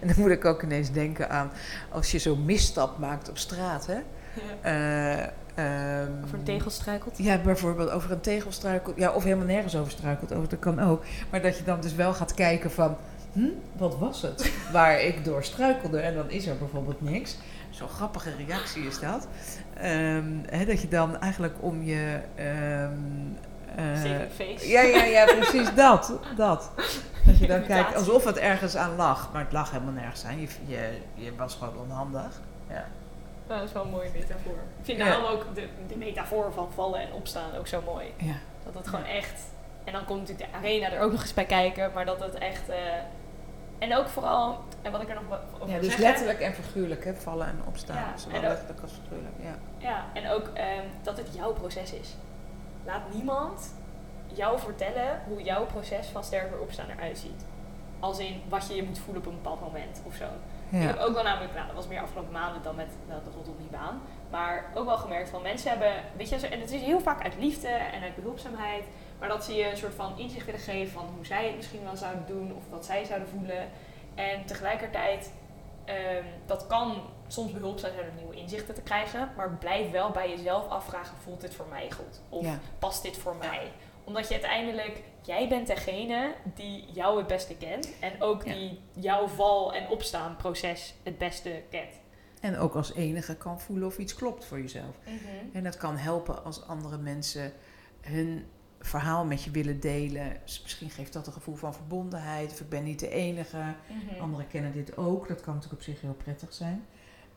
En 0.00 0.06
dan 0.06 0.14
moet 0.18 0.30
ik 0.30 0.44
ook 0.44 0.62
ineens 0.62 0.90
denken 0.92 1.30
aan 1.30 1.52
als 1.90 2.10
je 2.10 2.18
zo'n 2.18 2.44
misstap 2.44 2.98
maakt 2.98 3.28
op 3.28 3.38
straat. 3.38 3.86
Hè? 3.86 3.98
Eh, 4.60 5.18
ehm, 5.54 6.12
Of 6.24 6.32
een 6.32 6.42
tegel 6.42 6.70
struikelt? 6.70 7.18
Ja, 7.18 7.38
bijvoorbeeld 7.38 7.90
over 7.90 8.10
een 8.10 8.20
tegel 8.20 8.52
struikelt. 8.52 8.96
Ja, 8.96 9.10
of 9.12 9.24
helemaal 9.24 9.46
nergens 9.46 9.76
over 9.76 9.92
struikelt. 9.92 10.34
Over, 10.34 10.48
dat 10.48 10.58
kan 10.58 10.80
ook. 10.80 11.02
Maar 11.30 11.42
dat 11.42 11.58
je 11.58 11.64
dan 11.64 11.80
dus 11.80 11.94
wel 11.94 12.14
gaat 12.14 12.34
kijken 12.34 12.70
van... 12.70 12.96
Hm, 13.32 13.48
wat 13.76 13.98
was 13.98 14.22
het 14.22 14.52
waar 14.72 15.00
ik 15.00 15.24
door 15.24 15.44
struikelde? 15.44 15.98
En 16.00 16.14
dan 16.14 16.30
is 16.30 16.46
er 16.46 16.58
bijvoorbeeld 16.58 17.00
niks. 17.00 17.36
Zo'n 17.70 17.88
grappige 17.88 18.30
reactie 18.46 18.82
is 18.86 18.98
dat. 19.00 19.28
Ehm, 19.80 20.66
dat 20.66 20.80
je 20.82 20.88
dan 20.88 21.20
eigenlijk 21.20 21.54
om 21.60 21.82
je... 21.82 22.18
Saving 23.76 24.30
face. 24.32 24.68
ja, 24.68 24.80
ja, 24.80 25.04
ja, 25.04 25.24
precies 25.24 25.74
dat. 25.84 26.12
dat. 26.36 26.70
Dat 27.26 27.38
je 27.38 27.46
dan 27.46 27.66
kijkt 27.66 27.94
alsof 27.94 28.24
het 28.24 28.38
ergens 28.38 28.76
aan 28.76 28.96
lag. 28.96 29.32
Maar 29.32 29.42
het 29.44 29.52
lag 29.52 29.70
helemaal 29.70 29.92
nergens 29.92 30.24
aan. 30.24 30.40
Je, 30.40 30.48
je, 30.66 30.98
je 31.14 31.34
was 31.36 31.54
gewoon 31.54 31.76
onhandig. 31.78 32.40
Ja. 32.68 32.84
Nou, 33.48 33.60
dat 33.60 33.68
is 33.68 33.74
wel 33.74 33.84
een 33.84 33.90
mooie 33.90 34.10
metafoor. 34.14 34.52
Ik 34.78 34.84
vind 34.84 34.98
Ja. 34.98 35.04
daarom 35.04 35.24
ook 35.24 35.54
de, 35.54 35.66
de 35.88 35.96
metafoor 35.96 36.52
van 36.52 36.68
vallen 36.74 37.00
en 37.00 37.12
opstaan 37.12 37.54
ook 37.58 37.66
zo 37.66 37.82
mooi. 37.86 38.06
ja. 38.16 38.34
Dat 38.64 38.74
het 38.74 38.88
gewoon 38.88 39.04
echt... 39.04 39.40
En 39.84 39.92
dan 39.92 40.04
komt 40.04 40.20
natuurlijk 40.20 40.50
de 40.52 40.56
arena 40.58 40.90
er 40.92 41.00
ook 41.00 41.12
nog 41.12 41.20
eens 41.22 41.34
bij 41.34 41.44
kijken. 41.44 41.90
Maar 41.94 42.04
dat 42.04 42.20
het 42.20 42.34
echt... 42.34 42.68
eh, 42.68 42.76
en 43.80 43.96
ook 43.96 44.08
vooral... 44.08 44.58
En 44.82 44.92
wat 44.92 45.02
ik 45.02 45.08
er 45.08 45.14
nog 45.14 45.38
over 45.54 45.68
Ja, 45.74 45.78
dus 45.78 45.86
zeggen- 45.86 46.04
letterlijk 46.04 46.40
en 46.40 46.54
figuurlijk, 46.54 47.04
hè? 47.04 47.14
vallen 47.14 47.46
en 47.46 47.60
opstaan. 47.66 47.96
Ja, 47.96 48.16
Zowel 48.16 48.36
en 48.38 48.42
ook- 48.44 48.48
letterlijk 48.48 48.80
als 48.82 48.92
figuurlijk, 49.02 49.34
ja. 49.42 49.54
Ja, 49.88 50.04
en 50.12 50.30
ook 50.30 50.50
ehm, 50.54 50.84
dat 51.02 51.16
het 51.16 51.28
jouw 51.34 51.52
proces 51.52 51.92
is. 51.92 52.14
Laat 52.84 53.02
niemand 53.14 53.74
jou 54.26 54.58
vertellen 54.58 55.20
hoe 55.28 55.42
jouw 55.42 55.64
proces 55.66 56.06
van 56.06 56.24
sterker 56.24 56.58
opstaan 56.58 56.86
eruit 56.96 57.18
ziet. 57.18 57.44
Als 58.00 58.18
in 58.18 58.42
wat 58.48 58.68
je 58.68 58.74
je 58.74 58.82
moet 58.82 58.98
voelen 58.98 59.22
op 59.22 59.28
een 59.28 59.34
bepaald 59.42 59.60
moment 59.60 60.00
of 60.06 60.14
zo. 60.14 60.24
Ik 60.68 60.82
heb 60.82 60.96
Ja. 60.96 61.02
ook 61.04 61.14
wel 61.14 61.22
namelijk, 61.22 61.54
nou 61.54 61.66
dat 61.66 61.76
was 61.76 61.86
meer 61.86 62.00
afgelopen 62.00 62.32
maanden 62.32 62.62
dan 62.62 62.74
met 62.74 62.88
nou, 63.08 63.20
de 63.24 63.30
rondom 63.34 63.54
die 63.58 63.68
baan. 63.70 64.00
Maar 64.30 64.70
ook 64.74 64.84
wel 64.86 64.96
gemerkt 64.98 65.30
van 65.30 65.42
mensen 65.42 65.70
hebben, 65.70 65.92
weet 66.16 66.28
je, 66.28 66.38
zo- 66.38 66.46
en 66.46 66.60
het 66.60 66.70
is 66.72 66.80
heel 66.82 67.00
vaak 67.00 67.22
uit 67.22 67.34
liefde 67.38 67.68
en 67.68 68.02
uit 68.02 68.14
behulpzaamheid. 68.14 68.84
Maar 69.18 69.28
dat 69.28 69.44
ze 69.44 69.54
je 69.54 69.70
een 69.70 69.76
soort 69.76 69.94
van 69.94 70.18
inzicht 70.18 70.46
willen 70.46 70.60
geven 70.60 70.92
van 70.92 71.06
hoe 71.16 71.26
zij 71.26 71.46
het 71.46 71.56
misschien 71.56 71.84
wel 71.84 71.96
zouden 71.96 72.26
doen 72.26 72.54
of 72.56 72.62
wat 72.70 72.84
zij 72.84 73.04
zouden 73.04 73.28
voelen. 73.28 73.68
En 74.14 74.44
tegelijkertijd, 74.46 75.32
ehm, 75.84 76.24
dat 76.46 76.66
kan 76.66 77.02
soms 77.28 77.52
behulpzaam 77.52 77.90
zijn 77.94 78.08
om 78.10 78.16
nieuwe 78.16 78.34
inzichten 78.36 78.74
te 78.74 78.82
krijgen. 78.82 79.32
Maar 79.36 79.50
blijf 79.50 79.90
wel 79.90 80.10
bij 80.10 80.30
jezelf 80.30 80.68
afvragen, 80.68 81.16
voelt 81.22 81.40
dit 81.40 81.54
voor 81.54 81.66
mij 81.70 81.90
goed? 81.90 82.20
Of 82.28 82.44
Ja. 82.44 82.58
past 82.78 83.02
dit 83.02 83.16
voor 83.18 83.36
mij? 83.36 83.60
Omdat 84.04 84.26
je 84.28 84.32
uiteindelijk, 84.34 85.02
jij 85.22 85.48
bent 85.48 85.66
degene 85.66 86.32
die 86.54 86.84
jou 86.92 87.18
het 87.18 87.26
beste 87.26 87.56
kent. 87.56 87.98
En 88.00 88.22
ook 88.22 88.44
Ja. 88.46 88.52
die 88.52 88.80
jouw 88.94 89.28
val- 89.28 89.74
en 89.74 89.88
opstaanproces 89.88 90.94
het 91.02 91.18
beste 91.18 91.62
kent. 91.70 91.99
En 92.40 92.58
ook 92.58 92.74
als 92.74 92.94
enige 92.94 93.36
kan 93.36 93.60
voelen 93.60 93.86
of 93.86 93.98
iets 93.98 94.14
klopt 94.14 94.44
voor 94.44 94.60
jezelf. 94.60 94.96
Mhm. 95.04 95.56
En 95.56 95.64
dat 95.64 95.76
kan 95.76 95.96
helpen 95.96 96.44
als 96.44 96.66
andere 96.66 96.98
mensen 96.98 97.52
hun 98.00 98.44
verhaal 98.80 99.24
met 99.24 99.42
je 99.42 99.50
willen 99.50 99.80
delen. 99.80 100.36
Dus 100.44 100.62
misschien 100.62 100.90
geeft 100.90 101.12
dat 101.12 101.26
een 101.26 101.32
gevoel 101.32 101.54
van 101.54 101.74
verbondenheid. 101.74 102.50
Of 102.52 102.60
ik 102.60 102.68
ben 102.68 102.84
niet 102.84 103.00
de 103.00 103.08
enige. 103.08 103.56
Mhm. 103.56 104.20
Anderen 104.20 104.48
kennen 104.48 104.72
dit 104.72 104.96
ook. 104.96 105.28
Dat 105.28 105.40
kan 105.40 105.54
natuurlijk 105.54 105.80
op 105.80 105.86
zich 105.88 106.00
heel 106.00 106.14
prettig 106.14 106.52
zijn. 106.52 106.84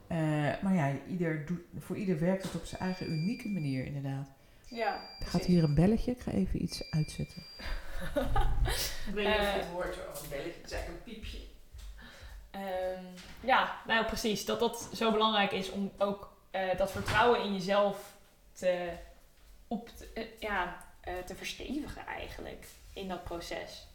Eh, 0.08 0.18
maar 0.62 0.74
ja, 0.74 0.92
ieder 1.08 1.46
doet, 1.46 1.62
voor 1.80 1.96
ieder 1.96 2.20
werkt 2.20 2.44
het 2.44 2.56
op 2.56 2.66
zijn 2.66 2.82
eigen 2.82 3.12
unieke 3.12 3.50
manier 3.50 3.86
inderdaad. 3.86 4.28
Ja, 4.68 5.02
Er 5.20 5.26
gaat 5.26 5.46
hier 5.46 5.64
een 5.64 5.76
belletje. 5.76 6.12
Ik 6.12 6.20
ga 6.20 6.32
even 6.32 6.64
iets 6.64 6.92
uitzetten. 6.92 7.44
Ik 9.08 9.14
weet 9.14 9.28
niet 9.28 9.36
of 9.36 9.42
je 9.42 9.60
het 9.60 9.72
woord 9.72 9.96
een 9.96 10.30
belletje. 10.30 10.62
Het 10.62 10.66
is 10.66 10.72
eigenlijk 10.72 11.06
een 11.06 11.14
piepje. 11.14 11.38
Ehm, 12.54 13.04
ja, 13.42 13.76
nou 13.88 14.06
precies. 14.06 14.46
Dat 14.46 14.60
dat 14.60 14.90
zo 14.94 15.12
belangrijk 15.12 15.52
is 15.52 15.70
om 15.70 15.92
ook 15.98 16.34
eh, 16.52 16.78
dat 16.78 16.92
vertrouwen 16.92 17.44
in 17.44 17.54
jezelf 17.54 18.16
te, 18.52 18.90
op 19.68 19.90
te, 19.90 20.10
eh, 20.14 20.24
ja, 20.40 20.78
eh, 21.02 21.14
te 21.26 21.36
verstevigen 21.36 22.06
eigenlijk 22.06 22.68
in 22.94 23.08
dat 23.08 23.24
proces. 23.24 23.88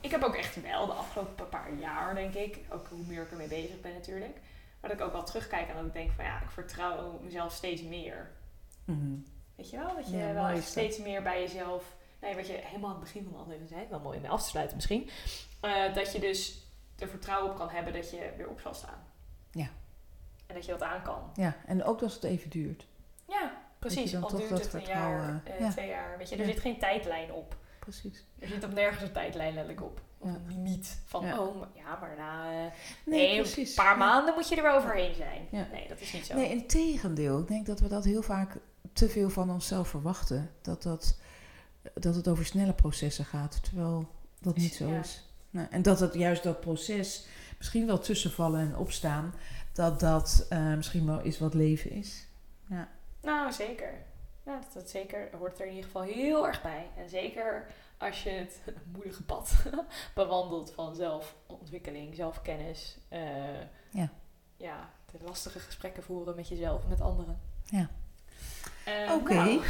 Ik 0.00 0.10
heb 0.10 0.22
ook 0.22 0.34
echt 0.34 0.62
wel 0.62 0.86
de 0.86 0.92
afgelopen 0.92 1.48
paar 1.48 1.74
jaar, 1.74 2.14
denk 2.14 2.34
ik, 2.34 2.58
ook 2.70 2.88
hoe 2.88 3.04
meer 3.06 3.22
ik 3.22 3.30
ermee 3.30 3.48
bezig 3.48 3.80
ben 3.80 3.92
natuurlijk, 3.92 4.38
maar 4.80 4.90
dat 4.90 5.00
ik 5.00 5.06
ook 5.06 5.12
wel 5.12 5.24
terugkijk 5.24 5.68
en 5.68 5.76
dat 5.76 5.84
ik 5.84 5.92
denk 5.92 6.12
van 6.12 6.24
ja, 6.24 6.40
ik 6.40 6.50
vertrouw 6.50 7.18
mezelf 7.22 7.52
steeds 7.52 7.82
meer. 7.82 8.30
Mhm. 8.84 9.16
Weet 9.56 9.70
je 9.70 9.76
wel? 9.76 9.94
Dat 9.94 10.10
je 10.10 10.16
Ja, 10.16 10.32
wel 10.32 10.46
echt 10.46 10.68
steeds 10.68 10.98
meer 10.98 11.22
bij 11.22 11.40
jezelf. 11.40 11.96
Nee, 12.20 12.34
wat 12.34 12.46
je 12.46 12.52
helemaal 12.52 12.90
aan 12.90 12.96
het 12.96 13.04
begin 13.04 13.22
van 13.22 13.32
de 13.32 13.38
aflevering 13.38 13.68
zei, 13.68 13.86
wel 13.90 14.00
mooi 14.00 14.16
om 14.16 14.22
mee 14.22 14.30
af 14.30 14.42
te 14.42 14.48
sluiten 14.48 14.76
misschien. 14.76 15.10
dat 15.94 16.12
je 16.12 16.18
dus 16.18 16.63
er 16.98 17.08
vertrouwen 17.08 17.50
op 17.50 17.56
kan 17.56 17.68
hebben 17.68 17.92
dat 17.92 18.10
je 18.10 18.32
weer 18.36 18.48
op 18.48 18.60
zal 18.60 18.74
staan. 18.74 19.02
Ja. 19.50 19.68
En 20.46 20.54
dat 20.54 20.64
je 20.64 20.70
dat 20.72 20.82
aan 20.82 21.02
kan. 21.02 21.30
Ja, 21.34 21.56
en 21.66 21.84
ook 21.84 22.02
als 22.02 22.14
het 22.14 22.24
even 22.24 22.50
duurt. 22.50 22.86
Ja, 23.28 23.52
precies. 23.78 24.10
dan 24.12 24.22
Al 24.22 24.36
duurt 24.36 24.50
het 24.50 24.72
een 24.72 24.84
jaar, 24.84 25.42
eh, 25.44 25.60
ja. 25.60 25.70
twee 25.70 25.88
jaar. 25.88 26.18
Weet 26.18 26.28
je, 26.28 26.36
er 26.36 26.46
Ja. 26.46 26.52
zit 26.52 26.60
geen 26.60 26.78
tijdlijn 26.78 27.32
op. 27.32 27.56
Precies. 27.78 28.24
Er 28.38 28.48
zit 28.48 28.64
op 28.64 28.72
nergens 28.72 29.02
een 29.02 29.12
tijdlijn 29.12 29.54
letterlijk 29.54 29.82
op. 29.86 30.00
Of 30.18 30.28
Ja. 30.30 30.34
een 30.36 30.46
limiet 30.48 31.00
van, 31.04 31.26
Ja. 31.26 31.38
oh, 31.40 31.58
maar- 31.60 31.68
ja, 31.74 31.98
maar 32.00 32.14
na 32.16 32.50
eh, 32.50 32.70
Nee, 33.06 33.28
nee, 33.28 33.40
precies. 33.40 33.68
een 33.68 33.84
paar 33.84 33.98
maanden 33.98 34.34
moet 34.34 34.48
je 34.48 34.56
er 34.56 34.62
wel 34.62 34.76
overheen 34.76 35.14
zijn. 35.14 35.46
Ja. 35.50 35.66
Nee, 35.72 35.88
dat 35.88 36.00
is 36.00 36.12
niet 36.12 36.26
zo. 36.26 36.34
Nee, 36.34 36.48
in 36.50 36.66
tegendeel. 36.66 37.38
Ik 37.40 37.48
denk 37.48 37.66
dat 37.66 37.80
we 37.80 37.88
dat 37.88 38.04
heel 38.04 38.22
vaak 38.22 38.56
te 38.92 39.08
veel 39.08 39.30
van 39.30 39.50
onszelf 39.50 39.88
verwachten. 39.88 40.50
Dat, 40.62 40.82
dat, 40.82 41.18
dat 41.94 42.14
het 42.14 42.28
over 42.28 42.44
snelle 42.46 42.74
processen 42.74 43.24
gaat, 43.24 43.64
terwijl 43.64 44.08
dat 44.40 44.56
niet 44.56 44.74
zo 44.74 44.88
is. 44.90 45.28
Nou, 45.54 45.66
en 45.70 45.82
dat 45.82 46.00
het 46.00 46.14
juist 46.14 46.42
dat 46.42 46.60
proces, 46.60 47.26
misschien 47.58 47.86
wel 47.86 47.98
tussenvallen 47.98 48.60
en 48.60 48.76
opstaan, 48.76 49.34
dat 49.72 50.00
dat 50.00 50.46
eh, 50.48 50.74
misschien 50.74 51.06
wel 51.06 51.20
is 51.20 51.38
wat 51.38 51.54
leven 51.54 51.90
is. 51.90 52.26
Nou, 53.22 53.52
zeker. 53.52 53.92
Ja, 54.42 54.58
dat, 54.58 54.72
dat 54.74 54.90
zeker 54.90 55.28
hoort 55.38 55.58
er 55.60 55.64
in 55.66 55.70
ieder 55.70 55.84
geval 55.84 56.02
heel 56.02 56.46
erg 56.46 56.62
bij. 56.62 56.86
En 56.96 57.08
zeker 57.08 57.66
als 57.98 58.22
je 58.22 58.30
het 58.30 58.60
moedige 58.94 59.22
pad 59.22 59.52
bewandelt 60.14 60.72
van 60.74 60.94
zelfontwikkeling, 60.94 62.14
zelfkennis. 62.14 62.98
eh, 63.08 63.60
Ja. 63.90 64.08
Ja, 64.56 64.90
de 65.10 65.18
lastige 65.24 65.58
gesprekken 65.58 66.02
voeren 66.02 66.36
met 66.36 66.48
jezelf 66.48 66.82
en 66.82 66.88
met 66.88 67.00
anderen. 67.00 67.40
Ja. 67.64 67.88
Eh, 68.84 69.12
Oké. 69.12 69.34
nou, 69.34 69.60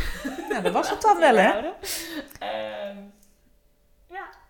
Nou, 0.48 0.62
dat 0.62 0.72
was 0.72 0.90
het 0.90 1.00
dan 1.02 1.18
wel, 1.26 1.36
hè? 1.36 1.70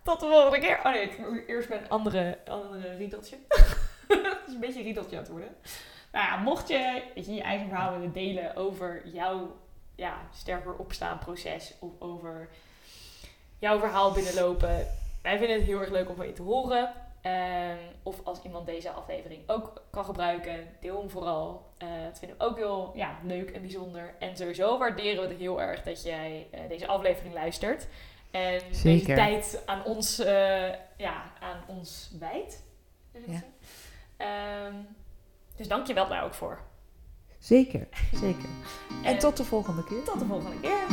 Tot 0.04 0.20
de 0.20 0.26
volgende 0.26 0.58
keer. 0.58 0.78
Oh 0.78 0.92
nee, 0.92 1.02
ik 1.02 1.18
moet 1.18 1.46
eerst 1.46 1.68
mijn 1.68 1.88
andere, 1.88 2.38
andere 2.48 2.96
riedeltje. 2.96 3.36
Het 4.08 4.38
is 4.46 4.54
een 4.54 4.60
beetje 4.60 4.78
een 4.78 4.84
riedeltje 4.84 5.16
aan 5.16 5.22
het 5.22 5.30
worden. 5.30 5.56
Nou 6.12 6.26
ja, 6.26 6.36
mocht 6.36 6.68
je 6.68 7.02
weet 7.14 7.26
je, 7.26 7.34
je 7.34 7.42
eigen 7.42 7.68
verhaal 7.68 7.92
willen 7.92 8.12
delen 8.12 8.56
over 8.56 9.08
jouw 9.08 9.56
ja, 9.94 10.20
sterker 10.34 10.76
opstaan 10.76 11.18
proces 11.18 11.74
of 11.78 11.90
over 11.98 12.48
jouw 13.58 13.78
verhaal 13.78 14.12
binnenlopen. 14.12 14.86
Wij 15.22 15.38
vinden 15.38 15.56
het 15.56 15.66
heel 15.66 15.80
erg 15.80 15.90
leuk 15.90 16.08
om 16.08 16.16
van 16.16 16.26
je 16.26 16.32
te 16.32 16.42
horen. 16.42 16.92
Ehm, 17.20 17.78
of 18.02 18.20
als 18.24 18.42
iemand 18.42 18.66
deze 18.66 18.90
aflevering 18.90 19.42
ook 19.46 19.82
kan 19.90 20.04
gebruiken, 20.04 20.68
deel 20.80 20.98
hem 20.98 21.10
vooral. 21.10 21.72
Eh 21.78 21.88
dat 22.04 22.18
vinden 22.18 22.38
we 22.38 22.44
ook 22.44 22.56
heel 22.56 22.92
ja, 22.94 23.18
leuk 23.22 23.50
en 23.50 23.60
bijzonder. 23.60 24.14
En 24.18 24.36
sowieso 24.36 24.78
waarderen 24.78 25.22
we 25.22 25.28
het 25.28 25.38
heel 25.38 25.60
erg 25.60 25.82
dat 25.82 26.02
jij 26.02 26.46
eh, 26.50 26.60
deze 26.68 26.86
aflevering 26.86 27.34
luistert. 27.34 27.86
En 28.34 28.58
deze 28.68 28.80
Zeker. 28.80 29.14
tijd 29.16 29.62
aan 29.66 29.84
ons, 29.84 30.18
eh, 30.18 30.68
ja, 30.96 31.32
aan 31.40 31.60
ons 31.66 32.10
wijdt. 32.18 32.62
Ja. 33.26 33.42
Ehm, 34.16 34.74
dus 35.56 35.68
dank 35.68 35.86
je 35.86 35.94
wel 35.94 36.08
daar 36.08 36.24
ook 36.24 36.34
voor. 36.34 36.60
Zeker, 37.38 37.88
zeker. 38.12 38.48
En 38.88 39.04
En- 39.04 39.18
tot 39.18 39.36
de 39.36 39.44
volgende 39.44 39.84
keer. 39.84 40.02
Tot 40.04 40.18
de 40.18 40.26
volgende 40.26 40.60
keer. 40.60 40.86